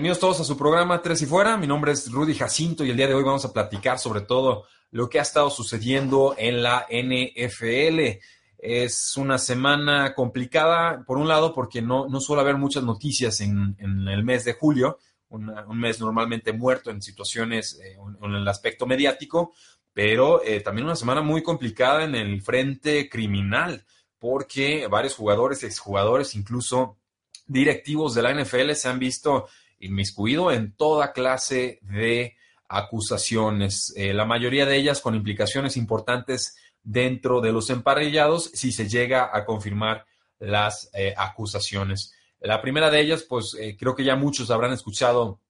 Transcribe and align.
Bienvenidos 0.00 0.20
todos 0.20 0.40
a 0.40 0.44
su 0.44 0.56
programa 0.56 1.02
Tres 1.02 1.20
y 1.20 1.26
Fuera. 1.26 1.58
Mi 1.58 1.66
nombre 1.66 1.92
es 1.92 2.10
Rudy 2.10 2.34
Jacinto 2.34 2.86
y 2.86 2.90
el 2.90 2.96
día 2.96 3.06
de 3.06 3.12
hoy 3.12 3.22
vamos 3.22 3.44
a 3.44 3.52
platicar 3.52 3.98
sobre 3.98 4.22
todo 4.22 4.64
lo 4.92 5.10
que 5.10 5.18
ha 5.18 5.22
estado 5.22 5.50
sucediendo 5.50 6.34
en 6.38 6.62
la 6.62 6.86
NFL. 6.88 8.18
Es 8.56 9.18
una 9.18 9.36
semana 9.36 10.14
complicada, 10.14 11.04
por 11.06 11.18
un 11.18 11.28
lado, 11.28 11.52
porque 11.52 11.82
no, 11.82 12.08
no 12.08 12.18
suele 12.18 12.40
haber 12.40 12.56
muchas 12.56 12.82
noticias 12.82 13.42
en, 13.42 13.76
el 13.78 14.24
mes 14.24 14.46
de 14.46 14.54
julio, 14.54 15.00
un 15.28 15.78
mes 15.78 16.00
normalmente 16.00 16.54
muerto 16.54 16.90
en 16.90 17.02
situaciones, 17.02 17.78
eh, 17.84 17.98
en 18.22 18.34
el 18.34 18.48
aspecto 18.48 18.86
mediático, 18.86 19.52
pero 19.92 20.42
eh, 20.42 20.60
también 20.60 20.86
una 20.86 20.96
semana 20.96 21.20
muy 21.20 21.42
complicada 21.42 22.04
en 22.04 22.14
el 22.14 22.40
frente 22.40 23.06
criminal, 23.10 23.84
porque 24.18 24.86
varios 24.86 25.14
jugadores, 25.14 25.62
exjugadores, 25.62 26.34
incluso 26.34 26.96
directivos 27.46 28.14
de 28.14 28.22
la 28.22 28.32
NFL 28.32 28.72
se 28.72 28.88
han 28.88 28.98
visto 28.98 29.46
inmiscuido 29.80 30.52
en 30.52 30.72
toda 30.76 31.12
clase 31.12 31.80
de 31.82 32.36
acusaciones, 32.68 33.92
eh, 33.96 34.14
la 34.14 34.24
mayoría 34.24 34.64
de 34.64 34.76
ellas 34.76 35.00
con 35.00 35.16
implicaciones 35.16 35.76
importantes 35.76 36.56
dentro 36.82 37.40
de 37.40 37.52
los 37.52 37.68
emparrillados 37.68 38.44
si 38.54 38.70
se 38.70 38.88
llega 38.88 39.30
a 39.32 39.44
confirmar 39.44 40.06
las 40.38 40.88
eh, 40.94 41.12
acusaciones. 41.16 42.14
La 42.40 42.62
primera 42.62 42.90
de 42.90 43.00
ellas, 43.00 43.24
pues 43.28 43.56
eh, 43.58 43.76
creo 43.78 43.94
que 43.94 44.04
ya 44.04 44.16
muchos 44.16 44.50
habrán 44.50 44.72
escuchado 44.72 45.40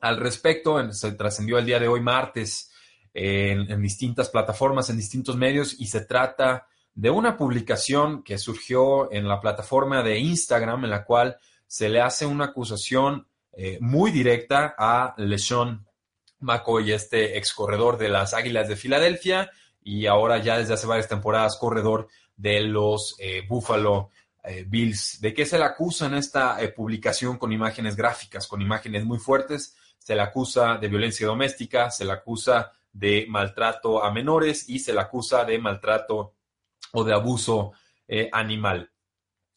al 0.00 0.18
respecto, 0.18 0.92
se 0.92 1.12
trascendió 1.12 1.58
el 1.58 1.64
día 1.64 1.78
de 1.78 1.88
hoy 1.88 2.00
martes 2.00 2.70
en, 3.14 3.80
distintas 3.80 4.28
plataformas, 4.28 4.90
en 4.90 4.96
distintos 4.96 5.36
medios, 5.36 5.80
y 5.80 5.86
se 5.86 6.02
trata 6.02 6.66
de 6.92 7.10
una 7.10 7.36
publicación 7.36 8.22
que 8.22 8.36
surgió 8.36 9.10
en 9.12 9.26
la 9.26 9.40
plataforma 9.40 10.02
de 10.02 10.18
Instagram, 10.18 10.84
en 10.84 10.90
la 10.90 11.04
cual 11.04 11.38
se 11.66 11.88
le 11.88 12.00
hace 12.00 12.26
una 12.26 12.46
acusación 12.46 13.26
eh, 13.56 13.78
muy 13.80 14.10
directa 14.10 14.74
a 14.76 15.14
LeSean 15.16 15.86
McCoy, 16.40 16.92
este 16.92 17.38
ex 17.38 17.52
corredor 17.52 17.96
de 17.98 18.08
las 18.08 18.34
Águilas 18.34 18.68
de 18.68 18.76
Filadelfia 18.76 19.50
y 19.82 20.06
ahora 20.06 20.38
ya 20.38 20.58
desde 20.58 20.74
hace 20.74 20.86
varias 20.86 21.08
temporadas 21.08 21.56
corredor 21.56 22.08
de 22.36 22.62
los 22.62 23.14
eh, 23.18 23.42
Buffalo 23.48 24.10
eh, 24.42 24.64
Bills. 24.66 25.20
¿De 25.20 25.32
qué 25.32 25.46
se 25.46 25.58
le 25.58 25.64
acusa 25.64 26.06
en 26.06 26.14
esta 26.14 26.58
publicación 26.74 27.38
con 27.38 27.52
imágenes 27.52 27.94
gráficas, 27.94 28.48
con 28.48 28.60
imágenes 28.60 29.04
muy 29.04 29.18
fuertes? 29.18 29.76
Se 29.98 30.14
le 30.14 30.22
acusa 30.22 30.76
de 30.76 30.88
violencia 30.88 31.26
doméstica, 31.26 31.90
se 31.90 32.04
le 32.04 32.12
acusa 32.12 32.72
de 32.92 33.26
maltrato 33.28 34.02
a 34.02 34.10
menores 34.10 34.68
y 34.68 34.80
se 34.80 34.92
le 34.92 35.00
acusa 35.00 35.44
de 35.44 35.58
maltrato 35.58 36.34
o 36.92 37.04
de 37.04 37.14
abuso 37.14 37.72
animal. 38.32 38.90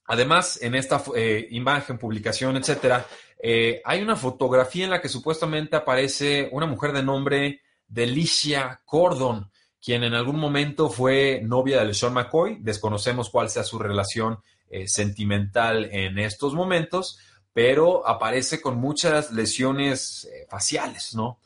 Además, 0.06 0.62
en 0.62 0.74
esta 0.74 1.04
imagen, 1.50 1.98
publicación, 1.98 2.56
etcétera, 2.56 3.06
eh, 3.40 3.82
hay 3.86 4.02
una 4.02 4.16
fotografía 4.16 4.86
en 4.86 4.92
la 4.92 5.02
que 5.02 5.10
supuestamente 5.10 5.76
aparece 5.76 6.50
una 6.52 6.66
mujer 6.66 6.92
de 6.92 7.04
nombre 7.04 7.62
Delicia 7.88 8.82
Cordon, 8.86 9.52
quien 9.82 10.04
en 10.04 10.14
algún 10.14 10.40
momento 10.40 10.90
fue 10.90 11.42
novia 11.44 11.80
de 11.80 11.86
LeSean 11.86 12.14
McCoy. 12.14 12.58
Desconocemos 12.60 13.30
cuál 13.30 13.50
sea 13.50 13.64
su 13.64 13.80
relación 13.80 14.40
eh, 14.70 14.88
sentimental 14.88 15.86
en 15.92 16.20
estos 16.20 16.54
momentos, 16.54 17.20
pero 17.54 18.08
aparece 18.08 18.62
con 18.62 18.78
muchas 18.78 19.32
lesiones 19.32 20.26
eh, 20.26 20.46
faciales, 20.50 21.16
¿no? 21.16 21.40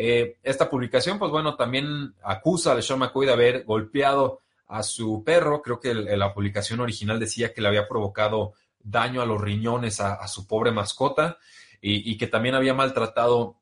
esta 0.00 0.70
publicación, 0.70 1.18
pues 1.18 1.32
bueno, 1.32 1.56
también 1.56 2.14
acusa 2.22 2.70
a 2.70 2.76
LeSean 2.76 3.00
McCoy 3.00 3.26
de 3.26 3.32
haber 3.32 3.64
golpeado 3.64 4.42
a 4.68 4.84
su 4.84 5.24
perro. 5.24 5.60
Creo 5.60 5.80
que 5.80 5.92
la 5.92 6.32
publicación 6.32 6.78
original 6.78 7.18
decía 7.18 7.52
que 7.52 7.60
le 7.60 7.66
había 7.66 7.88
provocado 7.88 8.52
daño 8.90 9.22
a 9.22 9.26
los 9.26 9.40
riñones 9.40 10.00
a, 10.00 10.26
su 10.28 10.46
pobre 10.46 10.70
mascota 10.70 11.38
y, 11.80 12.16
que 12.16 12.26
también 12.26 12.54
había 12.54 12.74
maltratado 12.74 13.56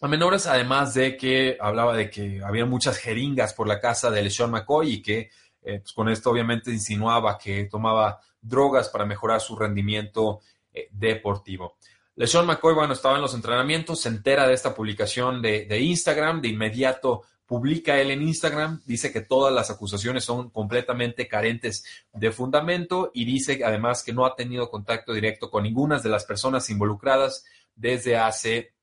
a 0.00 0.08
menores, 0.08 0.46
además 0.46 0.94
de 0.94 1.16
que 1.16 1.56
hablaba 1.60 1.96
de 1.96 2.10
que 2.10 2.40
había 2.44 2.66
muchas 2.66 2.98
jeringas 2.98 3.54
por 3.54 3.66
la 3.66 3.80
casa 3.80 4.10
de 4.10 4.22
LeSean 4.22 4.50
McCoy 4.50 4.94
y 4.94 5.02
que 5.02 5.30
eh, 5.62 5.80
pues, 5.80 5.92
con 5.92 6.08
esto 6.08 6.30
obviamente 6.30 6.70
insinuaba 6.70 7.38
que 7.38 7.64
tomaba 7.64 8.20
drogas 8.40 8.88
para 8.88 9.06
mejorar 9.06 9.40
su 9.40 9.56
rendimiento 9.56 10.40
eh, 10.72 10.88
deportivo. 10.92 11.76
LeSean 12.14 12.46
McCoy, 12.46 12.74
bueno, 12.74 12.92
estaba 12.92 13.16
en 13.16 13.22
los 13.22 13.34
entrenamientos, 13.34 14.00
se 14.00 14.08
entera 14.08 14.46
de 14.46 14.54
esta 14.54 14.74
publicación 14.74 15.42
de 15.42 15.80
Instagram, 15.80 16.40
de 16.40 16.48
inmediato 16.48 17.22
publica 17.46 18.00
él 18.00 18.10
en 18.10 18.22
Instagram, 18.22 18.82
dice 18.86 19.12
que 19.12 19.20
todas 19.20 19.54
las 19.54 19.70
acusaciones 19.70 20.24
son 20.24 20.50
completamente 20.50 21.28
carentes 21.28 21.84
de 22.12 22.32
fundamento 22.32 23.10
y 23.14 23.24
dice 23.24 23.62
además 23.64 24.02
que 24.02 24.12
no 24.12 24.26
ha 24.26 24.34
tenido 24.34 24.68
contacto 24.68 25.12
directo 25.12 25.50
con 25.50 25.62
ninguna 25.62 26.00
de 26.00 26.08
las 26.08 26.24
personas 26.24 26.68
involucradas 26.70 27.44
desde 27.74 28.16
hace 28.16 28.74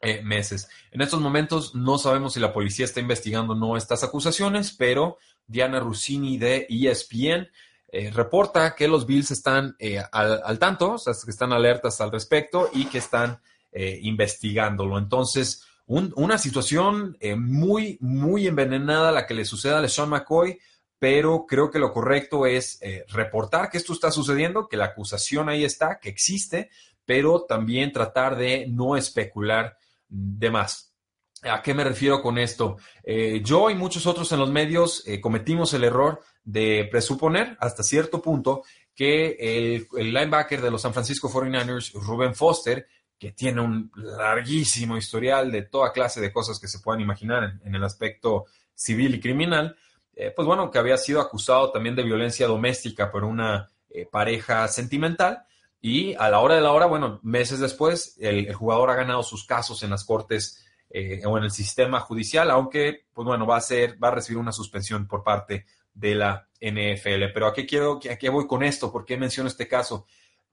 eh, 0.00 0.20
meses. 0.22 0.68
En 0.90 1.00
estos 1.00 1.20
momentos 1.20 1.74
no 1.74 1.96
sabemos 1.96 2.34
si 2.34 2.40
la 2.40 2.52
policía 2.52 2.84
está 2.84 3.00
investigando 3.00 3.54
o 3.54 3.56
no 3.56 3.76
estas 3.76 4.04
acusaciones, 4.04 4.72
pero 4.72 5.16
Diana 5.46 5.80
Rossini 5.80 6.38
de 6.38 6.66
ESPN 6.68 7.48
eh, 7.88 8.10
reporta 8.10 8.74
que 8.74 8.88
los 8.88 9.06
Bills 9.06 9.30
están 9.30 9.74
eh, 9.78 10.02
al, 10.12 10.58
tanto, 10.58 10.94
o 10.94 10.98
sea, 10.98 11.14
que 11.24 11.30
están 11.30 11.52
alertas 11.52 12.00
al 12.00 12.10
respecto 12.10 12.68
y 12.74 12.86
que 12.86 12.98
están 12.98 13.40
investigándolo. 13.74 14.98
Entonces, 14.98 15.64
una 15.92 16.38
situación 16.38 17.16
eh, 17.20 17.36
muy, 17.36 17.98
muy 18.00 18.46
envenenada 18.46 19.12
la 19.12 19.26
que 19.26 19.34
le 19.34 19.44
suceda 19.44 19.78
a 19.78 19.80
LeSean 19.80 20.08
McCoy, 20.08 20.58
pero 20.98 21.44
creo 21.46 21.70
que 21.70 21.78
lo 21.78 21.92
correcto 21.92 22.46
es 22.46 22.78
eh, 22.80 23.04
reportar 23.08 23.68
que 23.68 23.78
esto 23.78 23.92
está 23.92 24.10
sucediendo, 24.10 24.68
que 24.68 24.76
la 24.76 24.86
acusación 24.86 25.48
ahí 25.48 25.64
está, 25.64 25.98
que 26.00 26.08
existe, 26.08 26.70
pero 27.04 27.42
también 27.42 27.92
tratar 27.92 28.36
de 28.36 28.66
no 28.68 28.96
especular 28.96 29.76
de 30.08 30.50
más. 30.50 30.94
¿A 31.42 31.60
qué 31.60 31.74
me 31.74 31.84
refiero 31.84 32.22
con 32.22 32.38
esto? 32.38 32.76
Eh, 33.02 33.42
yo 33.44 33.68
y 33.68 33.74
muchos 33.74 34.06
otros 34.06 34.30
en 34.32 34.38
los 34.38 34.50
medios 34.50 35.04
cometimos 35.20 35.74
el 35.74 35.84
error 35.84 36.20
de 36.44 36.88
presuponer 36.90 37.56
hasta 37.60 37.82
cierto 37.82 38.22
punto 38.22 38.62
que 38.94 39.36
el, 39.40 39.88
el 39.98 40.14
linebacker 40.14 40.62
de 40.62 40.70
los 40.70 40.82
San 40.82 40.92
Francisco 40.92 41.28
49ers, 41.28 41.92
Ruben 41.94 42.34
Foster, 42.34 42.86
que 43.22 43.30
tiene 43.30 43.60
un 43.60 43.92
larguísimo 43.94 44.96
historial 44.96 45.52
de 45.52 45.62
toda 45.62 45.92
clase 45.92 46.20
de 46.20 46.32
cosas 46.32 46.58
que 46.58 46.66
se 46.66 46.80
puedan 46.80 47.00
imaginar 47.00 47.60
en, 47.64 47.72
el 47.72 47.84
aspecto 47.84 48.46
civil 48.74 49.14
y 49.14 49.20
criminal, 49.20 49.76
eh, 50.16 50.32
pues 50.34 50.44
bueno, 50.44 50.72
que 50.72 50.80
había 50.80 50.96
sido 50.96 51.20
acusado 51.20 51.70
también 51.70 51.94
de 51.94 52.02
violencia 52.02 52.48
doméstica 52.48 53.12
por 53.12 53.22
una 53.22 53.70
eh, 53.90 54.08
pareja 54.10 54.66
sentimental 54.66 55.44
y 55.80 56.14
a 56.14 56.30
la 56.30 56.40
hora 56.40 56.56
de 56.56 56.62
la 56.62 56.72
hora, 56.72 56.86
bueno, 56.86 57.20
meses 57.22 57.60
después, 57.60 58.16
el, 58.18 58.52
jugador 58.54 58.90
ha 58.90 58.96
ganado 58.96 59.22
sus 59.22 59.46
casos 59.46 59.84
en 59.84 59.90
las 59.90 60.02
cortes 60.02 60.66
eh, 60.90 61.22
o 61.24 61.38
en 61.38 61.44
el 61.44 61.52
sistema 61.52 62.00
judicial, 62.00 62.50
aunque, 62.50 63.04
pues 63.14 63.24
bueno, 63.24 63.46
va 63.46 63.58
a 63.58 63.60
ser, 63.60 64.02
va 64.02 64.08
a 64.08 64.16
recibir 64.16 64.38
una 64.38 64.50
suspensión 64.50 65.06
por 65.06 65.22
parte 65.22 65.64
de 65.94 66.16
la 66.16 66.48
NFL. 66.60 67.30
Pero 67.32 67.46
¿a 67.46 67.54
qué 67.54 67.66
quiero, 67.66 68.00
a 68.10 68.16
qué 68.16 68.28
voy 68.30 68.48
con 68.48 68.64
esto? 68.64 68.90
¿Por 68.90 69.04
qué 69.04 69.16
menciono 69.16 69.48
este 69.48 69.68
caso? 69.68 70.06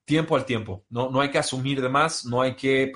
Tiempo 0.10 0.36
al 0.36 0.44
tiempo. 0.44 0.86
No, 0.90 1.12
no 1.12 1.22
hay 1.22 1.30
que 1.30 1.38
asumir 1.38 1.80
de 1.82 1.88
más, 1.88 2.26
no 2.26 2.42
hay 2.42 2.56
que... 2.56 2.94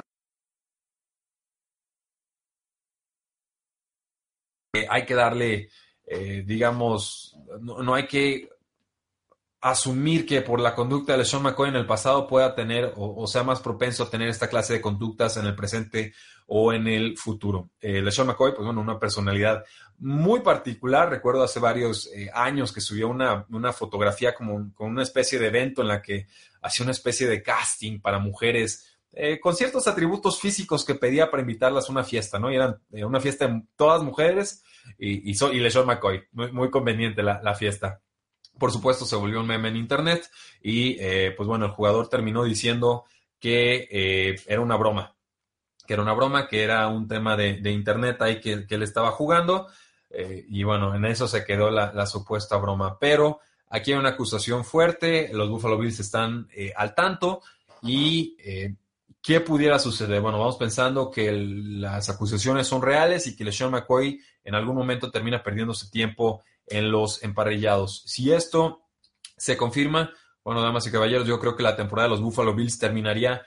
Hay 4.89 5.05
que 5.05 5.13
darle, 5.13 5.69
eh, 6.07 6.43
digamos, 6.43 7.37
no, 7.61 7.93
hay 7.93 8.07
que 8.07 8.49
asumir 9.61 10.25
que 10.25 10.41
por 10.41 10.59
la 10.59 10.73
conducta 10.73 11.15
de 11.15 11.23
Sean 11.23 11.43
McCoy 11.43 11.69
en 11.69 11.75
el 11.75 11.85
pasado 11.85 12.27
pueda 12.27 12.55
tener 12.55 12.91
o, 12.95 13.27
sea 13.27 13.43
más 13.43 13.61
propenso 13.61 14.03
a 14.03 14.09
tener 14.09 14.29
esta 14.29 14.49
clase 14.49 14.73
de 14.73 14.81
conductas 14.81 15.37
en 15.37 15.45
el 15.45 15.55
presente 15.55 16.13
o 16.47 16.73
en 16.73 16.87
el 16.87 17.15
futuro. 17.15 17.69
Eh, 17.79 18.01
McCoy, 18.01 18.55
pues 18.55 18.65
bueno, 18.65 18.81
una 18.81 18.97
personalidad 18.97 19.63
muy 19.99 20.41
particular. 20.41 21.09
Recuerdo 21.09 21.43
hace 21.43 21.59
varios 21.59 22.07
eh, 22.07 22.29
años 22.33 22.71
que 22.71 22.81
subió 22.81 23.09
una, 23.09 23.73
fotografía 23.73 24.35
como 24.35 24.73
con 24.73 24.91
una 24.91 25.03
especie 25.03 25.39
de 25.39 25.47
evento 25.47 25.81
en 25.81 25.87
la 25.87 26.01
que 26.01 26.27
hacía 26.61 26.83
una 26.83 26.91
especie 26.91 27.27
de 27.27 27.41
casting 27.41 27.99
para 27.99 28.19
mujeres 28.19 28.89
eh, 29.15 29.39
con 29.39 29.55
ciertos 29.55 29.87
atributos 29.87 30.39
físicos 30.39 30.83
que 30.83 30.95
pedía 30.95 31.29
para 31.29 31.41
invitarlas 31.41 31.87
a 31.87 31.91
una 31.91 32.03
fiesta, 32.03 32.39
¿no? 32.39 32.51
Y 32.51 32.55
eran 32.55 32.79
eh, 32.91 33.05
una 33.05 33.19
fiesta 33.19 33.47
de 33.47 33.61
todas 33.75 34.01
mujeres 34.01 34.63
y, 34.97 35.31
y, 35.31 35.35
y 35.51 35.59
LeSean 35.59 35.85
McCoy. 35.85 36.23
Muy, 36.31 36.51
muy 36.51 36.69
conveniente 36.71 37.21
la, 37.21 37.53
fiesta. 37.53 38.01
Por 38.57 38.71
supuesto, 38.71 39.05
se 39.05 39.15
volvió 39.15 39.39
un 39.39 39.47
meme 39.47 39.69
en 39.69 39.77
internet 39.77 40.29
y 40.61 40.95
pues 41.35 41.47
bueno, 41.47 41.65
el 41.65 41.71
jugador 41.71 42.07
terminó 42.07 42.43
diciendo 42.43 43.05
que 43.39 44.37
era 44.47 44.61
una 44.61 44.75
broma, 44.75 45.15
que 45.87 45.93
era 45.93 46.03
una 46.03 46.13
broma, 46.13 46.47
que 46.47 46.63
era 46.63 46.87
un 46.87 47.07
tema 47.07 47.35
de, 47.35 47.71
internet 47.71 48.21
ahí 48.21 48.39
que, 48.39 48.67
que 48.67 48.75
él 48.75 48.83
estaba 48.83 49.11
jugando 49.11 49.67
eh, 50.13 50.45
y 50.47 50.63
bueno, 50.63 50.93
en 50.95 51.05
eso 51.05 51.27
se 51.27 51.43
quedó 51.43 51.71
la, 51.71 52.05
supuesta 52.05 52.57
broma. 52.57 52.97
Pero 52.99 53.39
aquí 53.69 53.91
hay 53.91 53.97
una 53.97 54.09
acusación 54.09 54.63
fuerte, 54.63 55.31
los 55.33 55.49
Buffalo 55.49 55.77
Bills 55.77 55.99
están 55.99 56.47
eh, 56.55 56.71
al 56.75 56.93
tanto 56.93 57.41
y 57.81 58.37
eh, 58.39 58.75
¿qué 59.21 59.41
pudiera 59.41 59.79
suceder? 59.79 60.21
Bueno, 60.21 60.37
vamos 60.37 60.57
pensando 60.57 61.09
que 61.09 61.31
las 61.31 62.09
acusaciones 62.09 62.67
son 62.67 62.83
reales 62.83 63.25
y 63.25 63.35
que 63.35 63.43
LeSean 63.43 63.71
McCoy 63.71 64.21
en 64.43 64.55
algún 64.55 64.75
momento 64.75 65.09
termina 65.09 65.41
perdiéndose 65.41 65.89
tiempo 65.89 66.43
en 66.67 66.91
los 66.91 67.23
emparrillados. 67.23 68.03
Si 68.05 68.31
esto 68.31 68.83
se 69.35 69.57
confirma, 69.57 70.11
bueno, 70.43 70.61
damas 70.61 70.85
y 70.85 70.91
caballeros, 70.91 71.27
yo 71.27 71.39
creo 71.39 71.55
que 71.55 71.63
la 71.63 71.75
temporada 71.75 72.07
de 72.07 72.11
los 72.11 72.21
Buffalo 72.21 72.53
Bills 72.53 72.77
terminaría 72.77 73.41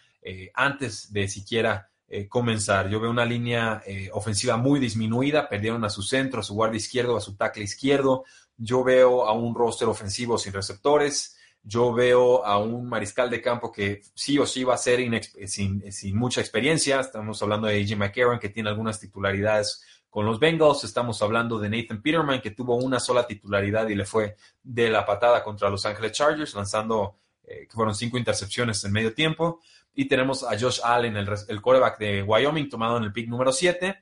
antes 0.54 1.12
de 1.12 1.28
siquiera 1.28 1.88
eh, 2.08 2.28
comenzar. 2.28 2.88
Yo 2.88 3.00
veo 3.00 3.10
una 3.10 3.24
línea 3.24 3.82
eh, 3.84 4.10
ofensiva 4.12 4.56
muy 4.56 4.78
disminuida, 4.78 5.48
perdieron 5.48 5.84
a 5.84 5.90
su 5.90 6.02
centro, 6.02 6.40
a 6.40 6.44
su 6.44 6.54
guardia 6.54 6.76
izquierdo, 6.76 7.16
a 7.16 7.20
su 7.20 7.36
tackle 7.36 7.64
izquierdo. 7.64 8.24
Yo 8.56 8.84
veo 8.84 9.26
a 9.26 9.32
un 9.32 9.54
roster 9.54 9.88
ofensivo 9.88 10.38
sin 10.38 10.52
receptores. 10.52 11.36
Yo 11.64 11.92
veo 11.92 12.46
a 12.46 12.58
un 12.58 12.88
mariscal 12.88 13.28
de 13.28 13.42
campo 13.42 13.72
que 13.72 14.02
sí 14.14 14.38
o 14.38 14.46
sí 14.46 14.62
va 14.62 14.74
a 14.74 14.78
ser 14.78 15.00
sin, 15.48 15.82
mucha 16.14 16.40
experiencia. 16.40 17.00
Estamos 17.00 17.42
hablando 17.42 17.66
de 17.66 17.82
AJ 17.82 17.96
McCarron, 17.96 18.38
que 18.38 18.50
tiene 18.50 18.68
algunas 18.68 19.00
titularidades 19.00 19.82
con 20.08 20.24
los 20.24 20.38
Bengals. 20.38 20.84
Estamos 20.84 21.20
hablando 21.22 21.58
de 21.58 21.68
Nathan 21.68 22.00
Peterman, 22.00 22.40
que 22.40 22.52
tuvo 22.52 22.76
una 22.76 23.00
sola 23.00 23.26
titularidad 23.26 23.88
y 23.88 23.96
le 23.96 24.04
fue 24.04 24.36
de 24.62 24.90
la 24.90 25.04
patada 25.04 25.42
contra 25.42 25.68
Los 25.68 25.84
Angeles 25.84 26.12
Chargers, 26.12 26.54
lanzando 26.54 27.16
eh, 27.42 27.66
que 27.68 27.74
fueron 27.74 27.96
cinco 27.96 28.16
intercepciones 28.16 28.84
en 28.84 28.92
medio 28.92 29.12
tiempo. 29.12 29.60
Y 29.96 30.06
tenemos 30.06 30.44
a 30.44 30.58
Josh 30.58 30.80
Allen, 30.84 31.16
el, 31.16 31.28
el 31.48 31.60
quarterback 31.60 31.98
de 31.98 32.22
Wyoming, 32.22 32.68
tomado 32.68 32.98
en 32.98 33.04
el 33.04 33.12
pick 33.12 33.28
número 33.28 33.50
7. 33.50 33.98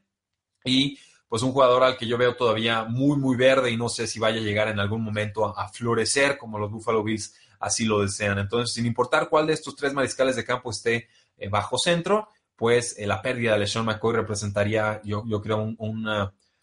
Y 0.65 0.99
pues 1.29 1.43
un 1.43 1.53
jugador 1.53 1.83
al 1.83 1.97
que 1.97 2.07
yo 2.07 2.19
veo 2.19 2.37
todavía 2.37 2.85
muy, 2.85 3.17
muy 3.17 3.37
verde 3.37 3.71
y 3.71 3.77
no 3.77 3.89
sé 3.89 4.07
si 4.07 4.21
vaya 4.21 4.41
a 4.41 4.45
llegar 4.45 4.69
en 4.69 4.79
algún 4.79 5.03
momento 5.03 5.59
a, 5.59 5.69
florecer 5.69 6.39
como 6.39 6.59
los 6.59 6.71
Buffalo 6.71 7.03
Bills 7.03 7.35
así 7.59 7.87
lo 7.87 8.03
desean. 8.03 8.39
Entonces, 8.39 8.75
sin 8.75 8.87
importar 8.87 9.29
cuál 9.29 9.47
de 9.47 9.55
estos 9.55 9.75
tres 9.75 9.93
mariscales 9.95 10.37
de 10.37 10.45
campo 10.45 10.71
esté 10.71 11.09
eh, 11.37 11.49
bajo 11.49 11.79
centro, 11.79 12.29
pues 12.55 12.97
eh, 12.99 13.07
la 13.07 13.23
pérdida 13.23 13.55
de 13.55 13.61
LeSean 13.61 13.85
McCoy 13.85 14.15
representaría, 14.15 15.01
yo, 15.03 15.25
yo 15.27 15.41
creo, 15.41 15.57
un, 15.59 16.09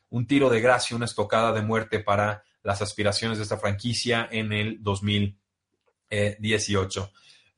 un 0.09 0.27
tiro 0.27 0.49
de 0.49 0.61
gracia, 0.61 0.95
una 0.95 1.05
estocada 1.05 1.51
de 1.51 1.63
muerte 1.63 1.99
para 1.99 2.43
las 2.63 2.81
aspiraciones 2.81 3.39
de 3.39 3.43
esta 3.43 3.57
franquicia 3.57 4.29
en 4.31 4.53
el 4.53 4.81
2018. 4.81 7.11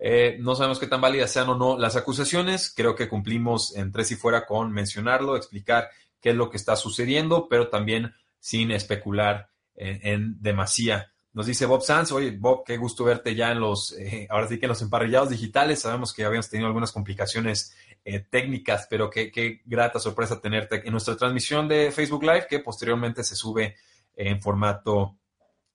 Eh, 0.05 0.35
no 0.41 0.53
sabemos 0.53 0.79
qué 0.79 0.88
tan 0.88 1.00
válidas 1.00 1.31
sean 1.31 1.47
o 1.47 1.55
no 1.55 1.77
las 1.77 1.95
acusaciones. 1.95 2.73
Creo 2.75 2.94
que 2.94 3.07
cumplimos 3.07 3.73
en 3.77 3.94
tres 3.94 4.11
y 4.11 4.17
fuera 4.17 4.45
con 4.45 4.69
mencionarlo, 4.73 5.38
explicar 5.38 5.89
qué 6.19 6.31
es 6.31 6.35
lo 6.35 6.50
que 6.50 6.57
está 6.57 6.75
sucediendo, 6.75 7.47
pero 7.47 7.69
también 7.69 8.13
sin 8.38 8.71
especular 8.71 9.50
en, 9.75 10.41
demasía. 10.41 11.13
Nos 11.31 11.45
dice 11.45 11.65
Bob 11.65 11.83
Sanz, 11.83 12.11
oye 12.11 12.31
Bob, 12.38 12.65
qué 12.65 12.75
gusto 12.75 13.05
verte 13.05 13.33
ya 13.33 13.53
en 13.53 13.61
los, 13.61 13.94
eh, 13.94 14.27
ahora 14.29 14.50
sí 14.50 14.59
que 14.59 14.65
en 14.65 14.71
los 14.71 14.81
emparrillados 14.81 15.29
digitales. 15.29 15.79
Sabemos 15.79 16.11
que 16.13 16.25
habíamos 16.25 16.50
tenido 16.50 16.67
algunas 16.67 16.91
complicaciones 16.91 17.73
eh, 18.03 18.19
técnicas, 18.19 18.88
pero 18.89 19.09
qué, 19.09 19.31
qué, 19.31 19.61
grata 19.63 20.00
sorpresa 20.00 20.41
tenerte 20.41 20.85
en 20.85 20.91
nuestra 20.91 21.15
transmisión 21.15 21.69
de 21.69 21.94
Facebook 21.94 22.23
Live, 22.23 22.47
que 22.50 22.59
posteriormente 22.59 23.23
se 23.23 23.38
sube 23.38 23.77
en 24.17 24.41
formato 24.41 25.17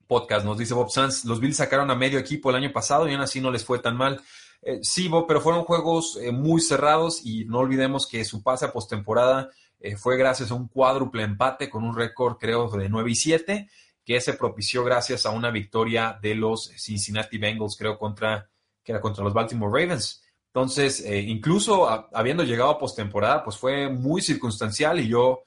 podcast. 0.08 0.44
Nos 0.44 0.58
dice 0.58 0.74
Bob 0.74 0.90
Sanz, 0.90 1.24
los 1.24 1.38
Bills 1.38 1.56
sacaron 1.56 1.90
a 1.90 1.94
medio 1.94 2.18
equipo 2.18 2.50
el 2.50 2.56
año 2.56 2.72
pasado 2.72 3.06
y 3.06 3.12
aún 3.12 3.20
así 3.20 3.40
no 3.40 3.52
les 3.52 3.64
fue 3.64 3.78
tan 3.78 3.96
mal. 3.96 4.20
Eh, 4.62 4.80
sí, 4.82 5.06
Bob, 5.06 5.26
pero 5.28 5.40
fueron 5.40 5.64
juegos 5.64 6.18
eh, 6.20 6.32
muy 6.32 6.60
cerrados 6.60 7.24
y 7.24 7.44
no 7.44 7.58
olvidemos 7.58 8.08
que 8.08 8.24
su 8.24 8.42
pase 8.42 8.64
a 8.64 8.72
postemporada 8.72 9.50
eh, 9.78 9.96
fue 9.96 10.16
gracias 10.16 10.50
a 10.50 10.54
un 10.54 10.66
cuádruple 10.66 11.22
empate 11.22 11.70
con 11.70 11.84
un 11.84 11.94
récord, 11.94 12.38
creo, 12.38 12.68
de 12.70 12.88
9 12.88 13.10
y 13.10 13.14
7, 13.14 13.70
que 14.04 14.20
se 14.20 14.32
propició 14.32 14.82
gracias 14.82 15.26
a 15.26 15.30
una 15.30 15.50
victoria 15.50 16.18
de 16.20 16.34
los 16.34 16.72
Cincinnati 16.76 17.38
Bengals, 17.38 17.76
creo, 17.76 17.96
contra, 17.98 18.50
que 18.82 18.92
era 18.92 19.00
contra 19.00 19.22
los 19.22 19.34
Baltimore 19.34 19.70
Ravens. 19.70 20.24
Entonces, 20.46 21.04
incluso 21.06 21.86
habiendo 22.12 22.42
llegado 22.42 22.70
a 22.70 22.78
postemporada, 22.78 23.44
pues 23.44 23.56
fue 23.58 23.88
muy 23.90 24.22
circunstancial 24.22 24.98
y 24.98 25.06
yo 25.06 25.42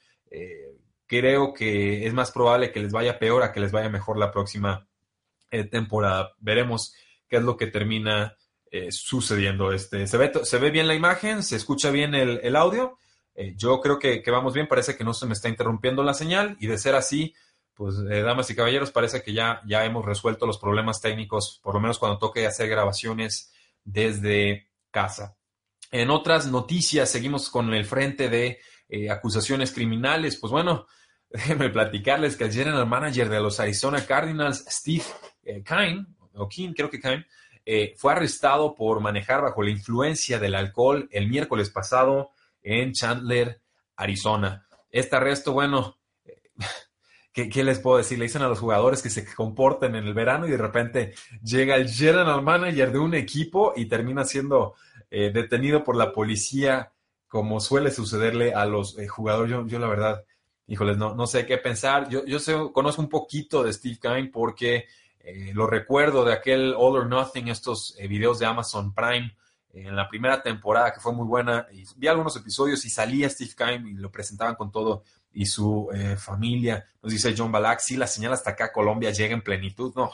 creo 1.12 1.54
que 1.54 2.08
es 2.08 2.14
más 2.14 2.32
probable 2.32 2.72
que 2.72 2.80
les 2.80 2.94
vaya 2.94 3.20
peor 3.20 3.44
a 3.44 3.52
que 3.52 3.60
les 3.60 3.74
vaya 3.74 3.90
mejor 3.90 4.18
la 4.18 4.32
próxima 4.32 4.88
eh, 5.50 5.66
temporada. 5.66 6.32
Veremos 6.40 6.96
qué 7.28 7.36
es 7.36 7.44
lo 7.44 7.58
que 7.58 7.68
termina 7.68 8.38
eh, 8.72 8.94
sucediendo. 8.94 9.74
Este, 9.74 10.08
se, 10.08 10.18
ve, 10.18 10.32
se 10.44 10.58
ve 10.58 10.72
bien 10.72 10.88
la 10.88 10.96
imagen, 10.96 11.44
se 11.44 11.58
escucha 11.58 11.92
bien 11.92 12.16
el, 12.16 12.56
audio. 12.56 12.98
Eh, 13.36 13.56
yo 13.58 13.82
creo 13.82 14.00
que, 14.00 14.24
vamos 14.32 14.54
bien, 14.54 14.70
parece 14.70 14.96
que 14.96 15.04
no 15.04 15.14
se 15.14 15.26
me 15.26 15.34
está 15.34 15.50
interrumpiendo 15.50 16.02
la 16.02 16.14
señal 16.14 16.56
y 16.62 16.68
de 16.68 16.78
ser 16.78 16.96
así, 16.96 17.36
pues 17.74 17.96
damas 18.06 18.50
y 18.50 18.56
caballeros, 18.56 18.92
parece 18.92 19.22
que 19.22 19.34
ya, 19.34 19.62
ya 19.68 19.84
hemos 19.84 20.06
resuelto 20.06 20.46
los 20.46 20.60
problemas 20.60 21.02
técnicos, 21.02 21.60
por 21.62 21.74
lo 21.74 21.82
menos 21.82 22.00
cuando 22.00 22.20
toque 22.20 22.48
hacer 22.48 22.70
grabaciones 22.70 23.52
desde 23.84 24.70
casa. 24.92 25.36
En 25.92 26.10
otras 26.10 26.48
noticias, 26.48 27.10
seguimos 27.10 27.50
con 27.50 27.74
el 27.74 27.84
frente 27.84 28.30
de 28.30 28.60
acusaciones 29.10 29.74
criminales. 29.74 30.38
Pues 30.38 30.52
bueno, 30.52 30.88
déjenme 31.32 31.70
platicarles 31.70 32.36
que 32.36 32.46
el 32.46 32.52
general 32.52 32.86
manager 32.86 33.30
de 33.30 33.40
los 33.40 33.60
Arizona 33.60 34.06
Cardinals, 34.06 34.66
Steve 34.68 35.04
eh, 35.44 35.64
Kine, 35.64 36.06
o 36.34 36.48
Kine, 36.48 36.74
creo 36.74 36.90
que 36.90 37.00
Kine, 37.00 37.26
eh, 37.66 37.94
fue 37.98 38.14
arrestado 38.14 38.76
por 38.76 39.00
manejar 39.00 39.42
bajo 39.42 39.64
la 39.64 39.70
influencia 39.70 40.40
del 40.40 40.56
alcohol 40.56 41.08
el 41.12 41.30
miércoles 41.30 41.70
pasado 41.70 42.32
en 42.62 42.92
Chandler, 42.94 43.62
Arizona. 43.96 44.68
Este 44.90 45.16
arresto, 45.16 45.54
bueno, 45.54 45.98
eh, 46.26 46.42
¿qué, 47.50 47.64
les 47.64 47.80
puedo 47.80 47.98
decir? 47.98 48.20
Le 48.20 48.26
dicen 48.26 48.42
a 48.42 48.50
los 48.50 48.60
jugadores 48.60 49.02
que 49.02 49.10
se 49.10 49.26
comporten 49.34 49.96
en 49.96 50.06
el 50.06 50.14
verano 50.14 50.48
y 50.48 50.52
de 50.52 50.58
repente 50.58 51.14
llega 51.44 51.76
el 51.76 51.90
general 51.90 52.42
manager 52.42 52.92
de 52.92 53.00
un 53.00 53.14
equipo 53.14 53.74
y 53.76 53.86
termina 53.86 54.26
siendo 54.26 54.76
detenido 55.10 55.84
por 55.84 55.98
la 55.98 56.14
policía, 56.14 56.94
como 57.28 57.60
suele 57.60 57.92
sucederle 57.92 58.54
a 58.54 58.66
los 58.66 58.96
jugadores. 59.10 59.52
Yo, 59.52 59.68
yo, 59.68 59.78
la 59.78 59.90
verdad, 59.90 60.24
híjoles, 60.72 60.98
no, 60.98 61.14
no 61.14 61.28
sé 61.28 61.46
qué 61.46 61.58
pensar. 61.58 62.08
Yo, 62.08 62.24
yo 62.26 62.40
sé, 62.40 62.56
conozco 62.72 63.02
un 63.02 63.10
poquito 63.10 63.62
de 63.62 63.74
Steve 63.74 64.00
Kine 64.02 64.30
porque 64.32 64.88
eh, 65.20 65.52
lo 65.54 65.68
recuerdo 65.68 66.24
de 66.24 66.32
aquel 66.32 66.74
All 66.78 66.96
or 66.96 67.08
Nothing, 67.08 67.50
estos 67.50 67.94
eh, 68.00 68.08
videos 68.08 68.40
de 68.40 68.46
Amazon 68.46 68.94
Prime 68.94 69.36
eh, 69.74 69.88
en 69.88 69.98
la 69.98 70.08
primera 70.08 70.42
temporada 70.42 70.94
que 70.94 71.02
fue 71.02 71.12
muy 71.12 71.28
buena. 71.28 71.68
Y 71.74 71.84
vi 71.98 72.08
algunos 72.08 72.38
episodios 72.38 72.86
y 72.86 72.90
salía 72.90 73.30
Steve 73.30 73.52
Kine 73.58 73.92
y 73.92 73.94
lo 73.96 74.10
presentaban 74.10 74.56
con 74.56 74.72
todo 74.72 75.04
y 75.34 75.46
su 75.46 75.90
familia. 76.18 76.86
Nos 77.02 77.14
dice 77.14 77.34
John 77.38 77.52
Balak, 77.52 77.80
sí, 77.80 77.96
la 77.96 78.08
señal 78.08 78.34
hasta 78.34 78.52
acá 78.52 78.72
Colombia 78.72 79.12
llega 79.12 79.34
en 79.34 79.42
plenitud. 79.42 79.94
No, 79.96 80.12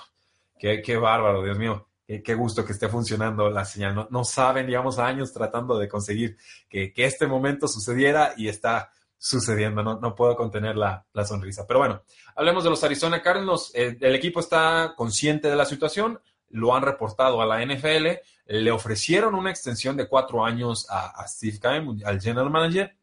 qué, 0.59 0.81
qué 0.81 0.97
bárbaro, 0.97 1.43
Dios 1.43 1.57
mío. 1.57 1.87
Qué, 2.07 2.35
gusto 2.35 2.63
que 2.63 2.71
esté 2.71 2.87
funcionando 2.87 3.49
la 3.49 3.65
señal. 3.65 4.07
No, 4.09 4.23
saben, 4.23 4.67
llevamos 4.67 4.97
años 4.97 5.33
tratando 5.33 5.77
de 5.77 5.89
conseguir 5.89 6.37
que 6.69 6.93
este 6.95 7.27
momento 7.27 7.67
sucediera 7.67 8.33
y 8.37 8.47
está 8.47 8.91
sucediendo, 9.17 9.83
no, 9.83 9.99
no 9.99 10.15
puedo 10.15 10.35
contener 10.35 10.75
la, 10.75 11.05
sonrisa. 11.25 11.65
Pero 11.67 11.79
bueno, 11.79 12.03
hablemos 12.35 12.63
de 12.63 12.69
los 12.69 12.83
Arizona 12.83 13.21
Cardinals. 13.21 13.71
Eh, 13.73 13.97
el 13.99 14.15
equipo 14.15 14.39
está 14.39 14.93
consciente 14.95 15.49
de 15.49 15.55
la 15.55 15.65
situación, 15.65 16.19
lo 16.49 16.75
han 16.75 16.83
reportado 16.83 17.41
a 17.41 17.45
la 17.45 17.65
NFL, 17.65 18.07
le 18.45 18.71
ofrecieron 18.71 19.35
una 19.35 19.49
extensión 19.49 19.97
de 19.97 20.07
cuatro 20.07 20.45
años 20.45 20.87
a, 20.89 21.27
Steve 21.27 21.59
Keim, 21.59 21.99
al 22.05 22.21
general 22.21 22.49
manager, 22.49 22.95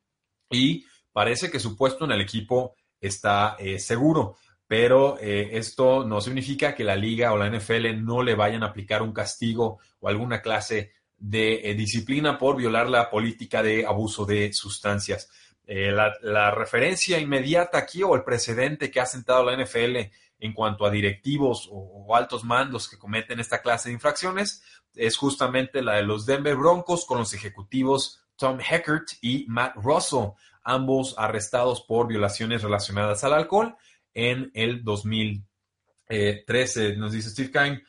y 0.51 0.87
parece 1.13 1.51
que 1.51 1.61
su 1.61 1.77
puesto 1.77 2.05
en 2.05 2.13
el 2.13 2.21
equipo 2.21 2.75
está 3.01 3.57
eh, 3.59 3.79
seguro. 3.79 4.37
Pero 4.67 5.19
eh, 5.21 5.51
esto 5.59 6.05
no 6.05 6.23
significa 6.23 6.75
que 6.75 6.85
la 6.85 6.97
liga 6.97 7.33
o 7.33 7.37
la 7.37 7.51
NFL 7.51 8.03
no 8.03 8.23
le 8.23 8.35
vayan 8.35 8.63
a 8.63 8.69
aplicar 8.69 9.03
un 9.03 9.13
castigo 9.13 9.79
o 10.01 10.09
alguna 10.09 10.41
clase 10.41 10.93
de 11.19 11.75
disciplina 11.77 12.39
por 12.39 12.57
violar 12.57 12.89
la 12.89 13.11
política 13.11 13.63
de 13.63 13.87
abuso 13.87 14.25
de 14.25 14.53
sustancias. 14.53 15.31
Eh, 15.67 15.93
la, 15.93 16.51
referencia 16.51 17.19
inmediata 17.19 17.79
aquí 17.79 18.03
o 18.03 18.15
el 18.15 18.23
precedente 18.23 18.91
que 18.91 19.01
ha 19.01 19.07
sentado 19.07 19.43
la 19.45 19.57
NFL 19.57 19.97
en 20.39 20.53
cuanto 20.53 20.85
a 20.85 20.91
directivos 20.91 21.71
o, 21.73 22.15
altos 22.15 22.45
mandos 22.45 22.87
que 22.87 22.99
cometen 22.99 23.41
esta 23.41 23.63
clase 23.63 23.89
de 23.89 23.95
infracciones 23.95 24.63
es 24.95 25.17
justamente 25.17 25.81
la 25.81 25.95
de 25.95 26.03
los 26.03 26.27
Denver 26.27 26.55
Broncos 26.55 27.07
con 27.07 27.17
los 27.19 27.33
ejecutivos 27.33 28.21
Tom 28.37 28.59
Heckert 28.61 29.13
y 29.23 29.47
Matt 29.49 29.77
Russell, 29.77 30.33
ambos 30.63 31.15
arrestados 31.17 31.81
por 31.81 32.09
violaciones 32.09 32.61
relacionadas 32.63 33.25
al 33.25 33.33
alcohol 33.33 33.75
en 34.13 34.51
el 34.53 34.85
2013. 34.85 36.97
Nos 36.97 37.13
dice 37.13 37.31
Steve 37.31 37.51
Kine, 37.51 37.83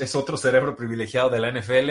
es 0.00 0.14
otro 0.14 0.36
cerebro 0.36 0.76
privilegiado 0.76 1.30
de 1.30 1.40
la 1.40 1.50
NFL 1.50 1.90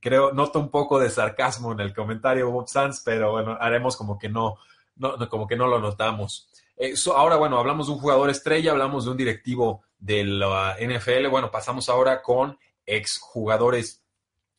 creo, 0.00 0.32
noto 0.32 0.60
un 0.60 0.70
poco 0.70 0.98
de 0.98 1.10
sarcasmo 1.10 1.72
en 1.72 1.80
el 1.80 1.94
comentario 1.94 2.50
Bob 2.50 2.68
Sanz, 2.68 3.02
pero 3.04 3.32
bueno, 3.32 3.56
haremos 3.60 3.96
como 3.96 4.18
que 4.18 4.28
no, 4.28 4.56
no 4.96 5.16
como 5.28 5.46
que 5.46 5.56
no 5.56 5.66
lo 5.66 5.80
notamos. 5.80 6.48
Eh, 6.76 6.94
ahora, 7.14 7.36
bueno, 7.36 7.58
hablamos 7.58 7.86
de 7.86 7.92
un 7.92 7.98
jugador 7.98 8.30
estrella, 8.30 8.72
hablamos 8.72 9.04
de 9.04 9.10
un 9.12 9.16
directivo 9.16 9.82
de 9.98 10.24
la 10.24 10.76
NFL. 10.80 11.28
Bueno, 11.28 11.50
pasamos 11.50 11.88
ahora 11.88 12.22
con 12.22 12.58
exjugadores 12.84 14.02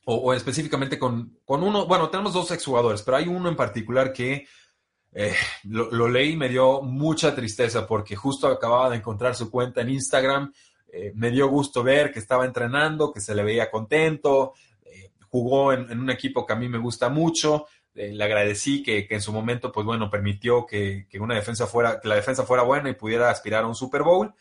o, 0.06 0.16
o 0.16 0.34
específicamente 0.34 0.98
con, 0.98 1.40
con, 1.46 1.64
uno, 1.64 1.86
bueno, 1.86 2.10
tenemos 2.10 2.34
dos 2.34 2.52
exjugadores, 2.52 3.02
pero 3.02 3.18
hay 3.18 3.28
uno 3.28 3.50
en 3.50 3.56
particular 3.56 4.14
que 4.14 4.48
eh, 5.18 5.34
lo, 5.64 6.10
leí 6.10 6.34
y 6.34 6.36
me 6.36 6.50
dio 6.50 6.82
mucha 6.82 7.34
tristeza 7.34 7.88
porque 7.88 8.18
justo 8.18 8.48
acababa 8.48 8.90
de 8.90 8.98
encontrar 8.98 9.34
su 9.34 9.50
cuenta 9.50 9.82
en 9.82 9.90
Instagram. 9.90 10.54
Eh, 10.92 11.12
me 11.16 11.32
dio 11.32 11.48
gusto 11.48 11.84
ver 11.84 12.12
que 12.12 12.20
estaba 12.20 12.46
entrenando, 12.46 13.12
que 13.12 13.22
se 13.22 13.34
le 13.34 13.44
veía 13.44 13.72
contento, 13.72 14.54
jugó 15.42 15.74
en, 15.74 16.00
un 16.00 16.10
equipo 16.10 16.46
que 16.46 16.54
a 16.54 16.56
mí 16.56 16.70
me 16.70 16.78
gusta 16.78 17.10
mucho. 17.10 17.68
le 17.94 18.24
agradecí 18.24 18.84
que, 18.84 19.08
en 19.10 19.22
su 19.22 19.32
momento, 19.32 19.72
pues 19.72 19.86
bueno, 19.86 20.10
permitió 20.10 20.66
que, 20.66 21.08
que, 21.10 21.20
una 21.20 21.36
defensa 21.36 21.68
fuera, 21.68 22.00
que 22.00 22.08
la 22.08 22.16
defensa 22.16 22.44
fuera 22.44 22.64
buena 22.64 22.90
y 22.90 22.94
pudiera 22.94 23.30
aspirar 23.30 23.64
a 23.64 23.68
un 23.68 23.76
Super 23.76 24.04
Bowl. 24.04 24.34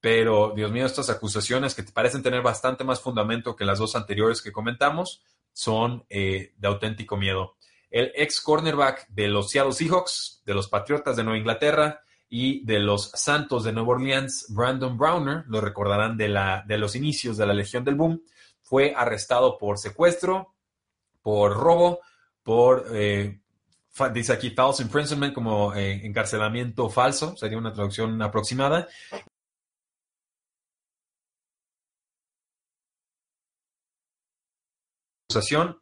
Pero, 0.00 0.52
Dios 0.56 0.72
mío, 0.72 0.84
estas 0.84 1.10
acusaciones 1.10 1.74
que 1.74 1.84
te 1.84 1.92
parecen 1.92 2.22
tener 2.22 2.42
bastante 2.42 2.82
más 2.82 3.00
fundamento 3.00 3.54
que 3.54 3.64
las 3.64 3.78
dos 3.78 3.94
anteriores 3.94 4.42
que 4.42 4.50
comentamos 4.50 5.22
son 5.52 6.04
eh, 6.08 6.54
de 6.56 6.68
auténtico 6.68 7.16
miedo. 7.16 7.56
El 7.90 8.10
ex 8.14 8.40
cornerback 8.40 9.06
de 9.08 9.28
los 9.28 9.50
Seattle 9.50 9.72
Seahawks, 9.72 10.42
de 10.44 10.54
los 10.54 10.68
Patriotas 10.68 11.14
de 11.14 11.24
Nueva 11.24 11.38
Inglaterra 11.38 12.00
y 12.28 12.64
de 12.64 12.80
los 12.80 13.10
Santos 13.10 13.64
de 13.64 13.72
Nueva 13.72 13.90
Orleans, 13.90 14.46
Brandon 14.48 14.96
Browner, 14.96 15.44
lo 15.46 15.60
recordarán 15.60 16.16
de, 16.16 16.28
la, 16.28 16.64
de 16.66 16.78
los 16.78 16.96
inicios 16.96 17.36
de 17.36 17.46
la 17.46 17.52
Legión 17.52 17.84
del 17.84 17.94
Boom, 17.94 18.22
fue 18.72 18.94
arrestado 18.96 19.58
por 19.58 19.76
secuestro, 19.76 20.54
por 21.20 21.52
robo, 21.52 22.00
por, 22.42 22.86
eh, 22.94 23.42
dice 24.14 24.32
aquí, 24.32 24.48
false 24.48 24.82
imprisonment, 24.82 25.34
como 25.34 25.74
eh, 25.74 26.00
encarcelamiento 26.06 26.88
falso, 26.88 27.36
sería 27.36 27.58
una 27.58 27.74
traducción 27.74 28.22
aproximada, 28.22 28.88
acusación 35.28 35.78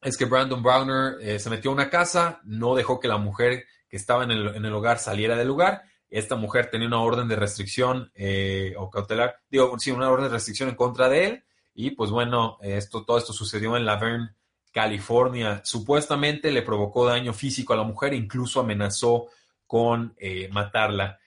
es 0.00 0.16
que 0.16 0.26
Brandon 0.26 0.62
Browner 0.62 1.16
eh, 1.20 1.40
se 1.40 1.50
metió 1.50 1.72
a 1.72 1.74
una 1.74 1.90
casa, 1.90 2.40
no 2.44 2.76
dejó 2.76 3.00
que 3.00 3.08
la 3.08 3.18
mujer 3.18 3.64
que 3.88 3.96
estaba 3.96 4.22
en 4.22 4.30
el, 4.30 4.54
en 4.54 4.64
el, 4.64 4.72
hogar 4.72 5.00
saliera 5.00 5.34
del 5.34 5.48
lugar. 5.48 5.82
Esta 6.08 6.36
mujer 6.36 6.70
tenía 6.70 6.86
una 6.86 7.00
orden 7.00 7.26
de 7.26 7.34
restricción 7.34 8.12
eh, 8.14 8.72
o 8.78 8.88
cautelar, 8.88 9.40
digo, 9.50 9.76
sí, 9.80 9.90
una 9.90 10.08
orden 10.08 10.26
de 10.28 10.34
restricción 10.34 10.68
en 10.68 10.76
contra 10.76 11.08
de 11.08 11.24
él. 11.24 11.44
Y 11.86 11.90
pues 11.90 12.10
bueno, 12.10 12.58
esto, 12.62 13.04
todo 13.04 13.18
esto 13.18 13.32
sucedió 13.32 13.76
en 13.76 13.84
Laverne, 13.86 14.30
California. 14.72 15.62
Supuestamente 15.64 16.50
le 16.50 16.62
provocó 16.62 17.06
daño 17.06 17.32
físico 17.32 17.72
a 17.72 17.76
la 17.76 17.84
mujer 17.84 18.12
e 18.12 18.16
incluso 18.16 18.60
amenazó 18.60 19.26
con 19.66 20.14
eh, 20.18 20.48
matarla. 20.52 21.18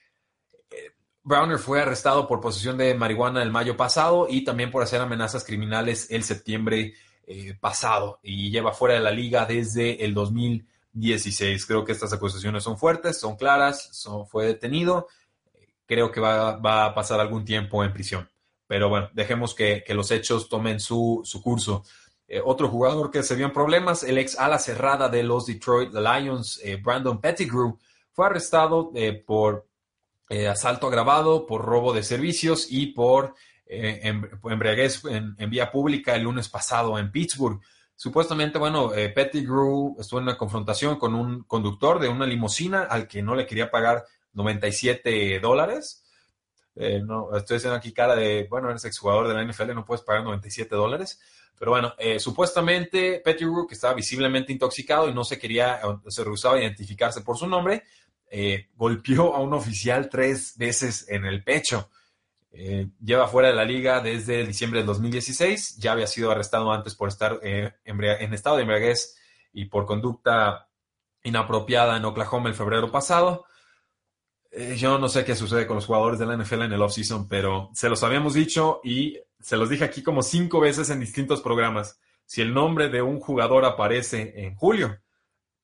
Browner 1.24 1.57
fue 1.57 1.81
arrestado 1.81 2.27
por 2.27 2.41
posesión 2.41 2.77
de 2.77 2.93
marihuana 2.95 3.41
el 3.41 3.51
mayo 3.51 3.77
pasado 3.77 4.27
y 4.29 4.43
también 4.43 4.69
por 4.69 4.83
hacer 4.83 5.00
amenazas 5.00 5.45
criminales 5.45 6.12
el 6.12 6.24
septiembre 6.24 6.95
eh, 7.25 7.55
pasado 7.57 8.19
y 8.22 8.51
lleva 8.51 8.74
fuera 8.74 8.95
de 8.95 9.00
la 9.00 9.12
liga 9.12 9.45
desde 9.45 10.03
el 10.03 10.13
2016. 10.13 11.65
Creo 11.65 11.86
que 11.86 11.93
estas 11.93 12.12
acusaciones 12.12 12.63
son 12.63 12.77
fuertes, 12.77 13.17
son 13.17 13.38
claras, 13.38 14.05
fue 14.29 14.48
detenido. 14.48 15.07
Creo 15.86 16.12
que 16.12 16.19
va, 16.19 16.86
a 16.86 16.93
pasar 16.93 17.22
algún 17.22 17.45
tiempo 17.45 17.83
en 17.86 17.93
prisión. 17.93 18.29
Pero 18.67 18.89
bueno, 18.89 19.10
dejemos 19.13 19.53
que, 19.53 19.84
que 19.86 19.93
los 19.93 20.12
hechos 20.12 20.50
tomen 20.50 20.79
su, 20.79 21.22
su 21.24 21.41
curso. 21.41 21.84
Eh, 22.27 22.41
otro 22.43 22.70
jugador 22.70 23.12
que 23.12 23.22
se 23.22 23.36
vio 23.36 23.46
en 23.46 23.53
problemas, 23.53 24.03
el 24.03 24.17
ex 24.17 24.39
ala 24.39 24.58
cerrada 24.58 25.10
de 25.10 25.24
los 25.24 25.46
Detroit 25.46 25.93
Lions, 25.93 26.60
eh, 26.63 26.77
Brandon 26.77 27.20
Pettigrew, 27.20 27.77
fue 28.12 28.25
arrestado 28.25 28.91
eh, 28.96 29.13
por 29.13 29.67
asalto 30.50 30.88
agravado, 30.88 31.46
por 31.46 31.63
robo 31.63 31.93
de 31.93 32.01
servicios 32.01 32.65
y 32.67 32.88
por 32.88 33.36
eh, 33.67 34.01
embriaguez 34.43 35.05
en, 35.05 35.36
en, 35.38 35.50
vía 35.51 35.70
pública 35.70 36.15
el 36.15 36.24
lunes 36.24 36.50
pasado 36.50 36.98
en 36.98 37.12
Pittsburgh. 37.12 37.62
Supuestamente, 37.96 38.58
bueno, 38.58 38.89
Pettigrew 38.89 39.96
estuvo 40.00 40.20
en 40.20 40.24
una 40.24 40.38
confrontación 40.38 40.98
con 40.98 41.13
un 41.13 41.43
conductor 41.43 42.00
de 42.00 42.10
una 42.10 42.25
limusina 42.25 42.82
al 42.82 43.08
que 43.08 43.22
no 43.22 43.36
le 43.36 43.46
quería 43.46 43.70
pagar 43.70 44.05
97 44.34 45.39
dólares. 45.39 46.02
Eh, 46.75 47.01
no, 47.06 47.36
estoy 47.36 47.58
haciendo 47.58 47.77
aquí 47.77 47.94
cara 47.94 48.15
de, 48.15 48.48
bueno, 48.50 48.70
eres 48.70 48.86
exjugador 48.86 49.27
de 49.27 49.34
la 49.34 49.44
NFL, 49.44 49.74
no 49.74 49.86
puedes 49.86 50.03
pagar 50.03 50.24
97 50.24 50.75
dólares. 50.75 51.20
Pero 51.58 51.72
bueno, 51.72 51.94
eh, 51.98 52.20
supuestamente 52.20 53.22
Pettigrew, 53.24 53.68
que 53.68 53.75
estaba 53.75 53.94
visiblemente 53.94 54.51
intoxicado 54.51 55.08
y 55.08 55.13
no 55.13 55.24
se 55.24 55.39
quería, 55.39 55.80
se 56.08 56.24
rehusaba 56.24 56.56
a 56.56 56.62
identificarse 56.62 57.22
por 57.22 57.38
su 57.38 57.48
nombre, 57.48 57.84
eh, 58.30 58.70
golpeó 58.75 59.36
a 59.36 59.39
un 59.39 59.53
oficial 59.53 60.10
tres 60.10 60.58
veces 60.58 61.08
en 61.08 61.25
el 61.25 61.44
pecho. 61.44 61.89
Eh, 62.51 62.89
lleva 63.03 63.27
fuera 63.27 63.50
de 63.50 63.56
la 63.56 63.65
liga 63.65 64.01
desde 64.01 64.46
diciembre 64.46 64.80
del 64.80 64.88
2016. 64.88 65.77
Ya 65.77 65.92
había 65.92 66.08
sido 66.08 66.32
arrestado 66.32 66.72
antes 66.72 66.96
por 66.96 67.10
estar 67.10 67.39
en 67.44 68.34
estado 68.34 68.58
de 68.58 68.63
embriaguez 68.63 69.18
y 69.53 69.65
por 69.65 69.86
conducta 69.86 70.68
inapropiada 71.24 71.96
en 71.96 72.06
Oklahoma 72.06 72.50
el 72.50 72.56
febrero 72.56 72.92
pasado. 72.92 73.46
Eh, 74.55 74.75
yo 74.77 75.00
no 75.00 75.10
sé 75.10 75.25
qué 75.25 75.36
sucede 75.36 75.65
con 75.65 75.77
los 75.77 75.88
jugadores 75.88 76.19
de 76.19 76.27
la 76.27 76.38
NFL 76.38 76.62
en 76.62 76.74
el 76.74 76.81
offseason, 76.81 77.27
pero 77.27 77.72
se 77.74 77.89
los 77.89 78.03
habíamos 78.03 78.36
dicho 78.36 78.81
y 78.83 79.17
se 79.39 79.57
los 79.57 79.67
dije 79.67 79.83
aquí 79.83 80.03
como 80.03 80.22
cinco 80.22 80.60
veces 80.60 80.91
en 80.91 81.00
distintos 81.00 81.41
programas. 81.41 82.00
Si 82.24 82.41
el 82.41 82.53
nombre 82.53 82.89
de 82.89 83.01
un 83.01 83.19
jugador 83.19 83.65
aparece 83.65 84.45
en 84.45 84.55
julio, 84.55 85.00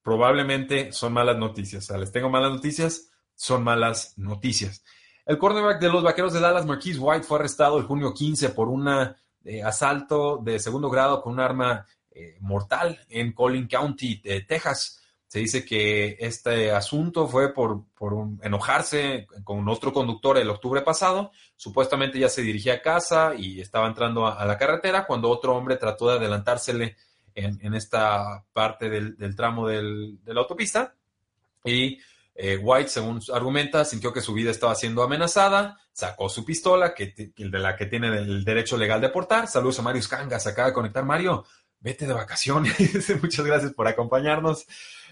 probablemente 0.01 0.91
son 0.91 1.13
malas 1.13 1.37
noticias. 1.37 1.83
O 1.83 1.87
sea, 1.87 1.97
les 1.97 2.11
tengo 2.11 2.29
malas 2.29 2.51
noticias, 2.51 3.11
son 3.35 3.63
malas 3.63 4.17
noticias. 4.17 4.83
El 5.23 5.37
cornerback 5.37 5.79
de 5.79 5.89
los 5.89 6.03
Vaqueros 6.03 6.33
de 6.33 6.39
Dallas, 6.39 6.65
Marquise 6.65 6.97
White, 6.99 7.27
fue 7.27 7.37
arrestado 7.37 7.77
el 7.77 7.85
junio 7.85 8.11
15 8.11 8.49
por 8.49 8.69
un 8.69 8.89
eh, 9.43 9.61
asalto 9.61 10.37
de 10.43 10.57
segundo 10.57 10.89
grado 10.89 11.21
con 11.21 11.33
un 11.33 11.39
arma 11.39 11.85
eh, 12.09 12.37
mortal 12.39 12.99
en 13.07 13.33
Collin 13.33 13.67
County, 13.67 14.19
de 14.23 14.41
Texas. 14.41 14.98
Se 15.29 15.37
dice 15.37 15.63
que 15.63 16.17
este 16.19 16.71
asunto 16.71 17.27
fue 17.27 17.53
por, 17.53 17.85
por 17.93 18.15
enojarse 18.41 19.27
con 19.43 19.69
otro 19.69 19.93
conductor 19.93 20.39
el 20.39 20.49
octubre 20.49 20.81
pasado. 20.81 21.29
Supuestamente 21.55 22.17
ya 22.17 22.29
se 22.29 22.41
dirigía 22.41 22.73
a 22.73 22.81
casa 22.81 23.35
y 23.37 23.61
estaba 23.61 23.87
entrando 23.87 24.25
a, 24.25 24.43
la 24.43 24.57
carretera 24.57 25.05
cuando 25.05 25.29
otro 25.29 25.55
hombre 25.55 25.77
trató 25.77 26.09
de 26.09 26.17
adelantársele 26.17 26.97
en, 27.35 27.59
en 27.61 27.75
esta 27.75 28.43
parte 28.51 28.89
del, 28.89 29.17
del 29.17 29.35
tramo 29.35 29.67
del, 29.67 30.17
de 30.23 30.33
la 30.33 30.41
autopista. 30.41 30.95
Y 31.63 31.99
eh, 32.41 32.57
White, 32.57 32.89
según 32.89 33.21
argumenta, 33.33 33.83
sintió 33.83 34.13
que 34.13 34.21
su 34.21 34.33
vida 34.33 34.49
estaba 34.49 34.73
siendo 34.73 35.03
amenazada, 35.03 35.77
sacó 35.91 36.29
su 36.29 36.45
pistola, 36.45 36.93
que, 36.93 37.13
de 37.35 37.59
la 37.59 37.75
que 37.75 37.85
tiene 37.85 38.07
el 38.07 38.45
derecho 38.45 38.77
legal 38.77 39.01
de 39.01 39.09
portar. 39.09 39.47
Saludos 39.47 39.77
a 39.77 39.81
Mario 39.81 40.01
Scanga, 40.01 40.39
se 40.39 40.47
acaba 40.47 40.69
de 40.69 40.73
conectar. 40.73 41.03
Mario, 41.03 41.43
vete 41.79 42.07
de 42.07 42.13
vacaciones. 42.13 42.75
Muchas 43.21 43.45
gracias 43.45 43.73
por 43.73 43.87
acompañarnos. 43.87 44.65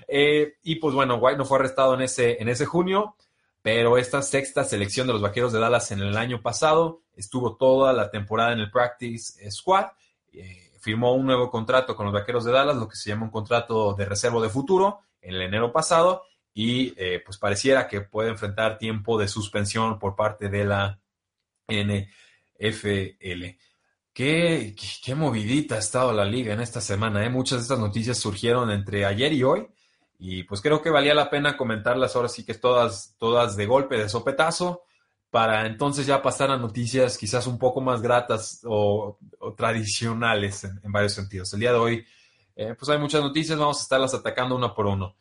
Eh, 0.07 0.55
y 0.63 0.75
pues 0.75 0.93
bueno, 0.93 1.15
White 1.15 1.37
no 1.37 1.45
fue 1.45 1.59
arrestado 1.59 1.93
en 1.93 2.01
ese, 2.01 2.41
en 2.41 2.49
ese 2.49 2.65
junio, 2.65 3.15
pero 3.61 3.97
esta 3.97 4.21
sexta 4.21 4.63
selección 4.63 5.07
de 5.07 5.13
los 5.13 5.21
Vaqueros 5.21 5.53
de 5.53 5.59
Dallas 5.59 5.91
en 5.91 5.99
el 5.99 6.17
año 6.17 6.41
pasado 6.41 7.01
estuvo 7.15 7.55
toda 7.55 7.93
la 7.93 8.09
temporada 8.11 8.53
en 8.53 8.59
el 8.59 8.71
Practice 8.71 9.49
Squad. 9.51 9.87
Eh, 10.31 10.71
firmó 10.79 11.13
un 11.13 11.25
nuevo 11.25 11.49
contrato 11.49 11.95
con 11.95 12.05
los 12.05 12.13
Vaqueros 12.13 12.45
de 12.45 12.51
Dallas, 12.51 12.77
lo 12.77 12.87
que 12.87 12.95
se 12.95 13.09
llama 13.09 13.25
un 13.25 13.31
contrato 13.31 13.93
de 13.93 14.05
reservo 14.05 14.41
de 14.41 14.49
futuro, 14.49 15.01
en 15.21 15.35
el 15.35 15.41
enero 15.41 15.71
pasado 15.71 16.23
y 16.59 16.95
eh, 16.97 17.21
pues 17.23 17.37
pareciera 17.37 17.87
que 17.87 18.01
puede 18.01 18.29
enfrentar 18.29 18.79
tiempo 18.79 19.19
de 19.19 19.27
suspensión 19.27 19.99
por 19.99 20.15
parte 20.15 20.49
de 20.49 20.65
la 20.65 20.99
NFL. 21.67 23.45
Qué, 24.17 24.75
qué, 25.03 25.13
movidita 25.13 25.75
ha 25.75 25.77
estado 25.77 26.11
la 26.11 26.25
liga 26.25 26.51
en 26.51 26.59
esta 26.59 26.81
semana. 26.81 27.23
¿eh? 27.23 27.29
Muchas 27.29 27.59
de 27.59 27.61
estas 27.61 27.77
noticias 27.77 28.17
surgieron 28.17 28.71
entre 28.71 29.05
ayer 29.05 29.31
y 29.31 29.43
hoy 29.43 29.67
y 30.17 30.41
pues 30.41 30.59
creo 30.59 30.81
que 30.81 30.89
valía 30.89 31.13
la 31.13 31.29
pena 31.29 31.55
comentarlas 31.55 32.15
ahora 32.15 32.27
sí 32.27 32.43
que 32.43 32.55
todas, 32.55 33.13
todas 33.19 33.55
de 33.55 33.67
golpe, 33.67 33.95
de 33.95 34.09
sopetazo, 34.09 34.81
para 35.29 35.67
entonces 35.67 36.07
ya 36.07 36.23
pasar 36.23 36.49
a 36.49 36.57
noticias 36.57 37.15
quizás 37.15 37.45
un 37.45 37.59
poco 37.59 37.79
más 37.79 38.01
gratas 38.01 38.61
o, 38.65 39.19
tradicionales 39.55 40.63
en, 40.63 40.79
en, 40.83 40.91
varios 40.91 41.13
sentidos. 41.13 41.53
El 41.53 41.59
día 41.59 41.73
de 41.73 41.77
hoy 41.77 42.05
eh, 42.55 42.73
pues 42.73 42.89
hay 42.89 42.97
muchas 42.97 43.21
noticias, 43.21 43.59
vamos 43.59 43.77
a 43.77 43.83
estarlas 43.83 44.15
atacando 44.15 44.55
una 44.55 44.73
por 44.73 44.87
uno. 44.87 45.15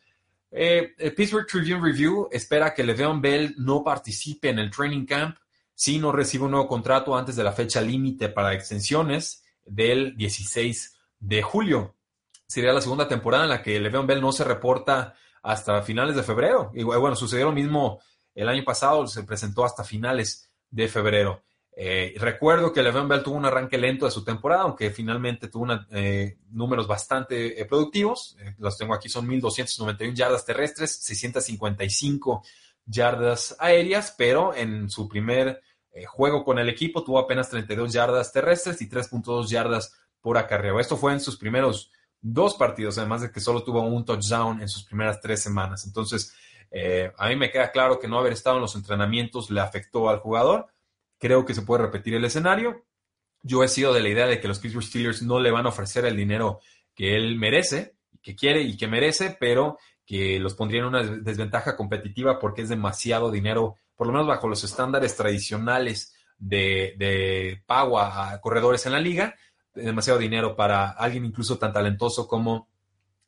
Eh, 0.50 0.94
el 0.96 1.14
Pittsburgh 1.14 1.46
Tribune 1.46 1.84
Review 1.84 2.28
espera 2.32 2.72
que 2.72 2.82
Le'Veon 2.82 3.20
Bell 3.20 3.56
no 3.58 3.84
participe 3.84 4.48
en 4.48 4.58
el 4.58 4.70
training 4.70 5.04
camp 5.04 5.36
si 5.76 5.98
no 5.98 6.10
recibe 6.10 6.44
un 6.44 6.52
nuevo 6.52 6.66
contrato 6.66 7.14
antes 7.14 7.36
de 7.36 7.44
la 7.44 7.52
fecha 7.52 7.82
límite 7.82 8.30
para 8.30 8.54
extensiones 8.54 9.44
del 9.64 10.16
16 10.16 10.98
de 11.20 11.42
julio. 11.42 11.96
Sería 12.46 12.72
la 12.72 12.80
segunda 12.80 13.06
temporada 13.06 13.44
en 13.44 13.50
la 13.50 13.62
que 13.62 13.78
Le'Veon 13.78 14.06
Bell 14.06 14.22
no 14.22 14.32
se 14.32 14.42
reporta 14.42 15.14
hasta 15.42 15.82
finales 15.82 16.16
de 16.16 16.22
febrero. 16.22 16.72
Y 16.74 16.82
bueno, 16.82 17.14
sucedió 17.14 17.44
lo 17.44 17.52
mismo 17.52 18.00
el 18.34 18.48
año 18.48 18.64
pasado, 18.64 19.06
se 19.06 19.24
presentó 19.24 19.66
hasta 19.66 19.84
finales 19.84 20.50
de 20.70 20.88
febrero. 20.88 21.42
Eh, 21.78 22.14
recuerdo 22.16 22.72
que 22.72 22.82
Le'Veon 22.82 23.06
Bell 23.06 23.22
tuvo 23.22 23.36
un 23.36 23.44
arranque 23.44 23.76
lento 23.76 24.06
de 24.06 24.10
su 24.10 24.24
temporada, 24.24 24.62
aunque 24.62 24.90
finalmente 24.90 25.48
tuvo 25.48 25.66
eh, 25.90 26.38
números 26.52 26.86
bastante 26.86 27.60
eh, 27.60 27.66
productivos. 27.66 28.34
Los 28.56 28.78
tengo 28.78 28.94
aquí, 28.94 29.10
son 29.10 29.28
1.291 29.28 30.14
yardas 30.14 30.46
terrestres, 30.46 30.96
655 31.02 32.42
yardas 32.86 33.56
aéreas, 33.58 34.14
pero 34.16 34.54
en 34.54 34.88
su 34.88 35.06
primer 35.06 35.60
juego 36.04 36.44
con 36.44 36.58
el 36.58 36.68
equipo, 36.68 37.02
tuvo 37.02 37.18
apenas 37.18 37.48
32 37.48 37.92
yardas 37.92 38.32
terrestres 38.32 38.82
y 38.82 38.88
3.2 38.88 39.48
yardas 39.48 39.96
por 40.20 40.36
acarreo. 40.36 40.78
Esto 40.78 40.96
fue 40.96 41.12
en 41.12 41.20
sus 41.20 41.36
primeros 41.36 41.90
dos 42.20 42.54
partidos, 42.54 42.98
además 42.98 43.22
de 43.22 43.30
que 43.30 43.40
solo 43.40 43.62
tuvo 43.62 43.80
un 43.82 44.04
touchdown 44.04 44.60
en 44.60 44.68
sus 44.68 44.84
primeras 44.84 45.20
tres 45.20 45.42
semanas. 45.42 45.86
Entonces, 45.86 46.34
eh, 46.70 47.12
a 47.16 47.28
mí 47.28 47.36
me 47.36 47.50
queda 47.50 47.70
claro 47.70 47.98
que 47.98 48.08
no 48.08 48.18
haber 48.18 48.32
estado 48.32 48.56
en 48.56 48.62
los 48.62 48.74
entrenamientos 48.74 49.50
le 49.50 49.60
afectó 49.60 50.08
al 50.10 50.18
jugador. 50.18 50.66
Creo 51.18 51.44
que 51.44 51.54
se 51.54 51.62
puede 51.62 51.84
repetir 51.84 52.14
el 52.14 52.24
escenario. 52.24 52.84
Yo 53.42 53.62
he 53.62 53.68
sido 53.68 53.94
de 53.94 54.00
la 54.00 54.08
idea 54.08 54.26
de 54.26 54.40
que 54.40 54.48
los 54.48 54.58
Pittsburgh 54.58 54.84
Steelers 54.84 55.22
no 55.22 55.38
le 55.38 55.50
van 55.50 55.66
a 55.66 55.70
ofrecer 55.70 56.04
el 56.04 56.16
dinero 56.16 56.60
que 56.94 57.16
él 57.16 57.36
merece, 57.36 57.94
que 58.22 58.34
quiere 58.34 58.62
y 58.62 58.76
que 58.76 58.88
merece, 58.88 59.36
pero 59.38 59.78
que 60.04 60.38
los 60.40 60.54
pondría 60.54 60.80
en 60.80 60.86
una 60.86 61.02
desventaja 61.02 61.76
competitiva 61.76 62.38
porque 62.38 62.62
es 62.62 62.68
demasiado 62.68 63.30
dinero, 63.30 63.76
por 63.96 64.06
lo 64.06 64.12
menos 64.12 64.28
bajo 64.28 64.48
los 64.48 64.62
estándares 64.62 65.16
tradicionales 65.16 66.14
de, 66.38 66.94
de 66.98 67.62
pago 67.66 67.98
a 67.98 68.38
corredores 68.40 68.84
en 68.86 68.92
la 68.92 69.00
liga 69.00 69.34
demasiado 69.82 70.18
dinero 70.18 70.56
para 70.56 70.90
alguien 70.90 71.24
incluso 71.24 71.58
tan 71.58 71.72
talentoso 71.72 72.26
como 72.26 72.68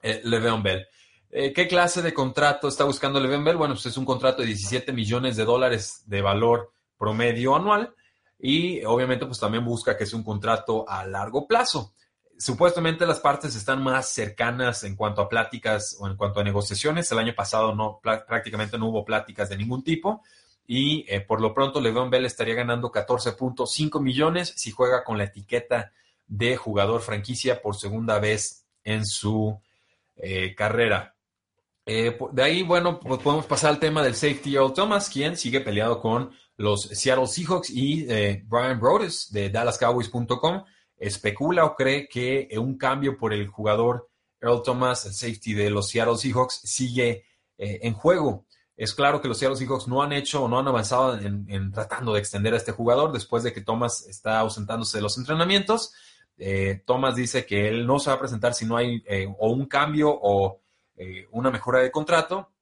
eh, 0.02 0.20
Le'Veon 0.24 0.62
Bell. 0.62 0.86
Eh, 1.30 1.52
¿Qué 1.52 1.68
clase 1.68 2.00
de 2.02 2.14
contrato 2.14 2.68
está 2.68 2.84
buscando 2.84 3.20
Le'Veon 3.20 3.44
Bell? 3.44 3.56
Bueno, 3.56 3.74
pues 3.74 3.86
es 3.86 3.96
un 3.96 4.04
contrato 4.04 4.42
de 4.42 4.48
17 4.48 4.92
millones 4.92 5.36
de 5.36 5.44
dólares 5.44 6.02
de 6.06 6.22
valor 6.22 6.72
promedio 6.96 7.54
anual 7.54 7.94
y 8.38 8.84
obviamente 8.84 9.26
pues 9.26 9.38
también 9.38 9.64
busca 9.64 9.96
que 9.96 10.06
sea 10.06 10.18
un 10.18 10.24
contrato 10.24 10.88
a 10.88 11.04
largo 11.04 11.46
plazo. 11.46 11.92
Supuestamente 12.38 13.04
las 13.04 13.18
partes 13.18 13.56
están 13.56 13.82
más 13.82 14.10
cercanas 14.10 14.84
en 14.84 14.94
cuanto 14.94 15.20
a 15.20 15.28
pláticas 15.28 15.96
o 15.98 16.06
en 16.06 16.16
cuanto 16.16 16.40
a 16.40 16.44
negociaciones. 16.44 17.10
El 17.10 17.18
año 17.18 17.34
pasado 17.34 17.74
no, 17.74 18.00
prácticamente 18.00 18.78
no 18.78 18.86
hubo 18.86 19.04
pláticas 19.04 19.48
de 19.48 19.56
ningún 19.56 19.82
tipo 19.82 20.22
y 20.70 21.06
eh, 21.08 21.22
por 21.22 21.40
lo 21.40 21.54
pronto 21.54 21.80
Le'Veon 21.80 22.10
Bell 22.10 22.26
estaría 22.26 22.54
ganando 22.54 22.92
14.5 22.92 24.02
millones 24.02 24.52
si 24.54 24.70
juega 24.70 25.02
con 25.02 25.16
la 25.16 25.24
etiqueta 25.24 25.92
de 26.26 26.58
jugador 26.58 27.00
franquicia 27.00 27.62
por 27.62 27.74
segunda 27.74 28.18
vez 28.18 28.66
en 28.84 29.06
su 29.06 29.58
eh, 30.16 30.54
carrera. 30.54 31.16
Eh, 31.86 32.18
de 32.32 32.42
ahí, 32.42 32.62
bueno, 32.62 33.00
pues 33.00 33.18
podemos 33.22 33.46
pasar 33.46 33.70
al 33.70 33.80
tema 33.80 34.02
del 34.02 34.14
safety 34.14 34.56
Earl 34.56 34.74
Thomas, 34.74 35.08
quien 35.08 35.38
sigue 35.38 35.62
peleado 35.62 36.02
con 36.02 36.32
los 36.58 36.82
Seattle 36.82 37.26
Seahawks 37.26 37.70
y 37.70 38.04
Brian 38.44 38.78
Brodes 38.78 39.32
de 39.32 39.48
DallasCowboys.com 39.48 40.64
especula 40.98 41.64
o 41.64 41.74
cree 41.74 42.06
que 42.08 42.46
un 42.58 42.76
cambio 42.76 43.16
por 43.16 43.32
el 43.32 43.46
jugador 43.46 44.10
Earl 44.38 44.62
Thomas, 44.62 45.06
el 45.06 45.14
safety 45.14 45.54
de 45.54 45.70
los 45.70 45.88
Seattle 45.88 46.18
Seahawks, 46.18 46.60
sigue 46.62 47.24
en 47.56 47.94
juego. 47.94 48.44
Es 48.78 48.94
claro 48.94 49.20
que 49.20 49.26
los 49.26 49.38
Seattle 49.38 49.56
Seahawks 49.56 49.88
no 49.88 50.04
han 50.04 50.12
hecho 50.12 50.44
o 50.44 50.48
no 50.48 50.56
han 50.56 50.68
avanzado 50.68 51.18
en, 51.18 51.72
tratando 51.72 52.12
de 52.12 52.20
extender 52.20 52.54
a 52.54 52.58
este 52.58 52.70
jugador 52.70 53.10
después 53.10 53.42
de 53.42 53.52
que 53.52 53.60
Thomas 53.60 54.06
está 54.06 54.38
ausentándose 54.38 54.98
de 54.98 55.02
los 55.02 55.18
entrenamientos. 55.18 55.92
Eh, 56.36 56.84
Thomas 56.86 57.16
dice 57.16 57.44
que 57.44 57.66
él 57.66 57.84
no 57.84 57.98
se 57.98 58.10
va 58.10 58.14
a 58.14 58.20
presentar 58.20 58.54
si 58.54 58.66
no 58.66 58.76
hay 58.76 59.02
eh, 59.08 59.26
o 59.36 59.50
un 59.50 59.66
cambio 59.66 60.10
o 60.10 60.60
eh, 60.96 61.26
una 61.32 61.50
mejora 61.50 61.80
de 61.80 61.90
contrato. 61.90 62.52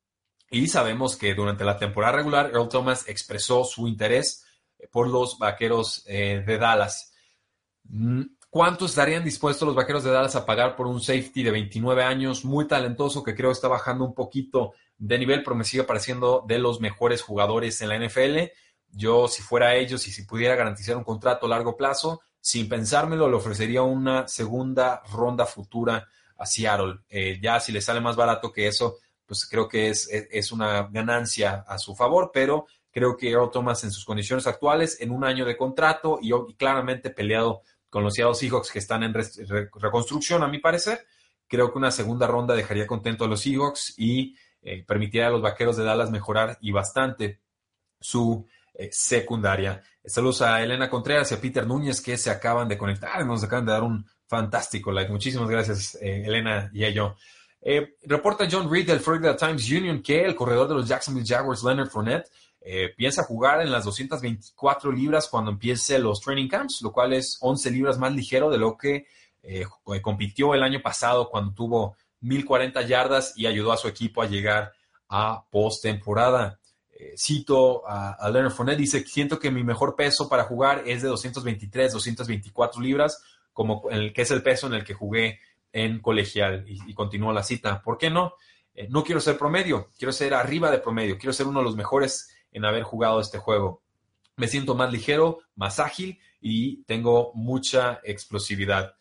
Y 0.51 0.69
sabemos 0.69 1.17
que 1.17 1.35
durante 1.35 1.65
la 1.65 1.77
temporada 1.77 2.17
regular, 2.17 2.47
Earl 2.47 2.71
Thomas 2.71 3.07
expresó 3.09 3.65
su 3.65 3.87
interés 3.87 4.47
por 4.91 5.09
los 5.09 5.39
vaqueros 5.39 6.03
de 6.07 6.59
Dallas. 6.59 7.13
Mm, 7.85 8.23
¿Cuánto 8.49 8.87
estarían 8.87 9.23
dispuestos 9.23 9.67
los 9.67 9.77
vaqueros 9.77 10.03
de 10.03 10.13
Dallas 10.13 10.35
a 10.35 10.47
pagar 10.47 10.77
por 10.77 10.87
un 10.87 11.03
safety 11.03 11.43
de 11.43 11.51
29 11.51 12.03
años, 12.03 12.43
muy 12.43 12.67
talentoso, 12.67 13.23
que 13.23 13.35
creo 13.35 13.51
está 13.51 13.69
bajando 13.69 14.03
un 14.07 14.15
poquito 14.15 14.73
de 14.99 15.19
nivel, 15.19 15.43
pero 15.43 15.57
me 15.57 15.65
sigue 15.65 15.85
pareciendo 15.85 16.45
de 16.47 16.59
los 16.59 16.81
mejores 16.81 17.23
jugadores 17.23 17.81
en 17.81 17.89
la 17.89 17.99
NFL? 17.99 18.53
Yo, 18.91 19.29
si 19.29 19.43
fuera 19.43 19.75
ellos 19.75 20.07
y 20.09 20.13
si 20.13 20.25
pudiera 20.25 20.55
garantizar 20.55 20.97
un 20.97 21.05
contrato 21.05 21.47
a 21.47 21.49
largo 21.51 21.77
plazo, 21.77 22.23
sin 22.41 22.69
pensármelo, 22.69 23.29
le 23.29 23.37
ofrecería 23.37 23.83
una 23.83 24.29
segunda 24.29 25.03
ronda 25.13 25.47
futura 25.47 26.07
a 26.39 26.47
Seattle. 26.47 27.01
Eh, 27.09 27.39
ya 27.43 27.59
si 27.61 27.73
le 27.73 27.81
sale 27.81 28.01
más 28.01 28.17
barato 28.17 28.53
que 28.53 28.69
eso, 28.69 28.99
pues 29.27 29.47
creo 29.49 29.69
que 29.69 29.89
es, 29.89 30.09
es, 30.11 30.53
una 30.53 30.89
ganancia 30.91 31.65
a 31.67 31.79
su 31.79 31.95
favor, 31.97 32.31
pero 32.33 32.67
creo 32.91 33.17
que 33.17 33.31
Earl 33.31 33.51
Thomas 33.51 33.83
en 33.85 33.91
sus 33.91 34.05
condiciones 34.05 34.47
actuales, 34.47 35.01
en 35.01 35.11
un 35.11 35.25
año 35.25 35.45
de 35.45 35.57
contrato 35.57 36.19
y, 36.23 36.31
claramente 36.55 37.11
peleado 37.11 37.63
con 37.91 38.05
los 38.05 38.15
Seattle 38.15 38.35
Seahawks 38.35 38.71
que 38.71 38.79
están 38.79 39.03
en 39.03 39.15
reconstrucción, 39.15 40.43
a 40.43 40.49
mi 40.49 40.59
parecer, 40.59 41.05
creo 41.49 41.73
que 41.73 41.79
una 41.79 41.91
segunda 41.91 42.27
ronda 42.27 42.55
dejaría 42.55 42.87
contento 42.87 43.25
a 43.25 43.29
los 43.29 43.41
Seahawks 43.41 43.95
y 43.99 44.37
eh, 44.69 44.83
permitiría 44.85 45.29
a 45.29 45.31
los 45.31 45.41
Vaqueros 45.41 45.77
de 45.77 45.85
Dallas 45.85 46.11
mejorar 46.11 46.59
y 46.61 46.73
bastante 46.73 47.39
su 48.01 48.49
eh, 48.75 48.89
secundaria. 48.91 49.81
Saludos 50.05 50.43
a 50.43 50.61
Elena 50.61 50.91
Contreras 50.91 51.31
y 51.31 51.35
a 51.37 51.41
Peter 51.41 51.65
Núñez 51.65 52.01
que 52.01 52.19
se 52.19 52.31
acaban 52.31 52.67
de 52.67 52.77
conectar, 52.77 53.25
nos 53.25 53.45
acaban 53.45 53.65
de 53.65 53.71
dar 53.71 53.85
un 53.85 54.05
fantástico 54.27 54.91
like. 54.91 55.13
Muchísimas 55.13 55.49
gracias, 55.49 55.97
eh, 56.03 56.25
Elena 56.27 56.69
y 56.75 56.85
a 56.85 56.91
yo. 56.91 57.15
Reporta 58.03 58.49
John 58.51 58.69
Reed 58.69 58.89
del 58.89 58.99
Florida 58.99 59.37
Times 59.37 59.71
Union 59.71 60.03
que 60.03 60.25
el 60.25 60.35
corredor 60.35 60.67
de 60.67 60.75
los 60.75 60.89
Jacksonville 60.89 61.27
Jaguars, 61.27 61.63
Leonard 61.63 61.89
Fournette, 61.89 62.29
piensa 62.97 63.23
jugar 63.23 63.61
en 63.61 63.71
las 63.71 63.85
224 63.85 64.91
libras 64.91 65.29
cuando 65.29 65.53
empiece 65.53 65.99
los 66.01 66.21
training 66.21 66.49
camps, 66.49 66.83
lo 66.83 66.93
cual 66.93 67.13
es 67.13 67.39
11 67.41 67.71
libras 67.71 67.99
más 67.99 68.13
ligero 68.13 68.51
de 68.51 68.59
lo 68.59 68.77
que 68.77 69.07
compitió 70.01 70.55
el 70.55 70.63
año 70.63 70.81
pasado 70.81 71.29
cuando 71.29 71.55
tuvo 71.55 71.97
1040 72.27 72.83
yardas 72.83 73.33
y 73.37 73.47
ayudó 73.47 73.73
a 73.73 73.77
su 73.77 73.89
equipo 73.89 74.23
a 74.23 74.27
llegar 74.27 74.73
a 75.09 75.45
postemporada. 75.51 76.59
Eh, 76.99 77.15
cito 77.17 77.87
a, 77.87 78.29
Leonard 78.31 78.53
Fournette, 78.53 78.79
dice, 78.79 79.05
siento 79.07 79.39
que 79.39 79.51
mi 79.51 79.63
mejor 79.63 79.95
peso 79.95 80.29
para 80.29 80.45
jugar 80.45 80.83
es 80.87 81.03
de 81.03 81.09
223, 81.09 81.93
224 81.93 82.81
libras, 82.81 83.23
como 83.53 83.89
el 83.91 84.13
que 84.13 84.23
es 84.23 84.31
el 84.31 84.43
peso 84.43 84.67
en 84.67 84.75
el 84.75 84.85
que 84.85 84.95
jugué 84.95 85.41
en 85.73 86.01
colegial. 86.01 86.65
Y, 86.67 86.95
continúa 86.95 87.33
la 87.33 87.43
cita. 87.43 87.83
¿Por 87.83 87.99
qué 87.99 88.11
no? 88.11 88.35
Eh, 88.75 88.89
no 88.91 89.05
quiero 89.05 89.21
ser 89.21 89.39
promedio, 89.39 89.91
quiero 89.99 90.13
ser 90.13 90.35
arriba 90.35 90.71
de 90.71 90.79
promedio, 90.79 91.19
quiero 91.19 91.33
ser 91.33 91.47
uno 91.47 91.61
de 91.61 91.65
los 91.65 91.77
mejores 91.77 92.35
en 92.51 92.65
haber 92.65 92.83
jugado 92.83 93.21
este 93.21 93.39
juego. 93.39 93.83
Me 94.37 94.49
siento 94.49 94.75
más 94.75 94.93
ligero, 94.93 95.41
más 95.55 95.79
ágil 95.81 96.19
y 96.41 96.83
tengo 96.85 97.33
mucha 97.35 98.01
explosividad. 98.05 98.95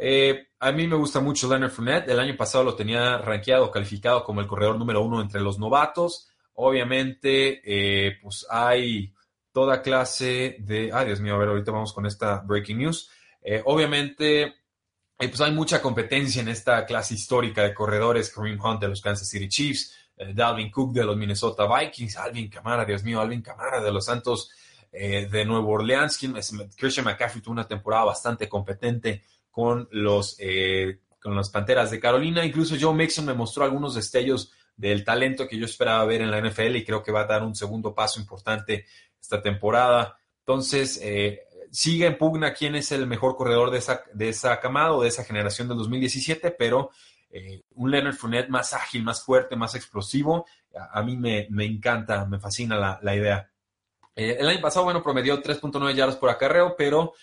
Eh, 0.00 0.48
a 0.60 0.70
mí 0.70 0.86
me 0.86 0.96
gusta 0.96 1.20
mucho 1.20 1.48
Leonard 1.48 1.72
Fournette. 1.72 2.08
El 2.10 2.20
año 2.20 2.36
pasado 2.36 2.64
lo 2.64 2.74
tenía 2.74 3.18
rankeado, 3.18 3.70
calificado 3.70 4.22
como 4.22 4.40
el 4.40 4.46
corredor 4.46 4.78
número 4.78 5.02
uno 5.02 5.20
entre 5.20 5.40
los 5.40 5.58
novatos. 5.58 6.28
Obviamente, 6.54 7.60
eh, 7.64 8.18
pues 8.22 8.46
hay 8.48 9.12
toda 9.52 9.82
clase 9.82 10.56
de... 10.60 10.90
Ay, 10.92 11.06
Dios 11.06 11.20
mío, 11.20 11.34
a 11.34 11.38
ver, 11.38 11.48
ahorita 11.48 11.72
vamos 11.72 11.92
con 11.92 12.06
esta 12.06 12.42
breaking 12.44 12.78
news. 12.78 13.10
Eh, 13.42 13.60
obviamente, 13.64 14.42
eh, 14.42 14.52
pues 15.28 15.40
hay 15.40 15.52
mucha 15.52 15.82
competencia 15.82 16.42
en 16.42 16.48
esta 16.48 16.86
clase 16.86 17.14
histórica 17.14 17.62
de 17.64 17.74
corredores. 17.74 18.32
Kareem 18.32 18.60
Hunt 18.60 18.80
de 18.80 18.88
los 18.88 19.00
Kansas 19.00 19.28
City 19.28 19.48
Chiefs, 19.48 19.94
Dalvin 20.34 20.70
Cook 20.70 20.92
de 20.92 21.04
los 21.04 21.16
Minnesota 21.16 21.66
Vikings, 21.66 22.16
Alvin 22.16 22.48
Camara, 22.48 22.84
Dios 22.84 23.04
mío, 23.04 23.20
Alvin 23.20 23.42
Camara 23.42 23.80
de 23.80 23.92
los 23.92 24.04
Santos 24.04 24.50
de 24.90 25.44
Nueva 25.44 25.66
Orleans. 25.68 26.18
Christian 26.76 27.04
McCaffrey 27.04 27.40
tuvo 27.40 27.52
una 27.52 27.68
temporada 27.68 28.06
bastante 28.06 28.48
competente 28.48 29.22
con 29.50 29.88
los, 29.90 30.36
con 31.20 31.36
las 31.36 31.50
Panteras 31.50 31.90
de 31.90 32.00
Carolina. 32.00 32.44
Incluso 32.44 32.76
Joe 32.80 32.94
Mixon 32.94 33.26
me 33.26 33.34
mostró 33.34 33.64
algunos 33.64 33.94
destellos 33.94 34.52
del 34.76 35.04
talento 35.04 35.48
que 35.48 35.58
yo 35.58 35.64
esperaba 35.64 36.04
ver 36.04 36.22
en 36.22 36.30
la 36.30 36.40
NFL 36.40 36.76
y 36.76 36.84
creo 36.84 37.02
que 37.02 37.12
va 37.12 37.22
a 37.22 37.26
dar 37.26 37.42
un 37.42 37.54
segundo 37.54 37.94
paso 37.94 38.20
importante 38.20 38.86
esta 39.20 39.42
temporada. 39.42 40.16
Entonces, 40.40 41.00
eh, 41.02 41.42
sigue 41.70 42.06
en 42.06 42.16
pugna 42.16 42.54
quién 42.54 42.76
es 42.76 42.92
el 42.92 43.06
mejor 43.06 43.36
corredor 43.36 43.70
de 43.70 43.78
esa, 43.78 44.04
de 44.14 44.28
esa 44.28 44.60
camada 44.60 44.92
o 44.92 45.02
de 45.02 45.08
esa 45.08 45.24
generación 45.24 45.68
del 45.68 45.78
2017, 45.78 46.52
pero 46.52 46.90
eh, 47.30 47.62
un 47.74 47.90
Leonard 47.90 48.14
Fournette 48.14 48.48
más 48.48 48.72
ágil, 48.72 49.02
más 49.02 49.22
fuerte, 49.22 49.56
más 49.56 49.74
explosivo, 49.74 50.46
a, 50.92 51.02
mí 51.02 51.16
me, 51.16 51.48
encanta, 51.64 52.24
me 52.26 52.38
fascina 52.38 52.98
la, 53.02 53.16
idea. 53.16 53.50
Eh, 54.14 54.36
el 54.38 54.48
año 54.48 54.60
pasado, 54.60 54.84
bueno, 54.84 55.02
promedió 55.02 55.42
3.9 55.42 55.94
yardas 55.94 56.16
por 56.16 56.30
acarreo, 56.30 56.76
pero 56.76 57.14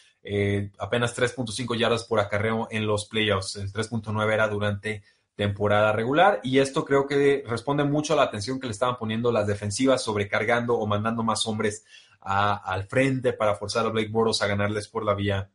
apenas 0.80 1.16
3.5 1.16 1.78
yardas 1.78 2.04
por 2.04 2.20
acarreo 2.20 2.68
en 2.72 2.88
los 2.88 3.06
playoffs. 3.06 3.58
El 3.58 3.72
3.9 3.72 4.34
era 4.34 4.48
durante 4.48 5.04
temporada 5.36 5.92
regular 5.92 6.40
y 6.44 6.60
esto 6.60 6.86
creo 6.86 7.06
que 7.06 7.44
responde 7.46 7.84
mucho 7.84 8.14
a 8.14 8.16
la 8.16 8.24
atención 8.24 8.60
que 8.60 8.68
le 8.68 8.72
estaban 8.72 8.98
poniendo 8.98 9.32
las 9.32 9.46
defensivas 9.46 10.02
sobrecargando 10.02 10.76
o 10.76 10.88
mandando 10.88 11.24
más 11.24 11.46
hombres 11.46 11.86
al 12.22 12.86
frente 12.86 13.34
para 13.34 13.56
forzar 13.56 13.86
a 13.86 13.90
Blake 13.90 14.10
Bortles 14.10 14.42
a 14.42 14.48
ganarles 14.48 14.88
por 14.88 15.06
la 15.06 15.14
vía 15.14 15.50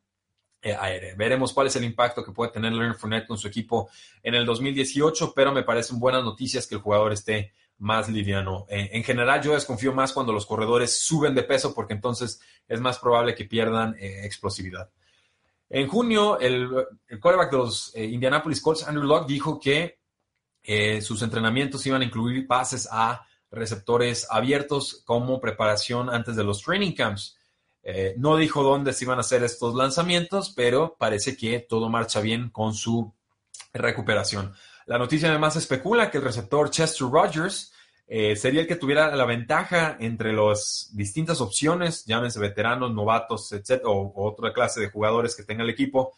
eh, 0.63 0.77
aérea. 0.79 1.15
Veremos 1.17 1.53
cuál 1.53 1.67
es 1.67 1.77
el 1.77 1.85
impacto 1.85 2.23
que 2.23 2.33
puede 2.33 2.53
tener 2.53 2.73
Leonard 2.73 2.97
Fournette 2.97 3.27
con 3.27 3.39
su 3.39 3.49
equipo 3.49 3.89
en 4.23 4.35
el 4.35 4.45
2018, 4.45 5.33
pero 5.35 5.53
me 5.53 5.65
parecen 5.65 5.99
buenas 5.99 6.23
noticias 6.23 6.67
que 6.67 6.77
el 6.77 6.81
jugador 6.81 7.13
esté 7.13 7.53
más 7.81 8.09
liviano. 8.09 8.66
Eh, 8.69 8.90
en 8.93 9.03
general, 9.03 9.43
yo 9.43 9.55
desconfío 9.55 9.93
más 9.93 10.12
cuando 10.12 10.33
los 10.33 10.47
corredores 10.47 11.01
suben 11.01 11.35
de 11.35 11.43
peso 11.43 11.75
porque 11.75 11.95
entonces 11.95 12.40
es 12.69 12.81
más 12.81 12.99
probable 12.99 13.35
que 13.35 13.47
pierdan 13.47 13.97
eh, 13.99 14.25
explosividad. 14.25 14.90
En 15.69 15.88
junio, 15.88 16.38
el, 16.38 16.69
el 17.09 17.21
quarterback 17.21 17.51
de 17.51 17.57
los 17.57 17.93
eh, 17.95 18.05
Indianapolis 18.05 18.61
Colts, 18.61 18.87
Andrew 18.87 19.05
Locke, 19.05 19.29
dijo 19.29 19.59
que 19.59 19.99
sus 21.01 21.23
entrenamientos 21.23 21.85
iban 21.87 22.03
a 22.03 22.05
incluir 22.05 22.47
pases 22.47 22.87
a 22.93 23.27
receptores 23.51 24.27
abiertos 24.31 25.03
como 25.07 25.40
preparación 25.40 26.11
antes 26.11 26.37
de 26.37 26.45
los 26.45 26.62
training 26.62 26.93
camps. 26.93 27.38
No 28.19 28.37
dijo 28.37 28.62
dónde 28.62 28.93
se 28.93 29.05
iban 29.05 29.19
a 29.19 29.23
hacer 29.23 29.43
estos 29.43 29.75
lanzamientos, 29.75 30.53
pero 30.55 30.97
parece 30.97 31.37
que 31.37 31.61
todo 31.61 31.88
marcha 31.88 32.21
bien 32.21 32.51
con 32.51 32.75
su 32.75 33.12
recuperación. 33.73 34.55
La 34.90 34.98
noticia 34.98 35.29
además 35.29 35.55
especula 35.55 36.11
que 36.11 36.18
el 36.18 36.24
receptor 36.24 36.68
Chester 36.68 37.07
Rogers 37.09 37.72
eh, 38.09 38.35
sería 38.35 38.62
el 38.62 38.66
que 38.66 38.74
tuviera 38.74 39.14
la 39.14 39.24
ventaja 39.24 39.96
entre 40.00 40.33
las 40.33 40.90
distintas 40.94 41.40
opciones, 41.40 42.05
llámense 42.07 42.40
veteranos, 42.40 42.92
novatos, 42.92 43.53
etc., 43.53 43.83
o, 43.85 44.12
otra 44.16 44.53
clase 44.53 44.81
de 44.81 44.90
jugadores 44.90 45.37
que 45.37 45.44
tenga 45.44 45.62
el 45.62 45.70
equipo, 45.70 46.12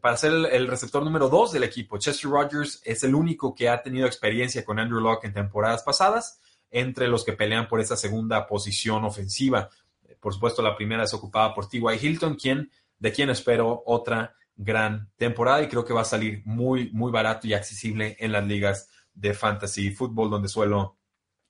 para 0.00 0.16
ser 0.16 0.32
el, 0.32 0.66
receptor 0.66 1.04
número 1.04 1.28
dos 1.28 1.52
del 1.52 1.62
equipo. 1.62 1.96
Chester 1.96 2.28
Rogers 2.28 2.82
es 2.84 3.04
el 3.04 3.14
único 3.14 3.54
que 3.54 3.68
ha 3.68 3.80
tenido 3.84 4.08
experiencia 4.08 4.64
con 4.64 4.80
Andrew 4.80 4.98
Locke 5.00 5.26
en 5.26 5.34
temporadas 5.34 5.84
pasadas, 5.84 6.40
entre 6.72 7.06
los 7.06 7.24
que 7.24 7.34
pelean 7.34 7.68
por 7.68 7.80
esa 7.80 7.96
segunda 7.96 8.48
posición 8.48 9.04
ofensiva. 9.04 9.70
Por 10.18 10.34
supuesto, 10.34 10.60
la 10.60 10.74
primera 10.74 11.04
es 11.04 11.14
ocupada 11.14 11.54
por 11.54 11.68
T.Y. 11.68 12.04
Hilton, 12.04 12.34
quien, 12.34 12.68
de 12.98 13.12
quien 13.12 13.30
espero 13.30 13.84
otra 13.86 14.34
gran 14.64 15.10
temporada 15.16 15.62
y 15.62 15.68
creo 15.68 15.84
que 15.84 15.92
va 15.92 16.02
a 16.02 16.04
salir 16.04 16.42
muy, 16.44 16.90
muy 16.92 17.10
barato 17.10 17.46
y 17.46 17.54
accesible 17.54 18.16
en 18.18 18.32
las 18.32 18.46
ligas 18.46 18.88
de 19.14 19.34
fantasy 19.34 19.90
fútbol, 19.90 20.30
donde 20.30 20.48
suelo 20.48 20.96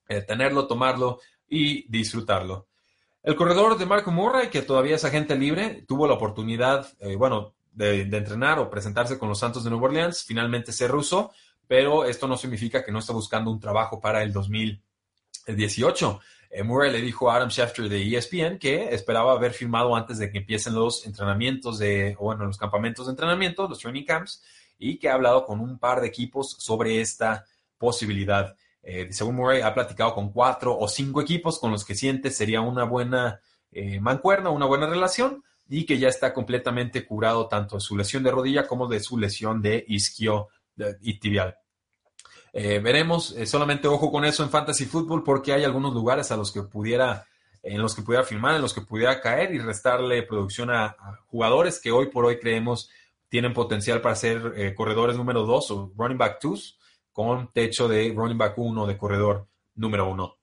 eh, 0.09 0.22
tenerlo, 0.22 0.66
tomarlo 0.66 1.20
y 1.48 1.90
disfrutarlo. 1.90 2.68
El 3.22 3.37
corredor 3.37 3.79
de 3.79 3.87
Marco 3.87 4.11
Murray, 4.11 4.48
que 4.48 4.62
todavía 4.62 4.96
es 4.96 5.05
agente 5.05 5.37
libre, 5.37 5.85
tuvo 5.87 6.09
la 6.09 6.14
oportunidad, 6.14 6.92
eh, 6.98 7.14
bueno, 7.14 7.55
de, 7.72 8.01
entrenar 8.03 8.59
o 8.59 8.68
presentarse 8.68 9.18
con 9.18 9.29
los 9.29 9.38
Santos 9.38 9.62
de 9.64 9.70
Nueva 9.70 9.87
Orleans, 9.87 10.25
finalmente 10.25 10.72
se 10.72 10.88
rusó, 10.88 11.31
pero 11.66 12.05
esto 12.05 12.27
no 12.27 12.37
significa 12.37 12.85
que 12.85 12.92
no 12.92 12.98
está 12.98 13.12
buscando 13.12 13.51
un 13.51 13.61
trabajo 13.61 14.01
para 14.01 14.22
el 14.22 14.33
2018. 14.33 16.20
Murray 16.64 16.92
le 16.92 17.00
dijo 17.00 17.30
a 17.30 17.36
Adam 17.36 17.48
Schefter 17.48 17.88
de 17.88 18.16
ESPN 18.16 18.58
que 18.58 18.94
esperaba 18.94 19.32
haber 19.32 19.52
firmado 19.52 19.96
antes 19.96 20.18
de 20.18 20.30
que 20.30 20.38
empiecen 20.38 20.74
los 20.74 21.06
entrenamientos 21.06 21.78
de, 21.78 22.14
bueno, 22.20 22.44
los 22.44 22.58
campamentos 22.58 23.06
de 23.06 23.12
entrenamiento, 23.12 23.68
los 23.68 23.78
training 23.78 24.04
camps, 24.04 24.42
y 24.78 24.98
que 24.98 25.08
ha 25.08 25.14
hablado 25.14 25.44
con 25.44 25.60
un 25.60 25.78
par 25.78 26.00
de 26.00 26.08
equipos 26.08 26.56
sobre 26.58 27.00
esta 27.00 27.46
posibilidad. 27.78 28.54
Eh, 28.82 29.08
según 29.10 29.36
Murray, 29.36 29.62
ha 29.62 29.72
platicado 29.72 30.14
con 30.14 30.32
cuatro 30.32 30.76
o 30.76 30.88
cinco 30.88 31.22
equipos 31.22 31.58
con 31.58 31.70
los 31.70 31.84
que 31.84 31.94
siente 31.94 32.30
sería 32.30 32.60
una 32.60 32.84
buena 32.84 33.40
eh, 33.70 34.00
mancuerna, 34.00 34.50
una 34.50 34.66
buena 34.66 34.86
relación, 34.86 35.42
y 35.68 35.86
que 35.86 35.98
ya 35.98 36.08
está 36.08 36.34
completamente 36.34 37.06
curado 37.06 37.48
tanto 37.48 37.76
de 37.76 37.80
su 37.80 37.96
lesión 37.96 38.22
de 38.22 38.30
rodilla 38.30 38.66
como 38.66 38.88
de 38.88 39.00
su 39.00 39.18
lesión 39.18 39.62
de 39.62 39.84
isquio 39.88 40.48
y 41.00 41.18
tibial. 41.18 41.56
Eh, 42.52 42.80
veremos, 42.80 43.32
eh, 43.32 43.46
solamente 43.46 43.88
ojo 43.88 44.12
con 44.12 44.24
eso 44.26 44.42
en 44.42 44.50
Fantasy 44.50 44.84
Football 44.84 45.22
porque 45.24 45.54
hay 45.54 45.64
algunos 45.64 45.94
lugares 45.94 46.30
a 46.30 46.36
los 46.36 46.52
que 46.52 46.62
pudiera, 46.62 47.26
en 47.62 47.80
los 47.80 47.94
que 47.94 48.02
pudiera 48.02 48.24
firmar, 48.24 48.56
en 48.56 48.62
los 48.62 48.74
que 48.74 48.82
pudiera 48.82 49.20
caer 49.20 49.54
y 49.54 49.58
restarle 49.58 50.22
producción 50.24 50.70
a, 50.70 50.94
jugadores 51.28 51.80
que 51.80 51.90
hoy 51.90 52.10
por 52.10 52.26
hoy 52.26 52.38
creemos 52.38 52.90
tienen 53.30 53.54
potencial 53.54 54.02
para 54.02 54.14
ser 54.16 54.52
eh, 54.56 54.74
corredores 54.74 55.16
número 55.16 55.46
2 55.46 55.70
o 55.70 55.92
running 55.96 56.18
back 56.18 56.38
2 56.42 56.78
con 57.10 57.50
techo 57.52 57.88
de 57.88 58.12
running 58.14 58.36
back 58.36 58.58
1 58.58 58.86
de 58.86 58.98
corredor 58.98 59.46
número 59.74 60.10
1. 60.10 60.36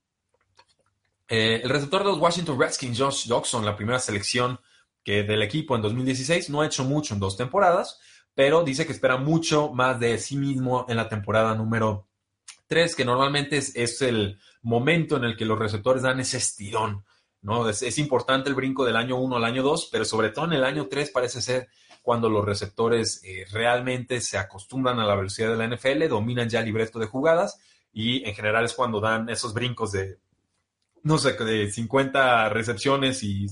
el 1.28 1.70
receptor 1.70 2.02
de 2.02 2.08
los 2.08 2.18
Washington 2.18 2.58
Redskins, 2.58 2.98
Josh 2.98 3.28
Dawson, 3.28 3.64
la 3.64 3.76
primera 3.76 4.00
selección 4.00 4.58
que 5.04 5.22
del 5.22 5.42
equipo 5.42 5.76
en 5.76 5.82
2016, 5.82 6.50
no 6.50 6.60
ha 6.60 6.66
hecho 6.66 6.84
mucho 6.84 7.14
en 7.14 7.20
dos 7.20 7.36
temporadas, 7.36 8.00
pero 8.34 8.62
dice 8.62 8.86
que 8.86 8.92
espera 8.92 9.16
mucho 9.16 9.72
más 9.72 9.98
de 10.00 10.18
sí 10.18 10.36
mismo 10.36 10.86
en 10.88 10.96
la 10.96 11.08
temporada 11.08 11.54
número 11.54 12.06
3, 12.66 12.94
que 12.94 13.04
normalmente 13.04 13.56
es, 13.56 14.02
el 14.02 14.38
momento 14.62 15.16
en 15.16 15.24
el 15.24 15.36
que 15.36 15.44
los 15.44 15.58
receptores 15.58 16.02
dan 16.02 16.20
ese 16.20 16.36
estirón. 16.36 17.04
¿no? 17.42 17.68
Es, 17.68 17.98
importante 17.98 18.48
el 18.48 18.54
brinco 18.54 18.84
del 18.84 18.96
año 18.96 19.16
1 19.16 19.36
al 19.36 19.44
año 19.44 19.62
2, 19.62 19.88
pero 19.90 20.04
sobre 20.04 20.30
todo 20.30 20.44
en 20.44 20.52
el 20.52 20.64
año 20.64 20.86
3 20.86 21.10
parece 21.10 21.42
ser 21.42 21.68
cuando 22.02 22.28
los 22.30 22.44
receptores 22.44 23.20
eh, 23.24 23.44
realmente 23.50 24.20
se 24.20 24.38
acostumbran 24.38 25.00
a 25.00 25.06
la 25.06 25.16
velocidad 25.16 25.50
de 25.50 25.56
la 25.56 25.66
NFL, 25.66 26.08
dominan 26.08 26.48
ya 26.48 26.60
el 26.60 26.66
libreto 26.66 26.98
de 26.98 27.06
jugadas 27.06 27.58
y 27.92 28.24
en 28.26 28.34
general 28.34 28.64
es 28.64 28.74
cuando 28.74 29.00
dan 29.00 29.28
esos 29.28 29.52
brincos 29.52 29.92
de, 29.92 30.18
no 31.02 31.18
sé, 31.18 31.32
de 31.32 31.70
50 31.70 32.48
recepciones 32.50 33.22
y 33.22 33.48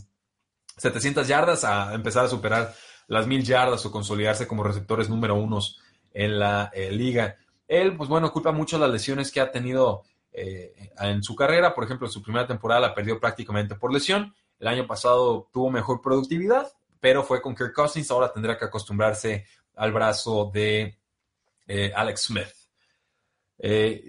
700 0.77 1.27
yardas 1.27 1.65
a 1.65 1.93
empezar 1.93 2.25
a 2.25 2.29
superar 2.29 2.75
las 3.09 3.27
mil 3.27 3.43
yardas 3.43 3.85
o 3.85 3.91
consolidarse 3.91 4.47
como 4.47 4.63
receptores 4.63 5.09
número 5.09 5.35
unos 5.35 5.81
en 6.13 6.39
la 6.39 6.71
eh, 6.73 6.93
liga. 6.93 7.37
Él, 7.67 7.97
pues 7.97 8.09
bueno, 8.09 8.31
culpa 8.33 8.53
mucho 8.53 8.79
las 8.79 8.91
lesiones 8.91 9.33
que 9.33 9.41
ha 9.41 9.51
tenido 9.51 10.05
eh, 10.33 10.93
en 11.01 11.23
su 11.23 11.35
carrera. 11.35 11.75
Por 11.75 11.85
ejemplo, 11.85 12.07
en 12.07 12.13
su 12.13 12.23
primera 12.23 12.47
temporada 12.47 12.81
la 12.81 12.95
perdió 12.95 13.19
prácticamente 13.19 13.75
por 13.75 13.93
lesión. 13.93 14.35
El 14.61 14.69
año 14.69 14.87
pasado 14.87 15.49
tuvo 15.53 15.71
mejor 15.71 16.01
productividad, 16.01 16.71
pero 17.01 17.23
fue 17.23 17.41
con 17.41 17.55
Kirk 17.55 17.73
Cousins. 17.73 18.11
Ahora 18.11 18.33
tendrá 18.33 18.59
que 18.59 18.67
acostumbrarse 18.67 19.47
al 19.75 19.93
brazo 19.93 20.51
de 20.53 20.99
eh, 21.67 21.93
Alex 21.95 22.23
Smith. 22.25 22.55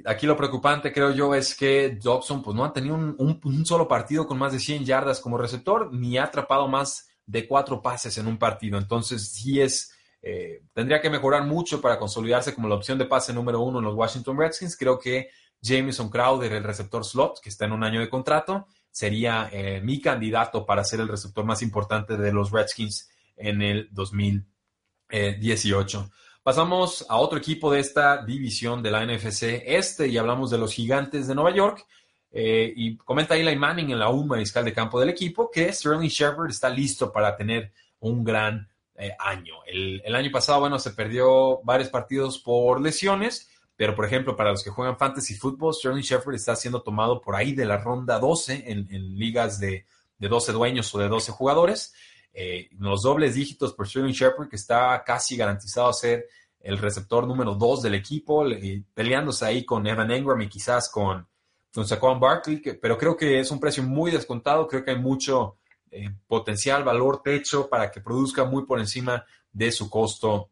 aquí 0.05 0.27
lo 0.27 0.35
preocupante, 0.35 0.91
creo 0.91 1.11
yo, 1.11 1.33
es 1.35 1.55
que 1.55 1.97
Dobson 2.01 2.41
pues, 2.41 2.55
no 2.55 2.65
ha 2.65 2.73
tenido 2.73 2.95
un, 2.95 3.39
un, 3.43 3.65
solo 3.65 3.87
partido 3.87 4.27
con 4.27 4.37
más 4.37 4.51
de 4.51 4.59
100 4.59 4.85
yardas 4.85 5.19
como 5.19 5.37
receptor, 5.37 5.93
ni 5.93 6.17
ha 6.17 6.25
atrapado 6.25 6.67
más 6.67 7.08
de 7.29 7.47
cuatro 7.47 7.81
pases 7.81 8.17
en 8.17 8.27
un 8.27 8.37
partido. 8.37 8.77
Entonces, 8.79 9.31
sí 9.31 9.61
es, 9.61 9.93
eh, 10.21 10.63
tendría 10.73 10.99
que 10.99 11.11
mejorar 11.11 11.45
mucho 11.45 11.79
para 11.79 11.97
consolidarse 11.99 12.55
como 12.55 12.67
la 12.67 12.75
opción 12.75 12.97
de 12.97 13.05
pase 13.05 13.31
número 13.33 13.61
uno 13.61 13.79
en 13.79 13.85
los 13.85 13.95
Washington 13.95 14.37
Redskins. 14.37 14.75
Creo 14.75 14.97
que 14.97 15.29
Jameson 15.61 16.09
Crowder, 16.09 16.51
el 16.53 16.63
receptor 16.63 17.05
slot, 17.05 17.39
que 17.39 17.49
está 17.49 17.65
en 17.65 17.73
un 17.73 17.83
año 17.83 17.99
de 17.99 18.09
contrato, 18.09 18.65
sería 18.89 19.47
eh, 19.51 19.79
mi 19.81 20.01
candidato 20.01 20.65
para 20.65 20.83
ser 20.83 21.01
el 21.01 21.07
receptor 21.07 21.45
más 21.45 21.61
importante 21.61 22.17
de 22.17 22.33
los 22.33 22.49
Redskins 22.51 23.11
en 23.37 23.61
el 23.61 23.89
2018. 23.91 26.09
Pasamos 26.41 27.05
a 27.09 27.17
otro 27.17 27.37
equipo 27.37 27.71
de 27.71 27.79
esta 27.79 28.25
división 28.25 28.81
de 28.81 28.89
la 28.89 29.05
NFC 29.05 29.61
este 29.67 30.07
y 30.07 30.17
hablamos 30.17 30.49
de 30.49 30.57
los 30.57 30.73
gigantes 30.73 31.27
de 31.27 31.35
Nueva 31.35 31.53
York. 31.53 31.85
Eh, 32.31 32.71
y 32.75 32.95
comenta 32.97 33.35
Eli 33.35 33.55
Manning 33.55 33.91
en 33.91 33.99
la 33.99 34.09
U 34.09 34.23
mariscal 34.23 34.63
de 34.63 34.73
campo 34.73 34.99
del 34.99 35.09
equipo 35.09 35.49
que 35.49 35.73
Sterling 35.73 36.09
Shepard 36.09 36.49
está 36.49 36.69
listo 36.69 37.11
para 37.11 37.35
tener 37.35 37.71
un 38.01 38.23
gran 38.23 38.69
eh, 38.95 39.15
año. 39.17 39.55
El, 39.65 40.15
año 40.15 40.29
pasado, 40.31 40.59
bueno, 40.59 40.77
se 40.77 40.91
perdió 40.91 41.61
varios 41.63 41.89
partidos 41.89 42.37
por 42.37 42.81
lesiones, 42.81 43.49
pero 43.75 43.95
por 43.95 44.05
ejemplo, 44.05 44.35
para 44.35 44.51
los 44.51 44.63
que 44.63 44.69
juegan 44.69 44.97
fantasy 44.97 45.35
football, 45.35 45.73
Sterling 45.73 46.03
Shepard 46.03 46.35
está 46.35 46.55
siendo 46.55 46.81
tomado 46.81 47.21
por 47.21 47.35
ahí 47.35 47.53
de 47.53 47.65
la 47.65 47.77
ronda 47.77 48.19
12 48.19 48.65
en, 48.67 49.17
ligas 49.17 49.59
de, 49.59 49.85
12 50.19 50.51
dueños 50.51 50.93
o 50.93 50.99
de 50.99 51.07
12 51.07 51.31
jugadores. 51.31 51.93
Eh, 52.33 52.69
los 52.77 53.01
dobles 53.01 53.33
dígitos 53.35 53.73
por 53.73 53.87
Sterling 53.87 54.13
Shepard, 54.13 54.49
que 54.49 54.55
está 54.55 55.01
casi 55.03 55.35
garantizado 55.35 55.87
a 55.87 55.93
ser 55.93 56.27
el 56.59 56.77
receptor 56.77 57.25
número 57.25 57.55
2 57.55 57.81
del 57.81 57.95
equipo, 57.95 58.45
peleándose 58.93 59.45
ahí 59.45 59.63
con 59.63 59.87
Evan 59.87 60.11
Engram 60.11 60.41
y 60.41 60.49
quizás 60.49 60.89
con, 60.89 61.25
con 61.73 61.87
Saquon 61.87 62.19
Barkley, 62.19 62.61
pero 62.81 62.97
creo 62.97 63.15
que 63.15 63.39
es 63.39 63.51
un 63.51 63.59
precio 63.59 63.83
muy 63.83 64.11
descontado, 64.11 64.67
creo 64.67 64.83
que 64.83 64.91
hay 64.91 64.99
mucho 64.99 65.57
eh, 65.91 66.09
potencial, 66.27 66.83
valor, 66.83 67.21
techo 67.23 67.67
para 67.67 67.89
que 67.89 68.01
produzca 68.01 68.45
muy 68.45 68.65
por 68.65 68.79
encima 68.79 69.25
de 69.51 69.71
su 69.71 69.89
costo 69.89 70.51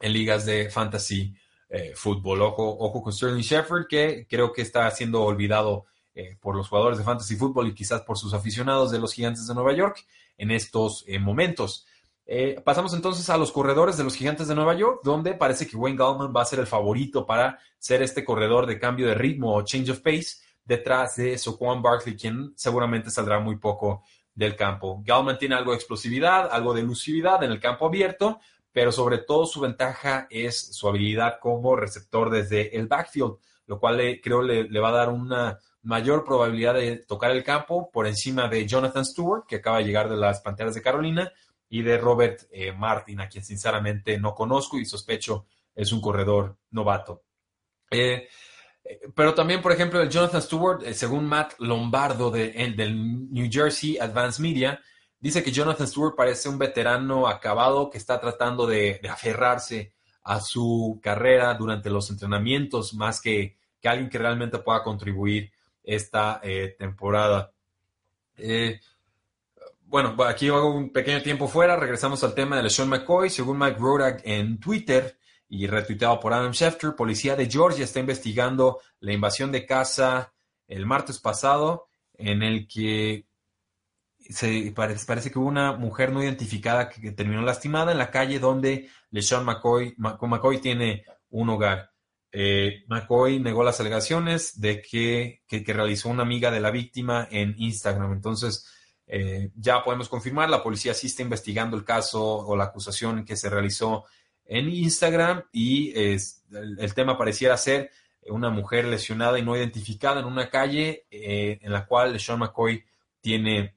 en 0.00 0.12
ligas 0.12 0.44
de 0.44 0.70
fantasy 0.70 1.34
eh, 1.68 1.92
fútbol. 1.94 2.42
Ojo, 2.42 2.76
ojo 2.80 3.02
con 3.02 3.12
Sterling 3.12 3.42
Shepard, 3.42 3.86
que 3.86 4.26
creo 4.28 4.52
que 4.52 4.62
está 4.62 4.90
siendo 4.90 5.22
olvidado 5.22 5.86
eh, 6.14 6.36
por 6.40 6.56
los 6.56 6.68
jugadores 6.68 6.98
de 6.98 7.04
fantasy 7.04 7.36
fútbol 7.36 7.68
y 7.68 7.74
quizás 7.74 8.02
por 8.02 8.18
sus 8.18 8.34
aficionados 8.34 8.90
de 8.90 8.98
los 8.98 9.12
gigantes 9.12 9.46
de 9.46 9.54
Nueva 9.54 9.72
York 9.72 10.04
en 10.36 10.50
estos 10.50 11.04
momentos. 11.20 11.86
pasamos 12.64 12.94
entonces 12.94 13.28
a 13.30 13.36
los 13.36 13.52
corredores 13.52 13.96
de 13.96 14.04
los 14.04 14.16
gigantes 14.16 14.48
de 14.48 14.54
Nueva 14.54 14.74
York, 14.74 15.00
donde 15.04 15.34
parece 15.34 15.66
que 15.66 15.76
Wayne 15.76 15.98
Gallman 15.98 16.32
va 16.34 16.42
a 16.42 16.46
ser 16.46 16.58
el 16.58 16.66
favorito 16.66 17.24
para 17.24 17.58
ser 17.78 18.02
este 18.02 18.24
corredor 18.24 18.66
de 18.66 18.80
cambio 18.80 19.06
de 19.06 19.14
ritmo 19.14 19.54
o 19.54 19.62
change 19.62 19.90
of 19.90 20.00
pace 20.00 20.38
detrás 20.64 21.16
de 21.16 21.38
Juan 21.38 21.82
Barkley, 21.82 22.16
quien 22.16 22.52
seguramente 22.56 23.10
saldrá 23.10 23.40
muy 23.40 23.56
poco 23.56 24.04
del 24.34 24.56
campo. 24.56 25.02
Gallman 25.04 25.38
tiene 25.38 25.54
algo 25.54 25.72
de 25.72 25.76
explosividad, 25.76 26.48
algo 26.50 26.72
de 26.74 26.80
elusividad 26.80 27.42
en 27.42 27.52
el 27.52 27.60
campo 27.60 27.86
abierto, 27.86 28.40
pero 28.72 28.90
sobre 28.90 29.18
todo 29.18 29.44
su 29.44 29.60
ventaja 29.60 30.26
es 30.30 30.74
su 30.74 30.88
habilidad 30.88 31.38
como 31.40 31.76
receptor 31.76 32.30
desde 32.30 32.76
el 32.76 32.86
backfield, 32.86 33.36
lo 33.66 33.78
cual 33.78 34.20
creo 34.22 34.42
le, 34.42 34.64
le, 34.64 34.80
va 34.80 34.88
a 34.88 34.92
dar 34.92 35.08
una 35.10 35.58
mayor 35.82 36.24
probabilidad 36.24 36.74
de 36.74 36.96
tocar 36.96 37.30
el 37.30 37.44
campo 37.44 37.90
por 37.90 38.06
encima 38.06 38.48
de 38.48 38.66
Jonathan 38.66 39.04
Stewart, 39.04 39.44
que 39.46 39.56
acaba 39.56 39.78
de 39.78 39.84
llegar 39.84 40.08
de 40.08 40.16
las 40.16 40.40
Panteras 40.40 40.74
de 40.74 40.82
Carolina, 40.82 41.32
y 41.72 41.80
de 41.80 41.96
Robert 41.96 42.42
eh, 42.50 42.70
Martin, 42.70 43.22
a 43.22 43.30
quien 43.30 43.42
sinceramente 43.42 44.18
no 44.18 44.34
conozco 44.34 44.78
y 44.78 44.84
sospecho 44.84 45.46
es 45.74 45.90
un 45.90 46.02
corredor 46.02 46.58
novato. 46.70 47.22
Eh, 47.90 48.28
pero 49.14 49.34
también, 49.34 49.62
por 49.62 49.72
ejemplo, 49.72 50.00
el 50.00 50.08
Jonathan 50.08 50.42
Stewart, 50.42 50.82
eh, 50.84 50.94
según 50.94 51.26
Matt 51.26 51.54
Lombardo 51.58 52.30
de, 52.30 52.50
del 52.76 53.32
New 53.32 53.48
Jersey 53.50 53.98
Advanced 53.98 54.42
Media, 54.42 54.80
dice 55.20 55.42
que 55.42 55.52
Jonathan 55.52 55.86
Stewart 55.86 56.16
parece 56.16 56.48
un 56.48 56.58
veterano 56.58 57.28
acabado 57.28 57.90
que 57.90 57.98
está 57.98 58.20
tratando 58.20 58.66
de, 58.66 59.00
aferrarse 59.08 59.92
a 60.24 60.40
su 60.40 61.00
carrera 61.02 61.54
durante 61.54 61.90
los 61.90 62.10
entrenamientos 62.10 62.94
más 62.94 63.20
que, 63.20 63.56
que 63.80 63.88
alguien 63.88 64.08
que 64.08 64.18
realmente 64.18 64.58
pueda 64.58 64.82
contribuir 64.82 65.52
esta 65.82 66.40
eh, 66.42 66.74
temporada. 66.78 67.52
Eh, 68.36 68.80
bueno, 69.84 70.16
aquí 70.24 70.48
hago 70.48 70.74
un 70.74 70.90
pequeño 70.90 71.22
tiempo 71.22 71.48
fuera, 71.48 71.76
regresamos 71.76 72.22
al 72.24 72.34
tema 72.34 72.56
de 72.56 72.64
LeSean 72.64 72.88
McCoy. 72.88 73.30
Según 73.30 73.58
Mike 73.58 73.78
Rodak 73.78 74.22
en 74.24 74.58
Twitter 74.58 75.18
y 75.54 75.66
retuiteado 75.66 76.18
por 76.18 76.32
Adam 76.32 76.54
Schefter, 76.54 76.96
policía 76.96 77.36
de 77.36 77.44
Georgia 77.44 77.84
está 77.84 78.00
investigando 78.00 78.80
la 79.00 79.12
invasión 79.12 79.52
de 79.52 79.66
casa 79.66 80.32
el 80.66 80.86
martes 80.86 81.18
pasado 81.18 81.88
en 82.14 82.42
el 82.42 82.66
que 82.66 83.26
se 84.30 84.72
parece, 84.74 85.04
parece, 85.04 85.30
que 85.30 85.38
hubo 85.38 85.48
una 85.48 85.72
mujer 85.72 86.10
no 86.10 86.22
identificada 86.22 86.88
que, 86.88 87.12
terminó 87.12 87.42
lastimada 87.42 87.92
en 87.92 87.98
la 87.98 88.10
calle 88.10 88.38
donde 88.38 88.88
LeSean 89.10 89.44
McCoy, 89.44 89.94
McCoy 89.98 90.58
tiene 90.58 91.04
un 91.28 91.50
hogar. 91.50 91.90
Eh, 92.32 92.84
McCoy 92.88 93.38
negó 93.38 93.62
las 93.62 93.78
alegaciones 93.78 94.58
de 94.58 94.80
que, 94.80 95.42
que, 95.46 95.62
realizó 95.66 96.08
una 96.08 96.22
amiga 96.22 96.50
de 96.50 96.60
la 96.60 96.70
víctima 96.70 97.28
en 97.30 97.54
Instagram. 97.58 98.14
Entonces, 98.14 98.66
eh, 99.06 99.50
ya 99.54 99.84
podemos 99.84 100.08
confirmar, 100.08 100.48
la 100.48 100.62
policía 100.62 100.94
sí 100.94 101.08
está 101.08 101.20
investigando 101.20 101.76
el 101.76 101.84
caso 101.84 102.24
o 102.24 102.56
la 102.56 102.64
acusación 102.64 103.26
que 103.26 103.36
se 103.36 103.50
realizó 103.50 104.06
en 104.52 104.68
Instagram 104.68 105.44
y 105.50 105.98
es, 105.98 106.44
el, 106.50 106.92
tema 106.94 107.16
pareciera 107.16 107.56
ser 107.56 107.90
una 108.26 108.50
mujer 108.50 108.84
lesionada 108.84 109.38
y 109.38 109.42
no 109.42 109.56
identificada 109.56 110.20
en 110.20 110.26
una 110.26 110.50
calle 110.50 111.06
eh, 111.10 111.58
en 111.62 111.72
la 111.72 111.86
cual 111.86 112.20
Sean 112.20 112.38
McCoy 112.38 112.84
tiene 113.22 113.74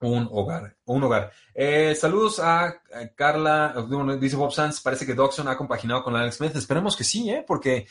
un 0.00 0.28
hogar. 0.32 0.76
Un 0.86 1.04
hogar. 1.04 1.30
Eh, 1.54 1.94
saludos 1.94 2.40
a, 2.40 2.82
Carla, 3.14 3.86
dice 4.20 4.34
Bob 4.34 4.52
Sanz, 4.52 4.80
parece 4.80 5.06
que 5.06 5.14
Doxon 5.14 5.46
ha 5.46 5.56
compaginado 5.56 6.02
con 6.02 6.16
Alex 6.16 6.36
Smith. 6.36 6.56
Esperemos 6.56 6.96
que 6.96 7.04
sí, 7.04 7.30
¿eh? 7.30 7.44
porque 7.46 7.86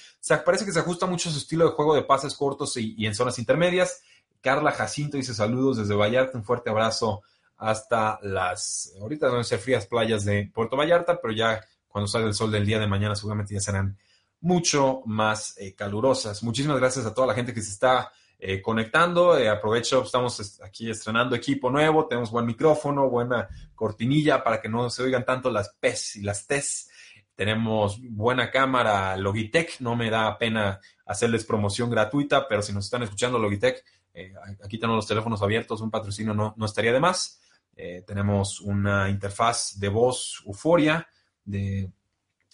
parece 0.45 0.65
que 0.65 0.73
se 0.73 0.79
ajusta 0.79 1.05
mucho 1.05 1.29
su 1.29 1.37
estilo 1.37 1.65
de 1.65 1.75
juego 1.75 1.95
de 1.95 2.03
pases 2.03 2.35
cortos 2.35 2.75
y, 2.75 3.05
en 3.05 3.15
zonas 3.15 3.39
intermedias. 3.39 4.03
Carla 4.41 4.71
Jacinto 4.73 5.15
dice 5.15 5.33
saludos 5.33 5.77
desde 5.77 5.95
Vallarta, 5.95 6.37
un 6.37 6.43
fuerte 6.43 6.69
abrazo 6.69 7.23
hasta 7.55 8.19
las, 8.21 8.93
ahorita 9.01 9.27
a 9.27 9.43
ser 9.45 9.59
frías 9.59 9.87
playas 9.87 10.25
de 10.25 10.51
Puerto 10.53 10.75
Vallarta, 10.75 11.19
pero 11.21 11.33
ya 11.33 11.61
cuando 11.97 12.09
salga 12.09 12.27
el 12.27 12.35
sol 12.35 12.51
del 12.51 12.63
día 12.63 12.77
de 12.77 12.85
mañana 12.85 13.15
seguramente 13.15 13.55
ya 13.55 13.59
serán 13.59 13.97
mucho 14.39 15.01
más 15.07 15.57
eh, 15.57 15.73
calurosas. 15.73 16.43
Muchísimas 16.43 16.77
gracias 16.77 17.07
a 17.07 17.13
toda 17.15 17.25
la 17.25 17.33
gente 17.33 17.55
que 17.55 17.61
se 17.63 17.71
está 17.71 18.11
eh, 18.37 18.61
conectando. 18.61 19.35
Eh, 19.35 19.49
aprovecho, 19.49 20.03
estamos 20.03 20.61
aquí 20.63 20.91
estrenando 20.91 21.35
equipo 21.35 21.71
nuevo, 21.71 22.05
tenemos 22.05 22.29
buen 22.29 22.45
micrófono, 22.45 23.09
buena 23.09 23.47
cortinilla 23.73 24.43
para 24.43 24.61
que 24.61 24.69
no 24.69 24.91
se 24.91 25.01
oigan 25.01 25.25
tanto 25.25 25.49
las 25.49 25.69
P's 25.79 26.17
y 26.17 26.21
las 26.21 26.45
T's. 26.45 26.87
Tenemos 27.33 27.99
buena 27.99 28.51
cámara 28.51 29.17
Logitech, 29.17 29.79
no 29.79 29.95
me 29.95 30.11
da 30.11 30.37
pena 30.37 30.79
hacerles 31.03 31.45
promoción 31.45 31.89
gratuita, 31.89 32.47
pero 32.47 32.61
si 32.61 32.73
nos 32.73 32.85
están 32.85 33.01
escuchando 33.01 33.39
Logitech, 33.39 33.83
aquí 34.63 34.77
tenemos 34.77 34.97
los 34.97 35.07
teléfonos 35.07 35.41
abiertos, 35.41 35.81
un 35.81 35.89
patrocinio 35.89 36.35
no, 36.35 36.53
no 36.57 36.65
estaría 36.67 36.93
de 36.93 36.99
más. 36.99 37.41
tenemos 38.05 38.61
una 38.61 39.09
interfaz 39.09 39.79
de 39.79 39.89
voz 39.89 40.43
Euforia, 40.45 41.07
de, 41.47 41.91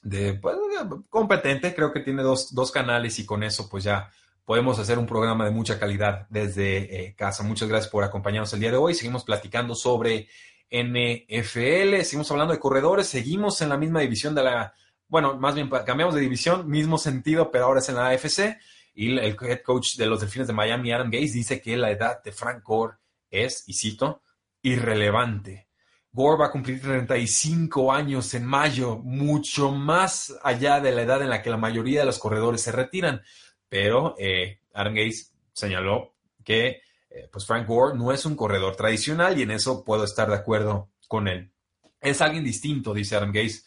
de 0.02 0.36
pues, 0.36 0.56
competente, 1.10 1.74
creo 1.76 1.92
que 1.92 2.00
tiene 2.00 2.24
dos, 2.24 2.54
dos 2.54 2.72
canales 2.72 3.20
y 3.20 3.26
con 3.26 3.44
eso 3.44 3.68
pues 3.70 3.84
ya 3.84 4.10
podemos 4.46 4.78
hacer 4.80 5.00
un 5.00 5.06
programa 5.06 5.46
de 5.46 5.52
mucha 5.52 5.80
calidad 5.80 6.28
desde 6.30 7.06
eh, 7.08 7.16
casa. 7.16 7.44
Muchas 7.44 7.70
gracias 7.70 7.92
por 7.92 8.04
acompañarnos 8.04 8.54
el 8.54 8.60
día 8.60 8.72
de 8.72 8.78
hoy. 8.78 8.94
Seguimos 8.94 9.24
platicando 9.24 9.76
sobre 9.76 10.28
NFL, 10.70 12.02
seguimos 12.04 12.30
hablando 12.32 12.54
de 12.54 12.60
corredores, 12.60 13.08
seguimos 13.08 13.62
en 13.62 13.70
la 13.70 13.78
misma 13.78 14.02
división 14.02 14.36
de 14.36 14.44
la, 14.44 14.74
bueno, 15.08 15.38
más 15.38 15.56
bien 15.56 15.70
cambiamos 15.70 16.16
de 16.16 16.22
división, 16.22 16.70
mismo 16.70 16.98
sentido, 16.98 17.52
pero 17.52 17.66
ahora 17.66 17.80
es 17.80 17.90
en 17.90 17.96
la 17.96 18.08
AFC. 18.08 18.58
Y 18.96 19.18
el 19.18 19.36
head 19.42 19.62
coach 19.64 19.96
de 19.96 20.06
los 20.06 20.22
Delfines 20.22 20.48
de 20.48 20.54
Miami, 20.54 20.92
Adam 20.92 21.10
Gates, 21.10 21.34
dice 21.34 21.62
que 21.62 21.76
la 21.78 21.90
edad 21.90 22.22
de 22.22 22.32
Frank 22.32 22.62
Gore 22.64 22.98
es, 23.32 23.64
y 23.68 23.74
cito, 23.74 24.22
irrelevante. 24.62 25.68
Gore 26.14 26.38
va 26.38 26.46
a 26.46 26.52
cumplir 26.52 26.80
35 26.82 27.92
años 27.92 28.34
en 28.36 28.46
mayo, 28.46 28.98
mucho 28.98 29.72
más 29.72 30.34
allá 30.44 30.80
de 30.80 30.92
la 30.92 31.02
edad 31.02 31.22
en 31.22 31.30
la 31.30 31.42
que 31.42 31.50
la 31.50 31.58
mayoría 31.58 32.02
de 32.02 32.06
los 32.06 32.20
corredores 32.20 32.62
se 32.62 32.72
retiran 32.72 33.22
pero 33.74 34.14
eh, 34.20 34.60
Adam 34.76 34.94
Gates 34.94 35.34
señaló 35.52 36.14
que 36.44 36.84
eh, 37.10 37.28
pues 37.32 37.44
Frank 37.44 37.68
Gore 37.68 37.98
no 37.98 38.12
es 38.12 38.24
un 38.24 38.36
corredor 38.36 38.76
tradicional 38.76 39.36
y 39.36 39.42
en 39.42 39.50
eso 39.50 39.84
puedo 39.84 40.04
estar 40.04 40.30
de 40.30 40.36
acuerdo 40.36 40.92
con 41.08 41.28
él. 41.28 41.52
Es 42.00 42.22
alguien 42.22 42.44
distinto, 42.44 42.94
dice 42.94 43.16
Adam 43.16 43.32
Gates. 43.32 43.66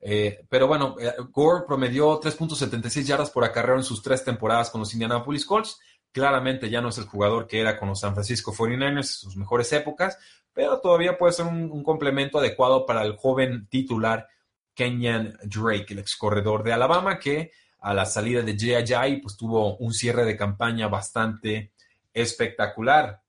Eh, 0.00 0.44
pero 0.48 0.66
bueno, 0.66 0.96
Gore 1.30 1.66
promedió 1.68 2.20
3.76 2.20 3.04
yardas 3.04 3.30
por 3.30 3.44
acarreo 3.44 3.76
en 3.76 3.84
sus 3.84 4.02
tres 4.02 4.24
temporadas 4.24 4.70
con 4.70 4.80
los 4.80 4.92
Indianapolis 4.92 5.46
Colts. 5.46 5.78
Claramente 6.14 6.70
ya 6.70 6.80
no 6.80 6.90
es 6.90 6.98
el 6.98 7.06
jugador 7.06 7.48
que 7.48 7.60
era 7.60 7.76
con 7.76 7.88
los 7.88 7.98
San 7.98 8.14
Francisco 8.14 8.54
49ers, 8.54 9.02
sus 9.02 9.36
mejores 9.36 9.72
épocas, 9.72 10.16
pero 10.52 10.78
todavía 10.78 11.18
puede 11.18 11.32
ser 11.32 11.46
un, 11.46 11.82
complemento 11.82 12.38
adecuado 12.38 12.86
para 12.86 13.02
el 13.02 13.16
joven 13.16 13.66
titular 13.68 14.28
Kenyan 14.74 15.36
Drake, 15.42 15.86
el 15.88 15.98
ex 15.98 16.14
corredor 16.14 16.62
de 16.62 16.72
Alabama, 16.72 17.18
que 17.18 17.50
a 17.80 17.92
la 17.94 18.06
salida 18.06 18.42
de 18.42 18.86
Jay 18.86 19.20
pues 19.20 19.36
tuvo 19.36 19.76
un 19.78 19.92
cierre 19.92 20.24
de 20.24 20.36
campaña 20.36 20.86
bastante 20.86 21.72
espectacular. 22.12 23.20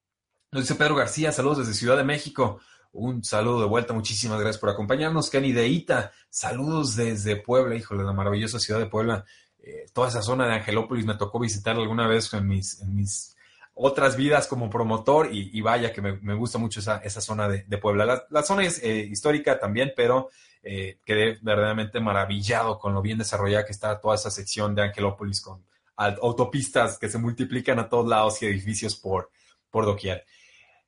Nos 0.52 0.62
dice 0.62 0.76
Pedro 0.76 0.94
García, 0.94 1.32
saludos 1.32 1.58
desde 1.58 1.74
Ciudad 1.74 1.98
de 1.98 2.04
México. 2.04 2.60
Un 2.92 3.24
saludo 3.24 3.62
de 3.62 3.68
vuelta, 3.68 3.94
muchísimas 3.94 4.40
gracias 4.40 4.60
por 4.60 4.70
acompañarnos. 4.70 5.32
Kenny 5.32 5.54
Deita, 5.54 6.12
saludos 6.30 6.96
desde 6.96 7.36
Puebla, 7.36 7.76
híjole, 7.76 8.04
la 8.04 8.14
maravillosa 8.14 8.60
ciudad 8.60 8.80
de 8.80 8.86
Puebla. 8.86 9.26
Eh, 9.68 9.88
toda 9.92 10.10
esa 10.10 10.22
zona 10.22 10.46
de 10.46 10.54
Angelópolis 10.54 11.08
me 11.08 11.16
tocó 11.16 11.40
visitar 11.40 11.76
alguna 11.76 12.08
vez 12.08 12.32
en 12.36 12.48
mis, 12.48 12.80
en 12.82 12.96
mis 12.96 13.36
otras 13.74 14.16
vidas 14.16 14.46
como 14.46 14.70
promotor 14.70 15.30
y, 15.32 15.60
vaya 15.60 15.92
que 15.92 16.04
me, 16.04 16.36
gusta 16.36 16.60
mucho 16.60 16.82
esa, 16.82 16.98
esa 17.00 17.20
zona 17.20 17.50
de, 17.50 17.78
Puebla. 17.80 18.26
La, 18.30 18.44
zona 18.44 18.64
es 18.64 18.82
eh, 18.84 19.00
histórica 19.00 19.60
también, 19.60 19.92
pero 19.96 20.30
eh, 20.62 21.00
quedé 21.04 21.40
verdaderamente 21.42 22.00
maravillado 22.00 22.78
con 22.78 22.94
lo 22.94 23.02
bien 23.02 23.18
desarrollada 23.18 23.66
que 23.66 23.72
está 23.72 24.00
toda 24.00 24.14
esa 24.14 24.30
sección 24.30 24.76
de 24.76 24.84
Angelópolis 24.84 25.42
con 25.42 25.66
autopistas 25.98 27.00
que 27.00 27.10
se 27.10 27.18
multiplican 27.18 27.80
a 27.80 27.90
todos 27.90 28.08
lados 28.08 28.42
y 28.44 28.46
edificios 28.46 28.96
por, 28.96 29.32
por 29.72 29.86
doquier. 29.86 30.26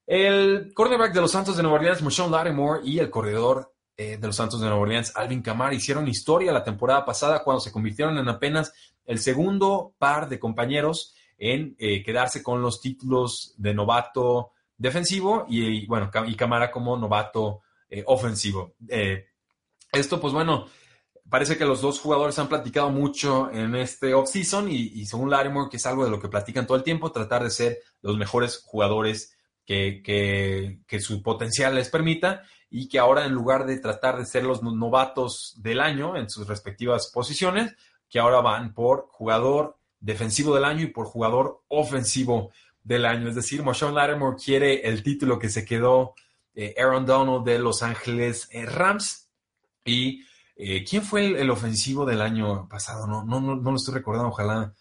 El 0.06 0.72
cornerback 0.76 1.14
de 1.14 1.22
los 1.22 1.32
Santos 1.32 1.58
de 1.58 1.64
Nueva 1.64 1.80
Orleans, 1.80 2.04
Michelle 2.04 2.30
Lattimore, 2.30 2.82
y 2.84 3.00
el 3.00 3.10
corredor 3.10 3.74
eh, 3.98 4.18
de 4.18 4.28
los 4.28 4.36
Santos 4.36 4.60
de 4.60 4.68
Nueva 4.68 4.82
Orleans, 4.82 5.12
Alvin 5.16 5.42
Kamara, 5.42 5.74
hicieron 5.74 6.08
historia 6.08 6.52
la 6.52 6.64
temporada 6.64 7.04
pasada 7.04 7.44
cuando 7.44 7.60
se 7.60 7.72
convirtieron 7.72 8.18
en 8.18 8.30
apenas 8.30 8.74
el 9.06 9.20
segundo 9.20 9.96
par 9.98 10.30
de 10.30 10.40
compañeros 10.40 11.14
en 11.38 11.76
eh, 11.80 12.04
quedarse 12.04 12.44
con 12.44 12.62
los 12.62 12.80
títulos 12.82 13.54
de 13.58 13.74
novato 13.74 14.52
defensivo 14.78 15.46
y, 15.50 15.86
bueno, 15.88 16.12
y 16.28 16.36
Camara 16.36 16.72
como 16.72 16.98
novato 16.98 17.62
ofensivo. 18.06 18.76
Esto, 19.92 20.20
pues 20.20 20.34
bueno, 20.34 20.68
parece 21.30 21.58
que 21.58 21.66
los 21.66 21.82
dos 21.82 22.00
jugadores 22.00 22.38
han 22.40 22.50
platicado 22.50 22.90
mucho 22.90 23.50
en 23.52 23.76
este 23.76 24.14
offseason 24.14 24.70
y, 24.70 24.76
y 24.76 25.06
según 25.06 25.30
Larimore, 25.30 25.70
que 25.70 25.78
es 25.78 25.86
algo 25.86 26.04
de 26.04 26.12
lo 26.12 26.20
que 26.20 26.30
platican 26.30 26.68
todo 26.68 26.78
el 26.78 26.84
tiempo, 26.84 27.12
tratar 27.12 27.44
de 27.44 27.50
ser 27.50 27.80
los 28.02 28.18
mejores 28.18 28.62
jugadores 28.66 29.38
que, 29.68 30.82
que, 30.88 31.00
su 31.00 31.22
potencial 31.22 31.76
les 31.76 31.90
permita 31.90 32.44
y 32.70 32.90
que 32.90 33.00
ahora 33.00 33.26
en 33.26 33.34
lugar 33.34 33.66
de 33.66 33.80
tratar 33.80 34.18
de 34.18 34.26
ser 34.26 34.44
los 34.44 34.62
novatos 34.62 35.56
del 35.58 35.80
año 35.80 36.16
en 36.16 36.30
sus 36.30 36.48
respectivas 36.48 37.08
posiciones, 37.08 37.76
que 38.10 38.20
ahora 38.20 38.42
van 38.42 38.74
por 38.74 39.08
jugador 39.10 39.78
defensivo 40.00 40.54
del 40.54 40.66
año 40.66 40.84
y 40.84 40.88
por 40.88 41.06
jugador 41.06 41.62
ofensivo 41.68 42.52
del 42.84 43.06
año. 43.06 43.30
Es 43.30 43.36
decir, 43.36 43.64
Marshawn 43.64 43.96
Lattimore 43.96 44.38
quiere 44.38 44.88
el 44.88 45.04
título 45.04 45.40
que 45.40 45.50
se 45.50 45.66
quedó 45.66 46.14
eh, 46.56 46.74
Aaron 46.78 47.06
Donald 47.06 47.46
de 47.46 47.60
Los 47.60 47.84
Ángeles 47.84 48.48
eh, 48.52 48.66
Rams 48.66 49.30
y 49.86 50.24
eh, 50.56 50.84
¿quién 50.84 51.04
fue 51.04 51.40
el, 51.40 51.50
ofensivo 51.50 52.06
del 52.06 52.22
año 52.22 52.68
pasado? 52.68 53.06
No, 53.08 53.24
no, 53.24 53.40
no, 53.40 53.56
no 53.56 53.72
lo 53.72 53.78
estoy 53.78 53.94
recordando, 53.94 54.30
ojalá 54.30 54.74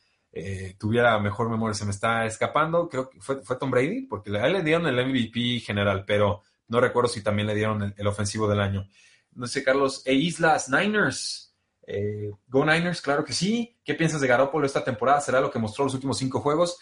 tuviera 0.78 1.18
mejor 1.18 1.48
memoria, 1.48 1.72
se 1.72 1.86
me 1.86 1.92
está 1.92 2.26
escapando. 2.26 2.90
Creo 2.90 3.08
que 3.08 3.18
fue, 3.22 3.42
fue 3.42 3.56
Tom 3.56 3.70
Brady, 3.70 4.02
porque 4.02 4.28
le 4.28 4.62
dieron 4.62 4.86
el 4.86 5.06
MVP 5.06 5.60
general, 5.60 6.04
pero 6.06 6.42
no 6.68 6.80
recuerdo 6.80 7.08
si 7.08 7.22
también 7.22 7.46
le 7.46 7.54
dieron 7.54 7.94
el, 7.96 8.06
ofensivo 8.06 8.48
del 8.48 8.60
año. 8.60 8.88
No 9.32 9.46
sé, 9.46 9.62
Carlos, 9.62 10.02
e 10.04 10.14
Islas 10.14 10.68
Niners. 10.68 11.54
Eh, 11.86 12.30
Go 12.48 12.64
Niners, 12.64 13.00
claro 13.00 13.24
que 13.24 13.32
sí. 13.32 13.78
¿Qué 13.84 13.94
piensas 13.94 14.20
de 14.20 14.26
Garoppolo 14.26 14.66
esta 14.66 14.82
temporada? 14.82 15.20
¿Será 15.20 15.40
lo 15.40 15.50
que 15.50 15.58
mostró 15.58 15.84
los 15.84 15.94
últimos 15.94 16.18
cinco 16.18 16.40
juegos? 16.40 16.78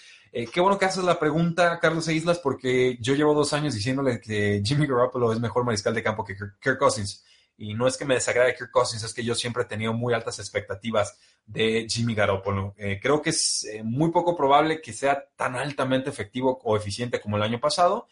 qué 0.52 0.60
bueno 0.60 0.76
que 0.76 0.84
haces 0.84 1.04
la 1.04 1.20
pregunta, 1.20 1.78
Carlos 1.78 2.08
e 2.08 2.14
Islas, 2.14 2.40
porque 2.40 2.98
yo 3.00 3.14
llevo 3.14 3.34
dos 3.34 3.52
años 3.52 3.72
diciéndole 3.72 4.20
que 4.20 4.60
Jimmy 4.64 4.84
Garoppolo 4.84 5.32
es 5.32 5.38
mejor 5.38 5.62
mariscal 5.62 5.94
de 5.94 6.02
campo 6.02 6.24
que 6.24 6.34
Kirk 6.34 6.76
Cousins. 6.76 7.24
Y 7.56 7.74
no 7.74 7.86
es 7.86 7.96
que 7.96 8.04
me 8.04 8.14
desagrade 8.14 8.56
Kirk 8.56 8.70
Cousins, 8.70 9.04
es 9.04 9.14
que 9.14 9.22
yo 9.22 9.34
siempre 9.34 9.62
he 9.62 9.66
tenido 9.66 9.92
muy 9.92 10.12
altas 10.12 10.38
expectativas 10.40 11.16
de 11.46 11.86
Jimmy 11.88 12.14
Garoppolo. 12.14 12.74
Eh, 12.76 12.98
creo 13.00 13.22
que 13.22 13.30
es 13.30 13.64
eh, 13.64 13.82
muy 13.84 14.10
poco 14.10 14.36
probable 14.36 14.80
que 14.80 14.92
sea 14.92 15.28
tan 15.36 15.54
altamente 15.54 16.10
efectivo 16.10 16.58
o 16.64 16.76
eficiente 16.76 17.20
como 17.20 17.36
el 17.36 17.42
año 17.42 17.60
pasado, 17.60 18.08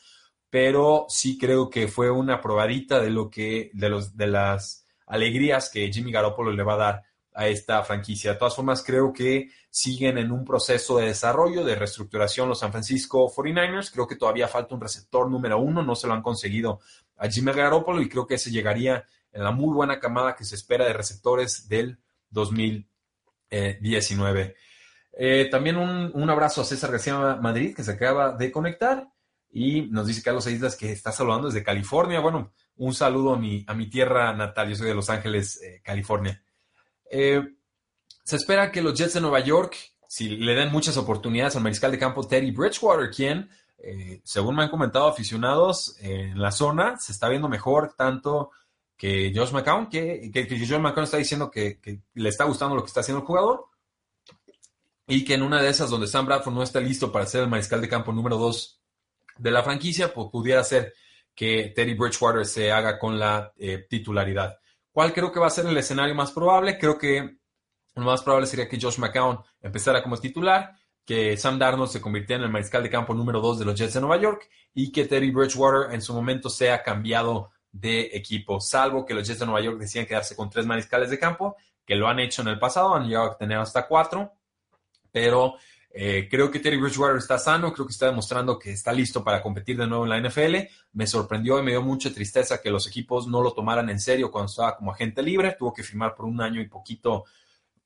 pero 0.53 1.07
sí 1.09 1.37
creo 1.39 1.71
que 1.71 1.89
fue 1.89 2.11
una 2.11 2.43
probadita 2.43 3.01
de 3.01 3.09
lo 3.09 3.31
que, 3.31 3.71
de 3.73 3.89
los, 3.89 4.19
de 4.19 4.27
las 4.27 4.87
alegrías 5.07 5.71
que 5.71 5.91
Jimmy 5.91 6.13
Garoppolo 6.13 6.53
le 6.53 6.63
va 6.63 6.75
a 6.75 6.77
dar 6.77 7.03
a 7.33 7.49
esta 7.49 7.83
franquicia. 7.85 8.33
De 8.33 8.39
todas 8.39 8.55
formas, 8.55 8.85
creo 8.85 9.15
que 9.15 9.49
siguen 9.71 10.19
en 10.19 10.31
un 10.31 10.45
proceso 10.45 10.99
de 10.99 11.07
desarrollo, 11.07 11.65
de 11.65 11.75
reestructuración 11.75 12.51
los 12.51 12.59
San 12.59 12.71
Francisco 12.71 13.33
49ers. 13.35 13.91
Creo 13.91 14.07
que 14.07 14.17
todavía 14.17 14.47
falta 14.47 14.75
un 14.75 14.83
receptor 14.83 15.31
número 15.31 15.59
uno, 15.59 15.83
no 15.83 15.95
se 15.95 16.07
lo 16.07 16.13
han 16.13 16.21
conseguido 16.21 16.81
a 17.17 17.31
Jimmy 17.31 17.53
Garoppolo 17.53 18.03
y 18.03 18.11
creo 18.11 18.27
que 18.27 18.35
ese 18.35 18.51
llegaría 18.51 19.07
en 19.33 19.45
la 19.45 19.53
muy 19.53 19.73
buena 19.73 19.99
camada 19.99 20.37
que 20.37 20.45
se 20.45 20.57
espera 20.57 20.85
de 20.85 20.93
receptores 20.93 21.67
del 21.67 21.99
2019. 22.29 24.55
Eh, 25.15 25.49
también 25.51 25.79
un, 25.79 26.29
abrazo 26.29 26.61
a 26.61 26.67
César 26.67 26.91
García 26.91 27.37
Madrid, 27.37 27.75
que 27.75 27.83
se 27.83 27.93
acaba 27.93 28.33
de 28.33 28.53
conectar. 28.53 29.09
Y 29.53 29.83
nos 29.83 30.07
dice 30.07 30.23
Carlos 30.23 30.47
Islas 30.47 30.77
que 30.77 30.91
está 30.91 31.13
saludando 31.13 31.49
desde 31.49 31.63
California. 31.63 32.21
Bueno, 32.21 32.53
un 32.77 32.95
saludo 32.95 33.35
a 33.35 33.39
mi, 33.39 33.65
a 33.69 33.75
mi 33.75 33.89
tierra 33.89 34.33
natal. 34.33 34.71
Yo 34.71 34.77
soy 34.77 34.89
de 34.89 34.95
Los 34.95 35.11
Ángeles, 35.11 35.61
eh, 35.63 35.83
California. 35.85 36.43
Eh, 37.11 37.43
se 38.25 38.37
espera 38.37 38.73
que 38.73 38.81
los 38.81 38.99
Jets 38.99 39.15
de 39.15 39.21
Nueva 39.21 39.41
York, 39.41 39.77
si 40.09 40.31
le 40.31 40.55
den 40.55 40.73
muchas 40.73 40.97
oportunidades 40.97 41.55
al 41.55 41.63
mariscal 41.63 41.91
de 41.93 41.99
campo 41.99 42.27
Teddy 42.27 42.51
Bridgewater, 42.51 43.11
quien, 43.11 43.51
según 44.25 44.55
me 44.55 44.63
han 44.63 44.71
comentado 44.71 45.09
aficionados 45.09 45.97
en 46.01 46.41
la 46.41 46.53
zona, 46.53 46.99
se 46.99 47.13
está 47.13 47.29
viendo 47.29 47.49
mejor 47.49 47.95
tanto 47.97 48.53
que 48.97 49.33
Josh 49.35 49.51
McCown, 49.51 49.89
que, 49.89 50.31
que, 50.33 50.47
Josh 50.49 50.79
McCown 50.79 51.05
está 51.05 51.17
diciendo 51.17 51.51
que, 51.51 51.81
que, 51.81 52.03
le 52.15 52.29
está 52.29 52.45
gustando 52.45 52.77
lo 52.77 52.83
que 52.83 52.87
está 52.87 53.01
haciendo 53.01 53.21
el 53.21 53.27
jugador 53.27 53.65
y 55.09 55.25
que 55.25 55.35
en 55.35 55.43
una 55.43 55.61
de 55.61 55.69
esas 55.69 55.91
donde 55.91 56.07
Sam 56.07 56.27
Bradford 56.27 56.55
no 56.55 56.63
está 56.63 56.79
listo 56.81 57.11
para 57.11 57.27
ser 57.27 57.43
el 57.43 57.49
mariscal 57.49 57.81
de 57.81 57.89
campo 57.89 58.13
número 58.13 58.39
2 58.39 58.82
de 59.39 59.51
la 59.51 59.63
franquicia, 59.63 60.13
pues 60.13 60.29
pudiera 60.31 60.63
ser 60.65 60.95
que 61.35 61.73
Teddy 61.75 61.95
Bridgewater 61.95 62.45
se 62.45 62.71
haga 62.71 62.99
con 62.99 63.19
la 63.19 63.53
eh, 63.57 63.87
titularidad. 63.89 64.59
¿Cuál 64.91 65.13
creo 65.13 65.33
que 65.33 65.41
va 65.41 65.47
a 65.47 65.51
ser 65.51 65.67
el 65.67 65.77
escenario 65.77 66.15
más 66.15 66.33
probable? 66.33 66.79
Creo 66.79 66.99
que 66.99 67.39
lo 67.95 68.05
más 68.05 68.23
probable 68.23 68.47
sería 68.47 68.69
que 68.69 68.79
Josh 68.81 68.99
McCown 68.99 69.39
empezara 69.61 70.03
como 70.03 70.19
titular, 70.19 70.75
que 71.05 71.37
Sam 71.37 71.59
Darnold 71.59 71.91
se 71.91 72.01
convirtiera 72.01 72.41
en 72.41 72.47
el 72.47 72.53
mariscal 72.53 72.83
de 72.83 72.91
campo 72.91 73.15
número 73.15 73.41
2 73.41 73.61
de 73.61 73.65
los 73.65 73.79
Jets 73.79 73.95
de 73.95 74.01
Nueva 74.01 74.19
York 74.21 74.49
y 74.75 74.93
que 74.93 75.07
Teddy 75.07 75.31
Bridgewater 75.31 75.95
en 75.95 76.03
su 76.03 76.15
momento 76.15 76.49
sea 76.49 76.83
cambiado 76.83 77.51
de 77.71 78.11
equipo, 78.13 78.61
salvo 78.61 79.05
que 79.07 79.15
los 79.15 79.27
Jets 79.27 79.41
de 79.41 79.47
Nueva 79.47 79.63
York 79.63 79.79
decían 79.79 80.05
quedarse 80.05 80.37
con 80.37 80.51
tres 80.51 80.67
mariscales 80.67 81.11
de 81.11 81.19
campo, 81.19 81.57
que 81.87 81.97
lo 81.97 82.07
han 82.07 82.21
hecho 82.21 82.43
en 82.43 82.49
el 82.49 82.59
pasado, 82.59 82.95
han 82.95 83.07
llegado 83.07 83.33
a 83.33 83.37
tener 83.39 83.59
hasta 83.59 83.87
cuatro 83.89 84.33
pero 85.13 85.55
eh, 85.95 86.27
creo 86.31 86.51
que 86.51 86.59
Terry 86.59 86.79
Bridgewater 86.79 87.19
está 87.19 87.39
sano, 87.39 87.73
creo 87.73 87.87
que 87.87 87.93
está 87.93 88.07
demostrando 88.07 88.59
que 88.59 88.73
está 88.73 88.93
listo 88.93 89.23
para 89.23 89.43
competir 89.43 89.77
de 89.77 89.87
nuevo 89.87 90.05
en 90.05 90.11
la 90.11 90.21
NFL. 90.21 90.57
Me 90.93 91.07
sorprendió 91.07 91.59
y 91.59 91.63
me 91.63 91.73
dio 91.73 91.83
mucha 91.83 92.13
tristeza 92.13 92.63
que 92.63 92.71
los 92.71 92.87
equipos 92.87 93.27
no 93.27 93.43
lo 93.43 93.53
tomaran 93.53 93.91
en 93.91 94.01
serio 94.01 94.31
cuando 94.31 94.51
estaba 94.51 94.77
como 94.77 94.93
agente 94.93 95.23
libre. 95.23 95.55
Tuvo 95.59 95.75
que 95.75 95.83
firmar 95.83 96.15
por 96.15 96.25
un 96.25 96.41
año 96.41 96.63
y 96.63 96.69
poquito, 96.69 97.25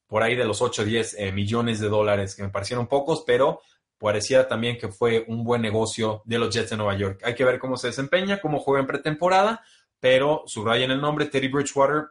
por 0.06 0.22
ahí 0.22 0.36
de 0.36 0.44
los 0.44 0.62
8 0.62 0.82
o 0.82 0.84
10 0.84 1.16
eh, 1.18 1.32
millones 1.32 1.80
de 1.80 1.88
dólares, 1.88 2.36
que 2.36 2.44
me 2.44 2.50
parecieron 2.50 2.86
pocos, 2.86 3.24
pero 3.26 3.60
parecía 3.98 4.46
también 4.46 4.78
que 4.78 4.88
fue 4.88 5.24
un 5.26 5.42
buen 5.42 5.62
negocio 5.62 6.22
de 6.26 6.38
los 6.38 6.54
Jets 6.54 6.70
de 6.70 6.76
Nueva 6.76 6.96
York. 6.96 7.22
Hay 7.24 7.34
que 7.34 7.44
ver 7.44 7.58
cómo 7.58 7.76
se 7.76 7.88
desempeña, 7.88 8.40
cómo 8.40 8.60
juega 8.60 8.80
en 8.80 8.86
pretemporada, 8.86 9.64
pero 9.98 10.44
subrayen 10.46 10.92
el 10.92 11.00
nombre, 11.00 11.26
Terry 11.26 11.48
Bridgewater 11.48 12.10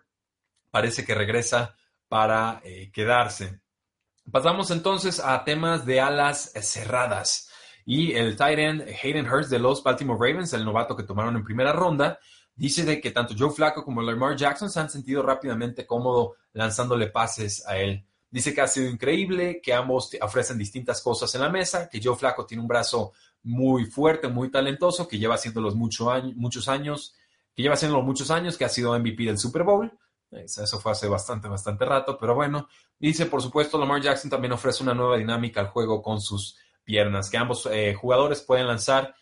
parece 0.72 1.06
que 1.06 1.16
regresa 1.16 1.74
para 2.10 2.60
eh, 2.66 2.92
quedarse. 2.92 3.62
Pasamos 4.32 4.72
entonces 4.72 5.20
a 5.20 5.44
temas 5.44 5.86
de 5.86 6.02
alas 6.02 6.52
cerradas. 6.62 7.50
Y 7.86 8.14
el 8.14 8.36
tight 8.36 8.58
end 8.58 8.84
Hayden 9.02 9.30
Hurst 9.30 9.52
de 9.52 9.60
los 9.60 9.84
Baltimore 9.84 10.18
Ravens, 10.20 10.54
el 10.54 10.66
novato 10.66 10.96
que 10.96 11.04
tomaron 11.04 11.36
en 11.36 11.44
primera 11.44 11.72
ronda, 11.72 12.20
dice 12.56 12.84
de 12.84 13.00
que 13.00 13.12
tanto 13.12 13.36
Joe 13.38 13.52
Flacco 13.52 13.84
como 13.84 14.02
Lamar 14.02 14.36
Jackson 14.36 14.70
se 14.70 14.80
han 14.80 14.90
sentido 14.90 15.22
rápidamente 15.22 15.86
cómodo 15.86 16.36
lanzándole 16.54 17.08
pases 17.08 17.66
a 17.68 17.78
él. 17.78 18.04
Dice 18.32 18.54
que 18.54 18.62
ha 18.62 18.68
sido 18.68 18.90
increíble, 18.90 19.62
que 19.62 19.74
ambos 19.74 20.12
ofrecen 20.22 20.58
distintas 20.58 21.02
cosas 21.02 21.34
en 21.36 21.42
la 21.42 21.50
mesa, 21.50 21.88
que 21.88 22.02
Joe 22.04 22.16
Flacco 22.16 22.46
tiene 22.46 22.62
un 22.62 22.68
brazo 22.68 23.14
muy 23.44 23.86
fuerte, 23.86 24.28
muy 24.28 24.50
talentoso, 24.50 25.08
que 25.08 25.20
lleva 25.20 25.36
haciéndolo 25.36 25.74
mucho 25.76 26.12
muchos 26.36 26.68
años, 26.68 27.14
que 27.56 27.62
lleva 27.62 27.76
haciéndolo 27.76 28.02
muchos 28.02 28.32
años, 28.32 28.58
que 28.58 28.66
ha 28.66 28.70
sido 28.70 28.98
MVP 28.98 29.24
del 29.24 29.38
Super 29.38 29.64
Bowl. 29.64 29.92
Eso 30.36 30.80
fue 30.80 30.92
hace 30.92 31.08
bastante, 31.08 31.48
bastante 31.48 31.86
rato, 31.86 32.18
pero 32.20 32.36
bueno. 32.36 32.68
Dice, 32.98 33.26
por 33.26 33.42
supuesto, 33.42 33.78
Lamar 33.78 34.02
Jackson 34.02 34.30
también 34.30 34.54
ofrece 34.54 34.84
una 34.84 34.94
nueva 34.94 35.18
dinámica 35.18 35.60
al 35.60 35.68
juego 35.68 36.02
con 36.02 36.22
sus 36.22 36.58
piernas, 36.84 37.30
que 37.30 37.38
ambos 37.38 37.68
eh, 37.72 37.94
jugadores 37.94 38.42
pueden 38.42 38.68
lanzar 38.68 39.16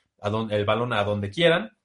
el 0.52 0.66
balón 0.66 0.94
a 0.94 1.04
donde 1.04 1.30
quieran 1.30 1.78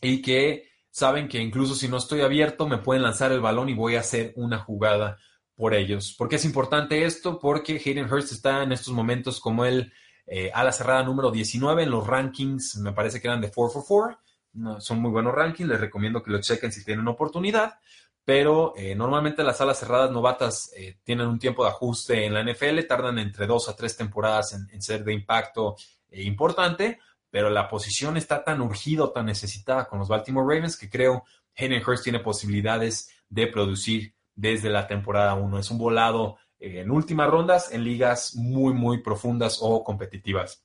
y 0.00 0.20
que 0.20 0.68
saben 0.90 1.28
que 1.28 1.38
incluso 1.38 1.74
si 1.74 1.88
no 1.88 1.96
estoy 1.96 2.20
abierto, 2.20 2.66
me 2.66 2.78
pueden 2.78 3.02
lanzar 3.02 3.32
el 3.32 3.40
balón 3.40 3.68
y 3.68 3.74
voy 3.74 3.96
a 3.96 4.00
hacer 4.00 4.32
una 4.36 4.58
jugada 4.58 5.18
por 5.54 5.74
ellos. 5.74 6.14
¿Por 6.18 6.28
qué 6.28 6.36
es 6.36 6.44
importante 6.44 7.04
esto? 7.04 7.38
Porque 7.38 7.80
Hayden 7.84 8.12
Hurst 8.12 8.32
está 8.32 8.62
en 8.62 8.72
estos 8.72 8.92
momentos 8.92 9.40
como 9.40 9.64
el 9.64 9.92
eh, 10.26 10.50
ala 10.52 10.72
cerrada 10.72 11.02
número 11.02 11.30
19 11.30 11.84
en 11.84 11.90
los 11.90 12.06
rankings, 12.06 12.76
me 12.76 12.92
parece 12.92 13.20
que 13.20 13.28
eran 13.28 13.40
de 13.40 13.50
444. 13.50 14.18
No, 14.54 14.80
son 14.82 15.00
muy 15.00 15.10
buenos 15.10 15.34
rankings, 15.34 15.68
les 15.68 15.80
recomiendo 15.80 16.22
que 16.22 16.30
lo 16.30 16.40
chequen 16.40 16.72
si 16.72 16.84
tienen 16.84 17.08
oportunidad 17.08 17.78
pero 18.24 18.72
eh, 18.76 18.94
normalmente 18.94 19.42
las 19.42 19.60
alas 19.60 19.78
cerradas 19.78 20.10
novatas 20.10 20.72
eh, 20.76 20.98
tienen 21.02 21.26
un 21.26 21.38
tiempo 21.38 21.64
de 21.64 21.70
ajuste 21.70 22.24
en 22.24 22.34
la 22.34 22.44
NFL, 22.44 22.80
tardan 22.88 23.18
entre 23.18 23.46
dos 23.46 23.68
a 23.68 23.76
tres 23.76 23.96
temporadas 23.96 24.52
en, 24.54 24.82
ser 24.82 25.04
de 25.04 25.12
impacto 25.12 25.76
eh, 26.08 26.22
importante, 26.22 27.00
pero 27.30 27.50
la 27.50 27.68
posición 27.68 28.16
está 28.16 28.44
tan 28.44 28.60
urgida, 28.60 29.12
tan 29.12 29.26
necesitada 29.26 29.88
con 29.88 29.98
los 29.98 30.08
Baltimore 30.08 30.54
Ravens 30.54 30.76
que 30.76 30.88
creo 30.88 31.24
Hayden 31.56 31.82
Hurst 31.84 32.04
tiene 32.04 32.20
posibilidades 32.20 33.10
de 33.28 33.46
producir 33.48 34.14
desde 34.34 34.70
la 34.70 34.86
temporada 34.86 35.34
1. 35.34 35.58
Es 35.58 35.70
un 35.70 35.78
volado 35.78 36.38
en 36.58 36.90
últimas 36.90 37.28
rondas 37.28 37.72
en 37.72 37.82
ligas 37.82 38.36
muy, 38.36 38.72
muy 38.72 39.02
profundas 39.02 39.58
o 39.60 39.82
competitivas. 39.82 40.64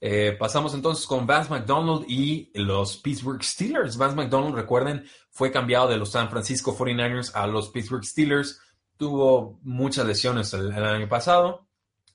Eh, 0.00 0.36
pasamos 0.38 0.74
entonces 0.74 1.06
con 1.06 1.26
Vance 1.26 1.50
McDonald 1.50 2.04
y 2.08 2.50
los 2.54 2.96
Pittsburgh 2.98 3.42
Steelers. 3.42 3.96
Vance 3.96 4.16
McDonald, 4.16 4.54
recuerden, 4.54 5.04
fue 5.30 5.50
cambiado 5.50 5.88
de 5.88 5.96
los 5.96 6.12
San 6.12 6.30
Francisco 6.30 6.76
49ers 6.76 7.32
a 7.34 7.46
los 7.46 7.70
Pittsburgh 7.70 8.04
Steelers. 8.04 8.60
Tuvo 8.96 9.58
muchas 9.62 10.06
lesiones 10.06 10.52
el, 10.54 10.72
año 10.72 11.08
pasado. 11.08 11.66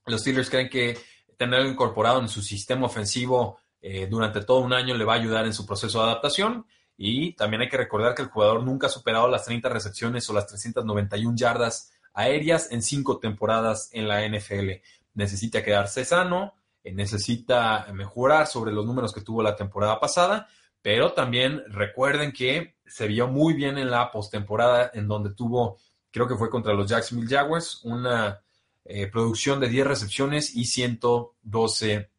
Los 0.06 0.22
Steelers 0.22 0.50
creen 0.50 0.70
que 0.70 0.98
tenerlo 1.38 1.70
incorporado 1.70 2.22
en 2.22 2.30
su 2.30 2.42
sistema 2.42 2.86
ofensivo 2.86 3.60
eh, 3.82 4.08
durante 4.10 4.42
todo 4.42 4.60
un 4.60 4.74
año 4.74 4.96
le 4.96 5.04
va 5.04 5.14
a 5.14 5.18
ayudar 5.18 5.46
en 5.46 5.54
su 5.54 5.66
proceso 5.66 6.00
de 6.00 6.06
adaptación. 6.06 6.66
Y 6.96 7.34
también 7.34 7.62
hay 7.62 7.70
que 7.70 7.78
recordar 7.78 8.14
que 8.14 8.22
el 8.22 8.30
jugador 8.30 8.64
nunca 8.64 8.88
ha 8.88 8.90
superado 8.90 9.28
las 9.28 9.46
30 9.46 9.68
recepciones 9.70 10.30
o 10.30 10.34
las 10.34 10.48
391 10.48 11.36
yardas 11.36 11.92
aéreas 12.14 12.72
en 12.72 12.82
cinco 12.82 13.20
temporadas 13.20 13.90
en 13.92 14.08
la 14.08 14.28
NFL. 14.28 14.70
Necesita 15.16 15.64
quedarse 15.64 16.06
sano, 16.06 16.54
necesita 16.92 17.88
mejorar 17.94 18.48
sobre 18.48 18.72
los 18.72 18.86
números 18.86 19.14
que 19.14 19.22
tuvo 19.22 19.42
la 19.42 19.56
temporada 19.56 20.00
pasada, 20.00 20.48
pero 20.82 21.14
también 21.14 21.64
recuerden 21.68 22.32
que 22.32 22.76
se 22.86 23.08
vio 23.08 23.28
muy 23.28 23.54
bien 23.54 23.78
en 23.78 23.90
la 23.90 24.12
postemporada 24.12 24.92
en 24.94 25.08
donde 25.08 25.34
tuvo, 25.34 25.78
creo 26.12 26.28
que 26.28 26.36
fue 26.36 26.50
contra 26.50 26.74
los 26.74 26.90
Jacksonville 26.90 27.34
Jaguars, 27.34 27.80
una 27.84 28.42
eh, 28.86 29.08
producción 29.08 29.60
de 29.60 29.70
10 29.70 29.88
recepciones 29.88 30.56
y 30.56 30.66
112 30.66 32.10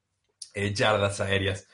eh, 0.54 0.74
yardas 0.74 1.20
aéreas. 1.20 1.68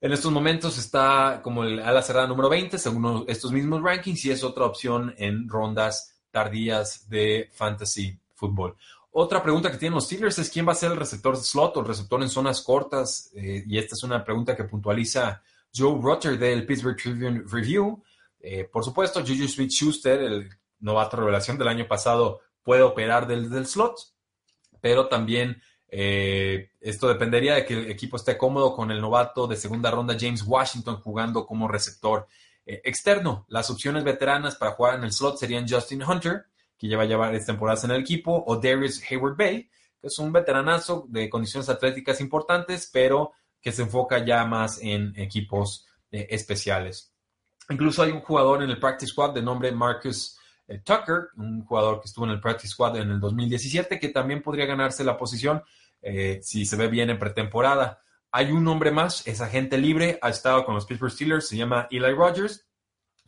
En 0.00 0.12
estos 0.12 0.30
momentos 0.30 0.78
está 0.78 1.40
como 1.42 1.64
el 1.64 1.80
ala 1.80 2.00
cerrada 2.00 2.26
número 2.26 2.48
20 2.48 2.78
según 2.78 3.24
estos 3.28 3.52
mismos 3.52 3.82
rankings 3.82 4.24
y 4.24 4.30
es 4.30 4.44
otra 4.44 4.64
opción 4.64 5.14
en 5.18 5.48
rondas 5.48 6.16
tardías 6.30 7.08
de 7.08 7.50
fantasy 7.52 8.18
fútbol. 8.34 8.76
Otra 9.12 9.42
pregunta 9.42 9.72
que 9.72 9.78
tienen 9.78 9.96
los 9.96 10.04
Steelers 10.04 10.38
es 10.38 10.50
quién 10.50 10.66
va 10.66 10.72
a 10.72 10.76
ser 10.76 10.92
el 10.92 10.96
receptor 10.96 11.36
slot 11.36 11.76
o 11.76 11.80
el 11.80 11.86
receptor 11.86 12.22
en 12.22 12.28
zonas 12.28 12.62
cortas. 12.62 13.30
Eh, 13.34 13.64
y 13.66 13.76
esta 13.76 13.96
es 13.96 14.02
una 14.04 14.24
pregunta 14.24 14.54
que 14.56 14.64
puntualiza 14.64 15.42
Joe 15.74 16.00
Rutter 16.00 16.38
del 16.38 16.64
Pittsburgh 16.64 16.96
Tribune 16.96 17.42
Review. 17.44 18.02
Eh, 18.38 18.68
por 18.70 18.84
supuesto, 18.84 19.20
Juju 19.20 19.48
Smith 19.48 19.72
Schuster, 19.72 20.20
el 20.20 20.48
novato 20.78 21.16
revelación 21.16 21.58
del 21.58 21.68
año 21.68 21.88
pasado, 21.88 22.40
puede 22.62 22.82
operar 22.82 23.26
del, 23.26 23.50
del 23.50 23.66
slot, 23.66 23.98
pero 24.80 25.08
también 25.08 25.60
eh, 25.88 26.70
esto 26.80 27.08
dependería 27.08 27.56
de 27.56 27.66
que 27.66 27.74
el 27.74 27.90
equipo 27.90 28.16
esté 28.16 28.38
cómodo 28.38 28.76
con 28.76 28.92
el 28.92 29.00
novato 29.00 29.48
de 29.48 29.56
segunda 29.56 29.90
ronda 29.90 30.16
James 30.18 30.44
Washington 30.46 31.00
jugando 31.00 31.46
como 31.46 31.66
receptor 31.66 32.28
externo. 32.64 33.44
Las 33.48 33.68
opciones 33.70 34.04
veteranas 34.04 34.54
para 34.54 34.72
jugar 34.72 34.94
en 34.94 35.04
el 35.04 35.12
slot 35.12 35.38
serían 35.38 35.68
Justin 35.68 36.04
Hunter, 36.04 36.44
que 36.80 36.88
lleva 36.88 37.04
ya 37.04 37.18
varias 37.18 37.44
temporadas 37.44 37.84
en 37.84 37.90
el 37.90 38.00
equipo, 38.00 38.42
o 38.46 38.56
Darius 38.56 39.02
Hayward 39.10 39.36
Bay, 39.36 39.68
que 40.00 40.06
es 40.06 40.18
un 40.18 40.32
veteranazo 40.32 41.04
de 41.10 41.28
condiciones 41.28 41.68
atléticas 41.68 42.22
importantes, 42.22 42.88
pero 42.90 43.32
que 43.60 43.70
se 43.70 43.82
enfoca 43.82 44.24
ya 44.24 44.46
más 44.46 44.78
en 44.80 45.12
equipos 45.16 45.86
eh, 46.10 46.26
especiales. 46.30 47.14
Incluso 47.68 48.02
hay 48.02 48.12
un 48.12 48.22
jugador 48.22 48.62
en 48.62 48.70
el 48.70 48.80
Practice 48.80 49.10
Squad 49.10 49.34
de 49.34 49.42
nombre 49.42 49.70
Marcus 49.72 50.38
eh, 50.66 50.78
Tucker, 50.82 51.28
un 51.36 51.66
jugador 51.66 52.00
que 52.00 52.06
estuvo 52.06 52.24
en 52.24 52.30
el 52.30 52.40
Practice 52.40 52.72
Squad 52.72 52.96
en 52.96 53.10
el 53.10 53.20
2017, 53.20 54.00
que 54.00 54.08
también 54.08 54.42
podría 54.42 54.64
ganarse 54.64 55.04
la 55.04 55.18
posición 55.18 55.62
eh, 56.00 56.40
si 56.42 56.64
se 56.64 56.76
ve 56.76 56.88
bien 56.88 57.10
en 57.10 57.18
pretemporada. 57.18 58.00
Hay 58.32 58.52
un 58.52 58.64
nombre 58.64 58.90
más, 58.90 59.26
es 59.26 59.42
agente 59.42 59.76
libre, 59.76 60.18
ha 60.22 60.30
estado 60.30 60.64
con 60.64 60.74
los 60.74 60.86
Pittsburgh 60.86 61.12
Steelers, 61.12 61.46
se 61.46 61.58
llama 61.58 61.88
Eli 61.90 62.14
Rogers, 62.14 62.69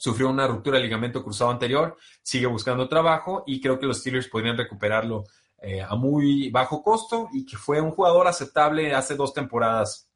sufrió 0.02 0.28
una 0.28 0.48
ruptura 0.48 0.78
de 0.78 0.82
ligamento 0.82 1.22
cruzado 1.22 1.52
anterior, 1.52 1.96
sigue 2.24 2.46
buscando 2.46 2.88
trabajo 2.88 3.44
y 3.46 3.60
creo 3.60 3.78
que 3.78 3.86
los 3.86 4.00
Steelers 4.00 4.26
podrían 4.26 4.56
recuperarlo 4.56 5.22
eh, 5.58 5.80
a 5.80 5.94
muy 5.94 6.50
bajo 6.50 6.82
costo 6.82 7.28
y 7.32 7.46
que 7.46 7.56
fue 7.56 7.80
un 7.80 7.92
jugador 7.92 8.26
aceptable 8.26 8.92
hace 8.96 9.14
dos 9.14 9.32
temporadas 9.32 10.08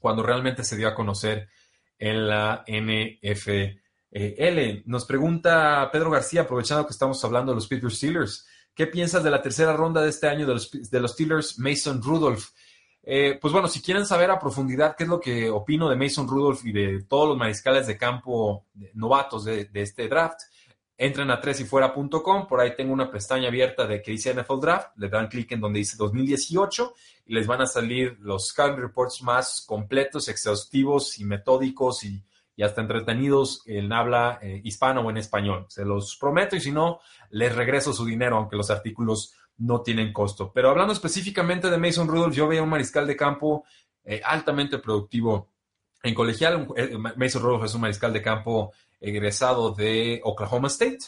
cuando 0.00 0.22
realmente 0.22 0.64
se 0.64 0.78
dio 0.78 0.88
a 0.88 0.94
conocer 0.94 1.50
en 1.98 2.28
la 2.28 2.64
NFL. 2.66 3.78
Nos 4.86 5.04
pregunta 5.04 5.90
Pedro 5.92 6.10
García, 6.10 6.40
aprovechando 6.40 6.86
que 6.86 6.92
estamos 6.92 7.22
hablando 7.22 7.52
de 7.52 7.56
los 7.56 7.68
Pittsburgh 7.68 7.92
Steelers, 7.92 8.46
¿qué 8.74 8.86
piensas 8.86 9.22
de 9.22 9.30
la 9.30 9.42
tercera 9.42 9.74
ronda 9.74 10.00
de 10.00 10.08
este 10.08 10.28
año 10.28 10.46
de 10.46 10.54
los, 10.54 10.70
de 10.70 11.00
los 11.00 11.12
Steelers, 11.12 11.58
Mason 11.58 12.02
Rudolph? 12.02 12.46
Eh, 13.08 13.38
pues 13.40 13.52
bueno, 13.52 13.68
si 13.68 13.80
quieren 13.80 14.04
saber 14.04 14.32
a 14.32 14.38
profundidad 14.40 14.96
qué 14.96 15.04
es 15.04 15.08
lo 15.08 15.20
que 15.20 15.48
opino 15.48 15.88
de 15.88 15.94
Mason 15.94 16.26
Rudolph 16.26 16.66
y 16.66 16.72
de 16.72 17.04
todos 17.04 17.28
los 17.28 17.38
mariscales 17.38 17.86
de 17.86 17.96
campo 17.96 18.66
novatos 18.94 19.44
de, 19.44 19.70
este 19.74 20.08
draft, 20.08 20.40
entren 20.98 21.30
a 21.30 21.40
tresyfuera.com, 21.40 22.48
por 22.48 22.60
ahí 22.60 22.74
tengo 22.74 22.92
una 22.92 23.08
pestaña 23.08 23.46
abierta 23.46 23.86
de 23.86 24.02
que 24.02 24.10
dice 24.10 24.34
NFL 24.34 24.58
Draft, 24.60 24.88
le 24.96 25.08
dan 25.08 25.28
clic 25.28 25.52
en 25.52 25.60
donde 25.60 25.78
dice 25.78 25.96
2018 25.96 26.94
y 27.26 27.34
les 27.34 27.46
van 27.46 27.62
a 27.62 27.66
salir 27.66 28.18
los 28.18 28.48
scouting 28.48 28.80
reports 28.80 29.22
más 29.22 29.64
completos, 29.64 30.28
exhaustivos 30.28 31.20
y 31.20 31.24
metódicos 31.24 32.02
y, 32.02 32.24
hasta 32.60 32.80
entretenidos 32.80 33.62
en 33.66 33.92
habla 33.92 34.40
eh, 34.42 34.62
hispano 34.64 35.02
o 35.02 35.10
en 35.10 35.18
español. 35.18 35.66
Se 35.68 35.84
los 35.84 36.16
prometo 36.16 36.56
y 36.56 36.60
si 36.60 36.72
no, 36.72 37.00
les 37.30 37.54
regreso 37.54 37.92
su 37.92 38.06
dinero, 38.06 38.38
aunque 38.38 38.56
los 38.56 38.70
artículos 38.70 39.34
no 39.58 39.82
tienen 39.82 40.12
costo. 40.12 40.52
Pero 40.52 40.70
hablando 40.70 40.92
específicamente 40.92 41.70
de 41.70 41.78
Mason 41.78 42.08
Rudolph, 42.08 42.34
yo 42.34 42.48
veía 42.48 42.62
un 42.62 42.68
mariscal 42.68 43.06
de 43.06 43.16
campo 43.16 43.64
eh, 44.04 44.20
altamente 44.24 44.78
productivo 44.78 45.50
en 46.02 46.14
colegial. 46.14 46.68
Eh, 46.76 46.96
Mason 47.16 47.42
Rudolph 47.42 47.64
es 47.64 47.74
un 47.74 47.80
mariscal 47.80 48.12
de 48.12 48.22
campo 48.22 48.72
egresado 49.00 49.72
de 49.72 50.20
Oklahoma 50.24 50.68
State. 50.68 50.98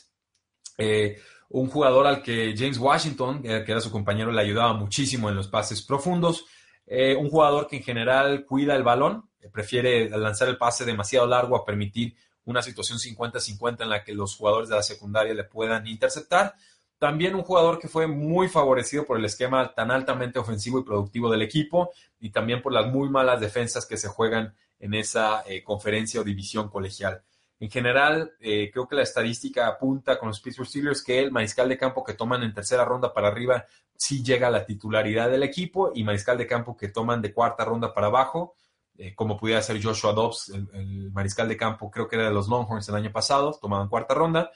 Eh, 0.76 1.20
un 1.50 1.68
jugador 1.68 2.06
al 2.06 2.22
que 2.22 2.54
James 2.56 2.78
Washington, 2.78 3.42
que 3.42 3.64
era 3.66 3.80
su 3.80 3.90
compañero, 3.90 4.30
le 4.30 4.42
ayudaba 4.42 4.74
muchísimo 4.74 5.30
en 5.30 5.36
los 5.36 5.48
pases 5.48 5.80
profundos. 5.80 6.44
un 6.86 7.30
jugador 7.30 7.66
que 7.66 7.76
en 7.76 7.82
general 7.82 8.44
cuida 8.44 8.76
el 8.76 8.82
balón, 8.82 9.30
prefiere 9.50 10.10
lanzar 10.10 10.48
el 10.48 10.58
pase 10.58 10.84
demasiado 10.84 11.26
largo 11.26 11.56
a 11.56 11.64
permitir 11.64 12.14
una 12.44 12.62
situación 12.62 12.98
50-50 12.98 13.82
en 13.82 13.90
la 13.90 14.02
que 14.02 14.14
los 14.14 14.36
jugadores 14.36 14.68
de 14.68 14.76
la 14.76 14.82
secundaria 14.82 15.34
le 15.34 15.44
puedan 15.44 15.86
interceptar. 15.86 16.54
También 16.98 17.36
un 17.36 17.42
jugador 17.42 17.78
que 17.78 17.86
fue 17.86 18.08
muy 18.08 18.48
favorecido 18.48 19.06
por 19.06 19.18
el 19.18 19.24
esquema 19.24 19.72
tan 19.72 19.92
altamente 19.92 20.40
ofensivo 20.40 20.80
y 20.80 20.84
productivo 20.84 21.30
del 21.30 21.42
equipo 21.42 21.90
y 22.18 22.30
también 22.30 22.60
por 22.60 22.72
las 22.72 22.86
muy 22.92 23.08
malas 23.08 23.40
defensas 23.40 23.86
que 23.86 23.96
se 23.96 24.08
juegan 24.08 24.54
en 24.80 24.94
esa 24.94 25.44
eh, 25.46 25.62
conferencia 25.62 26.20
o 26.20 26.24
división 26.24 26.68
colegial. 26.68 27.22
En 27.60 27.70
general, 27.70 28.32
eh, 28.40 28.70
creo 28.72 28.88
que 28.88 28.96
la 28.96 29.02
estadística 29.02 29.68
apunta 29.68 30.18
con 30.18 30.28
los 30.28 30.40
Pittsburgh 30.40 30.68
Steelers 30.68 31.02
que 31.02 31.20
el 31.20 31.30
mariscal 31.30 31.68
de 31.68 31.78
campo 31.78 32.02
que 32.02 32.14
toman 32.14 32.42
en 32.42 32.54
tercera 32.54 32.84
ronda 32.84 33.12
para 33.12 33.28
arriba 33.28 33.64
sí 33.96 34.22
llega 34.22 34.48
a 34.48 34.50
la 34.50 34.64
titularidad 34.64 35.30
del 35.30 35.44
equipo 35.44 35.92
y 35.94 36.02
mariscal 36.02 36.36
de 36.36 36.46
campo 36.46 36.76
que 36.76 36.88
toman 36.88 37.22
de 37.22 37.32
cuarta 37.32 37.64
ronda 37.64 37.94
para 37.94 38.08
abajo, 38.08 38.54
eh, 38.96 39.14
como 39.14 39.36
pudiera 39.36 39.62
ser 39.62 39.82
Joshua 39.82 40.12
Dobbs, 40.12 40.50
el, 40.50 41.12
mariscal 41.12 41.48
de 41.48 41.56
campo 41.56 41.90
creo 41.90 42.08
que 42.08 42.16
era 42.16 42.26
de 42.26 42.34
los 42.34 42.48
Longhorns 42.48 42.88
el 42.88 42.94
año 42.96 43.12
pasado, 43.12 43.56
tomaban 43.60 43.88
cuarta 43.88 44.14
ronda, 44.14 44.50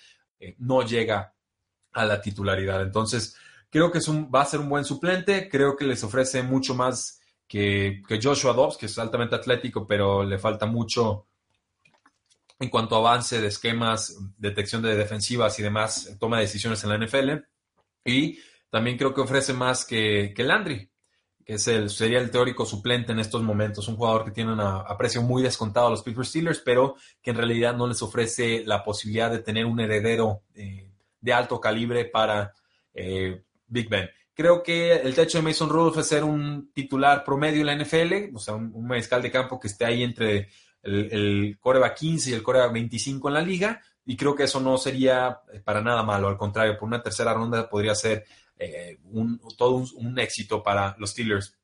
no 0.58 0.82
llega 0.82 1.32
a 1.92 2.04
la 2.04 2.20
titularidad. 2.20 2.82
Entonces, 2.82 3.36
creo 3.70 3.90
que 3.90 3.98
es 3.98 4.08
un, 4.08 4.30
va 4.32 4.42
a 4.42 4.46
ser 4.46 4.60
un 4.60 4.68
buen 4.68 4.84
suplente, 4.84 5.48
creo 5.48 5.76
que 5.76 5.84
les 5.84 6.04
ofrece 6.04 6.42
mucho 6.42 6.74
más 6.74 7.20
que, 7.52 8.02
Joshua 8.22 8.52
Dobbs, 8.52 8.76
que 8.76 8.86
es 8.86 8.98
altamente 8.98 9.34
atlético, 9.34 9.86
pero 9.86 10.24
le 10.24 10.38
falta 10.38 10.66
mucho 10.66 11.26
en 12.58 12.68
cuanto 12.70 12.94
a 12.94 12.98
avance 12.98 13.40
de 13.40 13.48
esquemas, 13.48 14.16
detección 14.38 14.82
de 14.82 14.94
defensivas 14.94 15.58
y 15.58 15.62
demás, 15.62 16.16
toma 16.20 16.36
de 16.36 16.44
decisiones 16.44 16.82
en 16.84 16.90
la 16.90 16.98
NFL. 16.98 17.30
Y 18.04 18.38
también 18.70 18.96
creo 18.96 19.12
que 19.12 19.20
ofrece 19.20 19.52
más 19.52 19.84
que, 19.84 20.32
que 20.34 20.44
Landry, 20.44 20.88
que 21.44 21.54
es 21.54 21.66
el, 21.66 21.90
sería 21.90 22.20
el 22.20 22.30
teórico 22.30 22.64
suplente 22.64 23.12
en 23.12 23.18
estos 23.18 23.42
momentos, 23.42 23.88
un 23.88 23.96
jugador 23.96 24.24
que 24.24 24.30
tiene 24.30 24.52
un 24.52 24.60
aprecio 24.60 25.22
muy 25.22 25.42
descontado 25.42 25.88
a 25.88 25.90
los 25.90 26.02
Pittsburgh 26.02 26.26
Steelers, 26.26 26.60
pero 26.60 26.96
que 27.20 27.30
en 27.30 27.36
realidad 27.36 27.74
no 27.74 27.86
les 27.86 28.00
ofrece 28.00 28.62
la 28.64 28.84
posibilidad 28.84 29.30
de 29.30 29.40
tener 29.40 29.66
un 29.66 29.80
heredero 29.80 30.42
eh, 30.54 30.91
de 31.22 31.32
alto 31.32 31.58
calibre 31.60 32.04
para 32.04 32.52
eh, 32.92 33.42
Big 33.66 33.88
Ben. 33.88 34.10
Creo 34.34 34.62
que 34.62 34.92
el 34.94 35.14
techo 35.14 35.38
de 35.38 35.44
Mason 35.44 35.68
Rudolph 35.68 35.98
es 35.98 36.08
ser 36.08 36.24
un 36.24 36.72
titular 36.72 37.22
promedio 37.24 37.60
en 37.60 37.66
la 37.66 37.76
NFL, 37.76 38.34
o 38.34 38.38
sea, 38.38 38.54
un, 38.54 38.72
un 38.74 38.88
de 38.88 39.30
campo 39.30 39.60
que 39.60 39.68
esté 39.68 39.84
ahí 39.84 40.02
entre 40.02 40.48
el, 40.82 41.12
el 41.12 41.58
Coreba 41.60 41.94
15 41.94 42.30
y 42.30 42.32
el 42.34 42.42
Coreba 42.42 42.68
25 42.68 43.28
en 43.28 43.34
la 43.34 43.42
liga, 43.42 43.80
y 44.04 44.16
creo 44.16 44.34
que 44.34 44.44
eso 44.44 44.60
no 44.60 44.76
sería 44.78 45.40
eh, 45.52 45.60
para 45.60 45.80
nada 45.80 46.02
malo, 46.02 46.28
al 46.28 46.36
contrario, 46.36 46.76
por 46.78 46.88
una 46.88 47.02
tercera 47.02 47.34
ronda 47.34 47.68
podría 47.68 47.94
ser 47.94 48.24
eh, 48.58 48.98
un, 49.04 49.40
todo 49.56 49.84
un, 49.94 50.18
éxito 50.18 50.62
para 50.62 50.96
los 50.98 51.10
Steelers, 51.10 51.56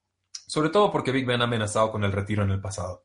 sobre 0.47 0.71
todo 0.71 0.93
porque 0.93 1.11
Big 1.11 1.27
Ben 1.27 1.41
ha 1.41 1.45
amenazado 1.45 1.91
con 1.91 2.05
el 2.05 2.13
retiro 2.13 2.43
en 2.43 2.51
el 2.51 2.61
pasado. 2.61 3.03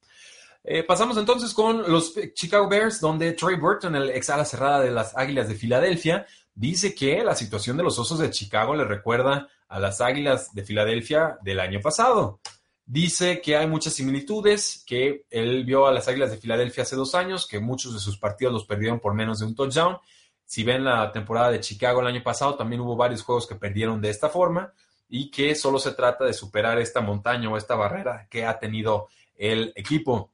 Pasamos 0.88 1.18
entonces 1.18 1.54
con 1.54 1.91
los 1.91 2.14
Chicago 2.34 2.70
Bears, 2.70 3.01
donde 3.01 3.34
Troy 3.34 3.58
Burton, 3.58 3.97
el 3.97 4.12
ex 4.12 4.30
ala 4.30 4.45
cerrada 4.45 4.80
de 4.80 4.91
las 4.91 5.14
Águilas 5.18 5.49
de 5.49 5.56
Filadelfia, 5.56 6.26
dice 6.56 6.93
que 6.93 7.24
la 7.24 7.36
situación 7.36 7.78
de 7.78 7.84
los 7.84 7.97
Osos 7.99 8.20
de 8.20 8.30
Chicago 8.30 8.76
le 8.76 8.86
recuerda 8.86 9.47
a 9.68 9.80
las 9.80 10.01
Águilas 10.01 10.54
de 10.54 10.64
Filadelfia 10.64 11.38
del 11.41 11.60
año 11.60 11.80
pasado. 11.82 12.39
Dice 12.86 13.41
que 13.41 13.56
hay 13.56 13.68
muchas 13.68 13.93
similitudes, 13.93 14.84
que 14.86 15.26
él 15.30 15.64
vio 15.64 15.88
a 15.88 15.91
las 15.91 16.08
Águilas 16.08 16.32
de 16.32 16.38
Filadelfia 16.38 16.84
hace 16.84 16.95
dos 16.95 17.16
años, 17.16 17.47
que 17.47 17.60
muchos 17.60 17.93
de 17.93 17.99
sus 17.99 18.18
partidos 18.18 18.54
los 18.54 18.66
perdieron 18.66 18.99
por 18.99 19.14
menos 19.14 19.39
de 19.39 19.45
un 19.45 19.56
touchdown. 19.56 19.97
Si 20.45 20.64
ven 20.64 20.84
la 20.84 21.12
temporada 21.12 21.49
de 21.49 21.62
Chicago 21.62 22.01
el 22.01 22.08
año 22.08 22.22
pasado, 22.22 22.56
también 22.56 22.82
hubo 22.82 22.95
varios 22.95 23.24
juegos 23.24 23.47
que 23.47 23.56
perdieron 23.56 24.01
de 24.01 24.10
esta 24.10 24.30
forma 24.30 24.74
y 25.08 25.32
que 25.32 25.56
solo 25.56 25.80
se 25.80 25.93
trata 25.93 26.26
de 26.26 26.34
superar 26.34 26.78
esta 26.80 26.99
montaña 26.99 27.49
o 27.49 27.58
esta 27.58 27.76
barrera 27.76 28.28
que 28.30 28.45
ha 28.45 28.60
tenido 28.60 29.08
el 29.36 29.72
equipo. 29.76 30.32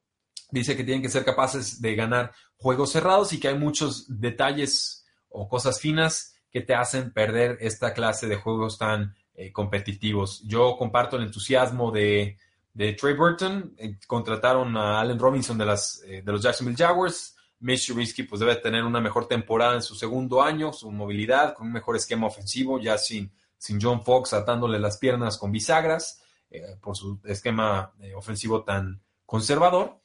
Dice 0.51 0.75
que 0.75 0.83
tienen 0.83 1.03
que 1.03 1.09
ser 1.09 1.23
capaces 1.23 1.79
de 1.79 1.95
ganar 1.95 2.31
juegos 2.57 2.91
cerrados 2.91 3.31
y 3.31 3.39
que 3.39 3.49
hay 3.49 3.57
muchos 3.57 4.05
detalles 4.07 4.98
o 5.29 5.47
cosas 5.47 5.79
finas 5.79 6.35
que 6.51 6.61
te 6.61 6.73
hacen 6.73 7.11
perder 7.11 7.57
esta 7.61 7.93
clase 7.93 8.27
de 8.27 8.35
juegos 8.35 8.77
tan 8.77 9.15
eh, 9.35 9.51
competitivos. 9.51 10.41
Yo 10.43 10.75
comparto 10.77 11.15
el 11.17 11.23
entusiasmo 11.23 11.91
de, 11.91 12.37
Trey 12.75 13.13
Burton. 13.13 13.73
Eh, 13.77 13.97
contrataron 14.07 14.75
a 14.77 14.99
Allen 14.99 15.19
Robinson 15.19 15.57
de, 15.57 15.65
las, 15.65 16.01
eh, 16.05 16.21
de 16.23 16.31
los 16.31 16.41
Jacksonville 16.41 16.77
Jaguars. 16.77 17.35
Mitch 17.59 17.87
Trubisky 17.87 18.23
pues 18.23 18.39
debe 18.39 18.55
tener 18.55 18.83
una 18.83 19.01
mejor 19.01 19.27
temporada 19.27 19.75
en 19.75 19.81
su 19.81 19.93
segundo 19.93 20.41
año, 20.41 20.71
su 20.71 20.89
movilidad, 20.91 21.53
con 21.53 21.67
un 21.67 21.73
mejor 21.73 21.97
esquema 21.97 22.27
ofensivo, 22.27 22.79
ya 22.79 22.97
sin, 22.97 23.31
sin 23.57 23.79
John 23.81 24.03
Fox 24.03 24.33
atándole 24.33 24.79
las 24.79 24.97
piernas 24.97 25.37
con 25.37 25.51
bisagras 25.51 26.21
por 26.81 26.97
su 26.97 27.19
esquema 27.25 27.93
ofensivo 28.15 28.63
tan 28.63 29.01
conservador 29.25 29.98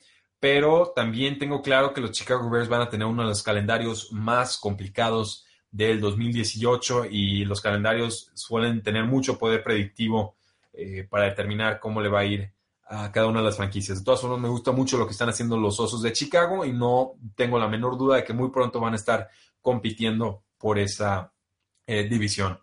pero 0.44 0.92
también 0.94 1.38
tengo 1.38 1.62
claro 1.62 1.94
que 1.94 2.02
los 2.02 2.10
Chicago 2.10 2.50
Bears 2.50 2.68
van 2.68 2.82
a 2.82 2.90
tener 2.90 3.06
uno 3.06 3.22
de 3.22 3.28
los 3.28 3.42
calendarios 3.42 4.12
más 4.12 4.58
complicados 4.58 5.46
del 5.70 6.02
2018 6.02 7.06
y 7.10 7.46
los 7.46 7.62
calendarios 7.62 8.30
suelen 8.34 8.82
tener 8.82 9.04
mucho 9.04 9.38
poder 9.38 9.64
predictivo 9.64 10.36
eh, 10.74 11.06
para 11.08 11.24
determinar 11.24 11.80
cómo 11.80 12.02
le 12.02 12.10
va 12.10 12.20
a 12.20 12.24
ir 12.26 12.52
a 12.86 13.10
cada 13.10 13.28
una 13.28 13.38
de 13.38 13.46
las 13.46 13.56
franquicias. 13.56 14.00
De 14.00 14.04
todas 14.04 14.20
formas, 14.20 14.38
me 14.38 14.50
gusta 14.50 14.70
mucho 14.70 14.98
lo 14.98 15.06
que 15.06 15.12
están 15.12 15.30
haciendo 15.30 15.56
los 15.56 15.80
Osos 15.80 16.02
de 16.02 16.12
Chicago 16.12 16.62
y 16.66 16.74
no 16.74 17.12
tengo 17.34 17.58
la 17.58 17.66
menor 17.66 17.96
duda 17.96 18.16
de 18.16 18.24
que 18.24 18.34
muy 18.34 18.50
pronto 18.50 18.80
van 18.80 18.92
a 18.92 18.96
estar 18.96 19.30
compitiendo 19.62 20.42
por 20.58 20.78
esa 20.78 21.32
eh, 21.86 22.06
división. 22.06 22.60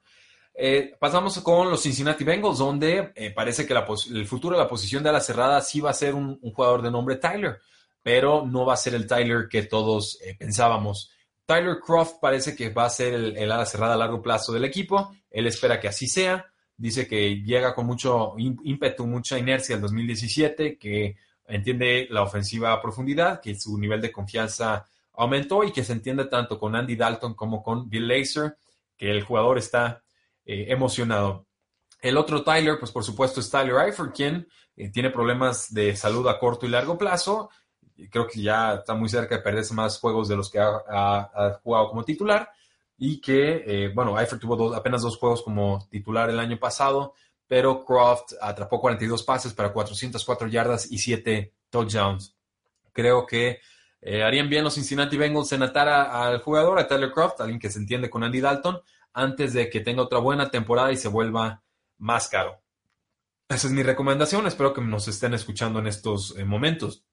Eh, 0.54 0.94
pasamos 1.00 1.40
con 1.40 1.68
los 1.68 1.82
Cincinnati 1.82 2.24
Bengals, 2.24 2.60
donde 2.60 3.12
parece 3.36 3.66
que 3.66 3.74
el 3.74 4.28
futuro 4.28 4.56
de 4.56 4.62
la 4.62 4.70
posición 4.70 5.02
de 5.02 5.10
ala 5.10 5.20
cerrada 5.20 5.60
sí 5.62 5.82
va 5.82 5.90
a 5.90 5.96
ser 5.96 6.14
un, 6.14 6.38
un 6.44 6.54
jugador 6.54 6.84
de 6.84 6.92
nombre 6.92 7.16
Tyler 7.16 7.60
pero 8.04 8.46
no 8.46 8.66
va 8.66 8.74
a 8.74 8.78
ser 8.78 8.96
el 8.96 9.08
Tyler 9.08 9.48
que 9.50 9.64
todos 9.64 10.20
eh, 10.22 10.36
pensábamos. 10.38 11.12
Tyler 11.46 11.80
Croft 11.80 12.16
parece 12.22 12.56
que 12.56 12.70
va 12.70 12.86
a 12.86 12.90
ser 12.90 13.14
el, 13.14 13.52
ala 13.52 13.66
cerrada 13.66 13.96
a 13.96 13.98
largo 13.98 14.22
plazo 14.22 14.54
del 14.54 14.66
equipo. 14.66 15.12
Él 15.30 15.48
espera 15.48 15.80
que 15.80 15.88
así 15.88 16.08
sea. 16.08 16.46
Dice 16.78 17.08
que 17.08 17.42
llega 17.44 17.76
con 17.76 17.86
mucho 17.86 18.36
ímpetu, 18.38 19.06
mucha 19.06 19.38
inercia 19.38 19.76
el 19.76 19.82
2017, 19.82 20.78
que 20.78 21.16
entiende 21.46 22.08
la 22.10 22.24
ofensiva 22.24 22.72
a 22.72 22.82
profundidad, 22.82 23.42
que 23.42 23.54
su 23.60 23.78
nivel 23.78 24.02
de 24.02 24.12
confianza 24.12 24.86
aumentó 25.14 25.64
y 25.64 25.72
que 25.72 25.84
se 25.84 25.94
entiende 25.94 26.26
tanto 26.26 26.58
con 26.58 26.76
Andy 26.76 26.96
Dalton 26.96 27.36
como 27.36 27.62
con 27.62 27.90
Bill 27.90 28.08
Lazor, 28.08 28.58
que 28.98 29.12
el 29.12 29.24
jugador 29.24 29.58
está 29.58 30.02
eh, 30.46 30.68
emocionado. 30.70 31.46
El 32.00 32.18
otro 32.18 32.44
Tyler, 32.44 32.80
pues 32.80 32.92
por 32.92 33.04
supuesto 33.04 33.42
es 33.42 33.50
Tyler 33.50 33.76
Eifert, 33.86 34.16
quien 34.16 34.48
eh, 34.76 34.90
tiene 34.90 35.12
problemas 35.12 35.72
de 35.72 35.96
salud 35.96 36.28
a 36.28 36.40
corto 36.40 36.66
y 36.66 36.70
largo 36.70 36.98
plazo 36.98 37.50
creo 38.10 38.28
que 38.28 38.42
ya 38.42 38.76
está 38.76 38.94
muy 38.94 39.10
cerca 39.10 39.38
de 39.38 39.42
perderse 39.42 39.74
más 39.74 40.00
juegos 40.00 40.28
de 40.28 40.36
los 40.36 40.50
que 40.50 40.60
ha, 40.60 41.60
jugado 41.64 41.90
como 41.90 42.04
titular. 42.04 42.50
Y 42.98 43.20
que, 43.20 43.64
eh, 43.66 43.92
bueno, 43.94 44.20
Eifert 44.20 44.42
tuvo 44.42 44.76
apenas 44.76 45.02
dos 45.02 45.18
juegos 45.18 45.42
como 45.42 45.88
titular 45.90 46.30
el 46.30 46.40
año 46.40 46.60
pasado, 46.60 47.16
pero 47.48 47.84
Croft 47.84 48.34
atrapó 48.40 48.80
42 48.80 49.24
pases 49.24 49.54
para 49.54 49.74
404 49.74 50.48
yardas 50.48 50.92
y 50.92 51.00
7 51.00 51.52
touchdowns. 51.70 52.36
Creo 52.94 53.26
que 53.26 53.60
Eh, 54.02 54.24
harían 54.24 54.50
bien 54.50 54.64
los 54.64 54.74
Cincinnati 54.74 55.16
Bengals 55.16 55.52
en 55.52 55.62
atar 55.62 55.88
al 55.88 56.42
jugador, 56.42 56.80
a 56.80 56.88
Tyler 56.88 57.12
Croft, 57.12 57.40
alguien 57.40 57.60
que 57.60 57.70
se 57.70 57.78
entiende 57.78 58.10
con 58.10 58.24
Andy 58.24 58.42
Dalton, 58.42 58.82
antes 59.14 59.54
de 59.54 59.70
que 59.70 59.82
tenga 59.82 60.02
otra 60.02 60.20
buena 60.20 60.50
temporada 60.50 60.92
y 60.92 60.98
se 60.98 61.08
vuelva 61.08 61.62
más 62.00 62.28
caro. 62.28 62.60
Esa 63.48 63.68
es 63.68 63.74
mi 63.74 63.84
recomendación. 63.84 64.48
Espero 64.48 64.74
que 64.74 64.82
nos 64.82 65.08
estén 65.08 65.34
escuchando 65.34 65.80
en 65.80 65.88
estos 65.88 66.36
eh, 66.38 66.46
momentos. 66.46 67.04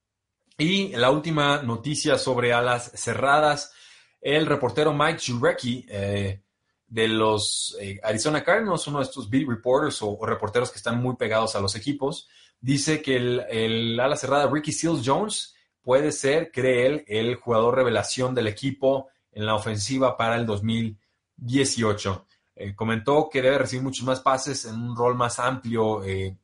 Y 0.60 0.88
la 0.88 1.12
última 1.12 1.62
noticia 1.62 2.18
sobre 2.18 2.52
alas 2.52 2.90
cerradas. 2.92 3.72
El 4.20 4.44
reportero 4.44 4.92
Mike 4.92 5.20
Jurecki 5.24 5.86
eh, 5.88 6.42
de 6.88 7.06
los 7.06 7.78
Arizona 8.02 8.42
Cardinals, 8.42 8.88
uno 8.88 8.98
de 8.98 9.04
estos 9.04 9.30
beat 9.30 9.46
reporters 9.46 10.02
o, 10.02 10.18
reporteros 10.26 10.72
que 10.72 10.78
están 10.78 11.00
muy 11.00 11.14
pegados 11.14 11.54
a 11.54 11.60
los 11.60 11.76
equipos, 11.76 12.28
dice 12.60 13.00
que 13.00 13.14
el, 13.16 14.00
ala 14.00 14.16
cerrada 14.16 14.50
Ricky 14.50 14.72
Seals 14.72 15.02
Jones 15.04 15.54
puede 15.80 16.10
ser, 16.10 16.50
cree 16.50 16.86
él, 16.86 17.04
el 17.06 17.36
jugador 17.36 17.76
revelación 17.76 18.34
del 18.34 18.48
equipo 18.48 19.10
en 19.30 19.46
la 19.46 19.54
ofensiva 19.54 20.16
para 20.16 20.34
el 20.34 20.44
2018. 20.44 22.26
Eh, 22.56 22.74
comentó 22.74 23.28
que 23.30 23.42
debe 23.42 23.58
recibir 23.58 23.84
muchos 23.84 24.04
más 24.04 24.18
pases 24.18 24.64
en 24.64 24.74
un 24.74 24.96
rol 24.96 25.14
más 25.14 25.38
amplio 25.38 26.02
eh, 26.02 26.36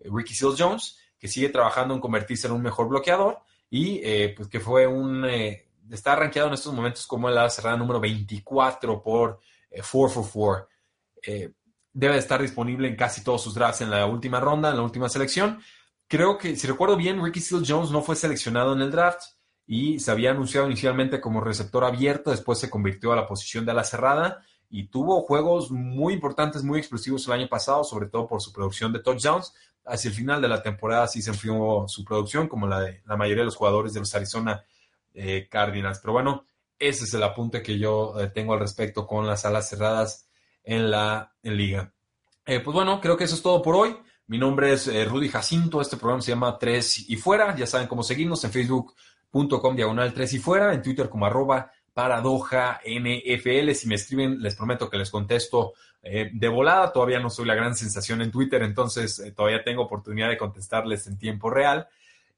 Ricky 0.00 0.34
Seals 0.34 0.56
Jones, 0.58 0.98
que 1.18 1.28
sigue 1.28 1.48
trabajando 1.48 1.94
en 1.94 2.00
convertirse 2.00 2.46
en 2.46 2.52
un 2.52 2.60
mejor 2.60 2.88
bloqueador 2.88 3.40
y 3.76 4.00
eh, 4.04 4.34
pues 4.36 4.48
que 4.48 4.60
fue 4.60 4.86
un... 4.86 5.24
está 5.90 6.14
rankeado 6.14 6.48
en 6.48 6.54
estos 6.54 6.72
momentos 6.72 7.06
como 7.06 7.28
la 7.28 7.48
cerrada 7.50 7.76
número 7.76 7.98
24 7.98 9.02
por 9.02 9.40
444. 9.70 10.68
debe 11.92 12.18
estar 12.18 12.40
disponible 12.40 12.88
en 12.88 12.96
casi 12.96 13.24
todos 13.24 13.42
sus 13.42 13.54
drafts 13.54 13.80
en 13.80 13.90
la 13.90 14.06
última 14.06 14.38
ronda, 14.38 14.70
en 14.70 14.76
la 14.76 14.82
última 14.82 15.08
selección 15.08 15.60
creo 16.08 16.38
que, 16.38 16.56
si 16.56 16.66
recuerdo 16.66 16.96
bien, 16.96 17.22
Ricky 17.22 17.40
Steele 17.40 17.64
Jones 17.66 17.90
no 17.90 18.02
fue 18.02 18.16
seleccionado 18.16 18.72
en 18.72 18.82
el 18.82 18.90
draft 18.90 19.22
y 19.66 19.98
se 19.98 20.10
había 20.10 20.30
anunciado 20.30 20.66
inicialmente 20.66 21.20
como 21.20 21.40
receptor 21.40 21.84
abierto, 21.84 22.30
después 22.30 22.58
se 22.58 22.70
convirtió 22.70 23.12
a 23.12 23.16
la 23.16 23.26
posición 23.26 23.64
de 23.64 23.72
ala 23.72 23.84
cerrada 23.84 24.44
y 24.68 24.88
tuvo 24.88 25.22
juegos 25.22 25.70
muy 25.70 26.14
importantes, 26.14 26.62
muy 26.62 26.78
explosivos 26.78 27.26
el 27.26 27.32
año 27.32 27.48
pasado, 27.48 27.84
sobre 27.84 28.08
todo 28.08 28.26
por 28.26 28.40
su 28.40 28.52
producción 28.52 28.92
de 28.92 29.00
touchdowns. 29.00 29.54
Hacia 29.84 30.08
el 30.08 30.14
final 30.14 30.40
de 30.40 30.48
la 30.48 30.62
temporada 30.62 31.06
sí 31.06 31.20
se 31.20 31.30
enfrió 31.30 31.84
su 31.88 32.04
producción, 32.04 32.48
como 32.48 32.66
la 32.66 32.80
de 32.80 33.02
la 33.06 33.16
mayoría 33.16 33.42
de 33.42 33.46
los 33.46 33.56
jugadores 33.56 33.92
de 33.92 34.00
los 34.00 34.14
Arizona 34.14 34.64
eh, 35.12 35.46
Cardinals. 35.50 35.98
Pero 36.00 36.12
bueno, 36.12 36.44
ese 36.78 37.04
es 37.04 37.14
el 37.14 37.22
apunte 37.22 37.62
que 37.62 37.78
yo 37.78 38.18
eh, 38.18 38.28
tengo 38.28 38.54
al 38.54 38.60
respecto 38.60 39.06
con 39.06 39.26
las 39.26 39.44
alas 39.44 39.68
cerradas 39.68 40.28
en 40.62 40.90
la 40.90 41.34
liga. 41.42 41.92
Eh, 42.46 42.60
pues 42.60 42.74
bueno, 42.74 43.00
creo 43.00 43.16
que 43.16 43.24
eso 43.24 43.34
es 43.34 43.42
todo 43.42 43.62
por 43.62 43.74
hoy. 43.76 43.96
Mi 44.26 44.38
nombre 44.38 44.72
es 44.72 44.86
Rudy 45.08 45.28
Jacinto, 45.28 45.82
este 45.82 45.98
programa 45.98 46.22
se 46.22 46.32
llama 46.32 46.58
Tres 46.58 47.10
y 47.10 47.16
Fuera, 47.16 47.54
ya 47.54 47.66
saben 47.66 47.86
cómo 47.86 48.02
seguirnos 48.02 48.42
en 48.44 48.52
facebook.com 48.52 49.76
diagonal 49.76 50.14
Tres 50.14 50.32
y 50.32 50.38
Fuera, 50.38 50.72
en 50.72 50.80
Twitter 50.80 51.10
como 51.10 51.26
arroba 51.26 51.70
paradoja 51.94 52.80
NFL, 52.84 53.70
si 53.72 53.88
me 53.88 53.94
escriben 53.94 54.42
les 54.42 54.56
prometo 54.56 54.90
que 54.90 54.98
les 54.98 55.10
contesto 55.10 55.72
eh, 56.02 56.30
de 56.32 56.48
volada, 56.48 56.92
todavía 56.92 57.20
no 57.20 57.30
soy 57.30 57.46
la 57.46 57.54
gran 57.54 57.74
sensación 57.74 58.20
en 58.20 58.30
Twitter, 58.30 58.62
entonces 58.62 59.18
eh, 59.20 59.32
todavía 59.32 59.64
tengo 59.64 59.82
oportunidad 59.82 60.28
de 60.28 60.36
contestarles 60.36 61.06
en 61.06 61.16
tiempo 61.16 61.48
real. 61.48 61.88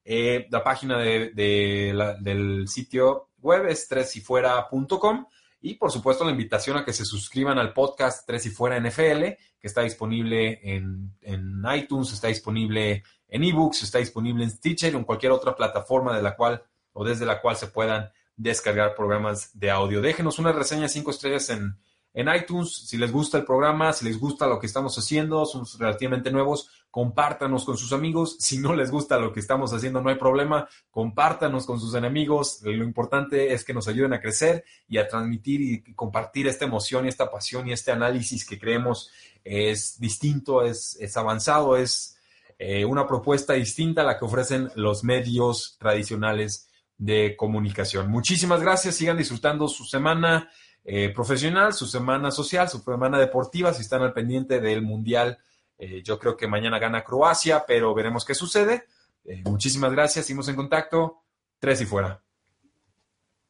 la 0.05 0.63
página 0.63 0.99
del 0.99 2.69
sitio 2.69 3.31
web 3.41 3.67
es 3.67 3.89
tresyfuera.com 3.89 5.27
y 5.67 5.75
por 5.75 5.91
supuesto 5.91 6.25
la 6.25 6.31
invitación 6.31 6.77
a 6.77 6.85
que 6.85 6.93
se 6.93 7.05
suscriban 7.05 7.59
al 7.59 7.73
podcast 7.73 8.25
Tres 8.25 8.47
y 8.47 8.51
Fuera 8.51 8.79
NFL, 8.79 9.23
que 9.59 9.67
está 9.67 9.83
disponible 9.83 10.61
en, 10.63 11.13
iTunes, 11.75 12.13
está 12.13 12.29
disponible 12.29 13.03
en 13.29 13.43
eBooks, 13.43 13.83
está 13.83 13.99
disponible 13.99 14.45
en 14.45 14.51
Stitcher 14.51 14.95
o 14.95 14.99
en 14.99 15.05
cualquier 15.05 15.33
otra 15.33 15.57
plataforma 15.57 16.17
de 16.17 16.23
la 16.23 16.37
cual 16.37 16.63
o 16.93 17.05
desde 17.05 17.27
la 17.27 17.41
cual 17.41 17.57
se 17.57 17.67
puedan 17.67 18.11
descargar 18.37 18.95
programas 18.95 19.51
de 19.59 19.71
audio. 19.71 20.01
Déjenos 20.01 20.39
una 20.39 20.53
reseña 20.53 20.89
cinco 20.89 21.11
estrellas 21.11 21.49
en, 21.51 21.77
en 22.17 22.35
iTunes. 22.35 22.73
Si 22.75 22.97
les 22.97 23.13
gusta 23.13 23.39
el 23.39 23.45
programa, 23.45 23.93
si 23.93 24.07
les 24.07 24.19
gusta 24.19 24.47
lo 24.47 24.59
que 24.59 24.67
estamos 24.67 24.97
haciendo, 24.99 25.45
somos 25.45 25.79
relativamente 25.79 26.31
nuevos, 26.31 26.71
compártanos 26.91 27.67
con 27.67 27.77
sus 27.77 27.93
amigos. 27.93 28.37
Si 28.41 28.59
no 28.59 28.75
les 28.75 28.91
gusta 28.91 29.19
lo 29.19 29.33
que 29.35 29.41
estamos 29.41 29.73
haciendo, 29.75 30.01
no 30.01 30.09
hay 30.09 30.17
problema, 30.17 30.67
compártanos 30.91 31.67
con 31.67 31.79
sus 31.79 31.95
enemigos. 31.95 32.61
Lo 32.63 32.85
importante 32.85 33.53
es 33.53 33.65
que 33.65 33.75
nos 33.75 33.87
ayuden 33.87 34.15
a 34.15 34.21
crecer 34.21 34.65
y 34.89 34.97
a 34.97 35.07
transmitir 35.07 35.61
y 35.61 35.95
compartir 35.95 36.47
esta 36.47 36.65
emoción 36.65 37.05
y 37.05 37.11
esta 37.11 37.31
pasión 37.31 37.69
y 37.69 37.73
este 37.73 37.93
análisis 37.93 38.47
que 38.47 38.59
creemos 38.59 39.11
es 39.45 40.01
distinto, 40.01 40.63
es, 40.63 41.17
avanzado, 41.17 41.77
es 41.77 42.17
eh, 42.59 42.87
una 42.87 43.07
propuesta 43.07 43.53
distinta 43.53 44.01
a 44.01 44.05
la 44.05 44.19
que 44.19 44.25
ofrecen 44.25 44.71
los 44.75 45.05
medios 45.05 45.77
tradicionales 45.79 46.66
de 46.99 47.37
comunicación. 47.37 48.11
Muchísimas 48.11 48.61
gracias, 48.61 48.97
sigan 48.97 49.17
disfrutando 49.17 49.69
su 49.69 49.85
semana 49.85 50.51
eh, 50.85 51.13
profesional, 51.15 51.73
su 51.73 51.87
semana 51.87 52.31
social, 52.31 52.69
su 52.69 52.79
semana 52.79 53.19
deportiva, 53.19 53.73
si 53.75 53.83
están 53.83 54.03
al 54.03 54.13
pendiente 54.13 54.61
del 54.61 54.83
Mundial. 54.83 55.39
Eh, 55.79 56.03
yo 56.03 56.19
creo 56.19 56.37
que 56.37 56.47
mañana 56.47 56.79
gana 56.79 57.05
Croacia, 57.05 57.65
pero 57.67 57.95
veremos 57.95 58.25
qué 58.25 58.35
sucede. 58.35 58.85
Eh, 59.25 59.43
muchísimas 59.45 59.93
gracias, 59.93 60.27
seguimos 60.27 60.49
en 60.49 60.57
contacto. 60.57 61.23
Tres 61.59 61.81
y 61.81 61.87
fuera. 61.87 62.23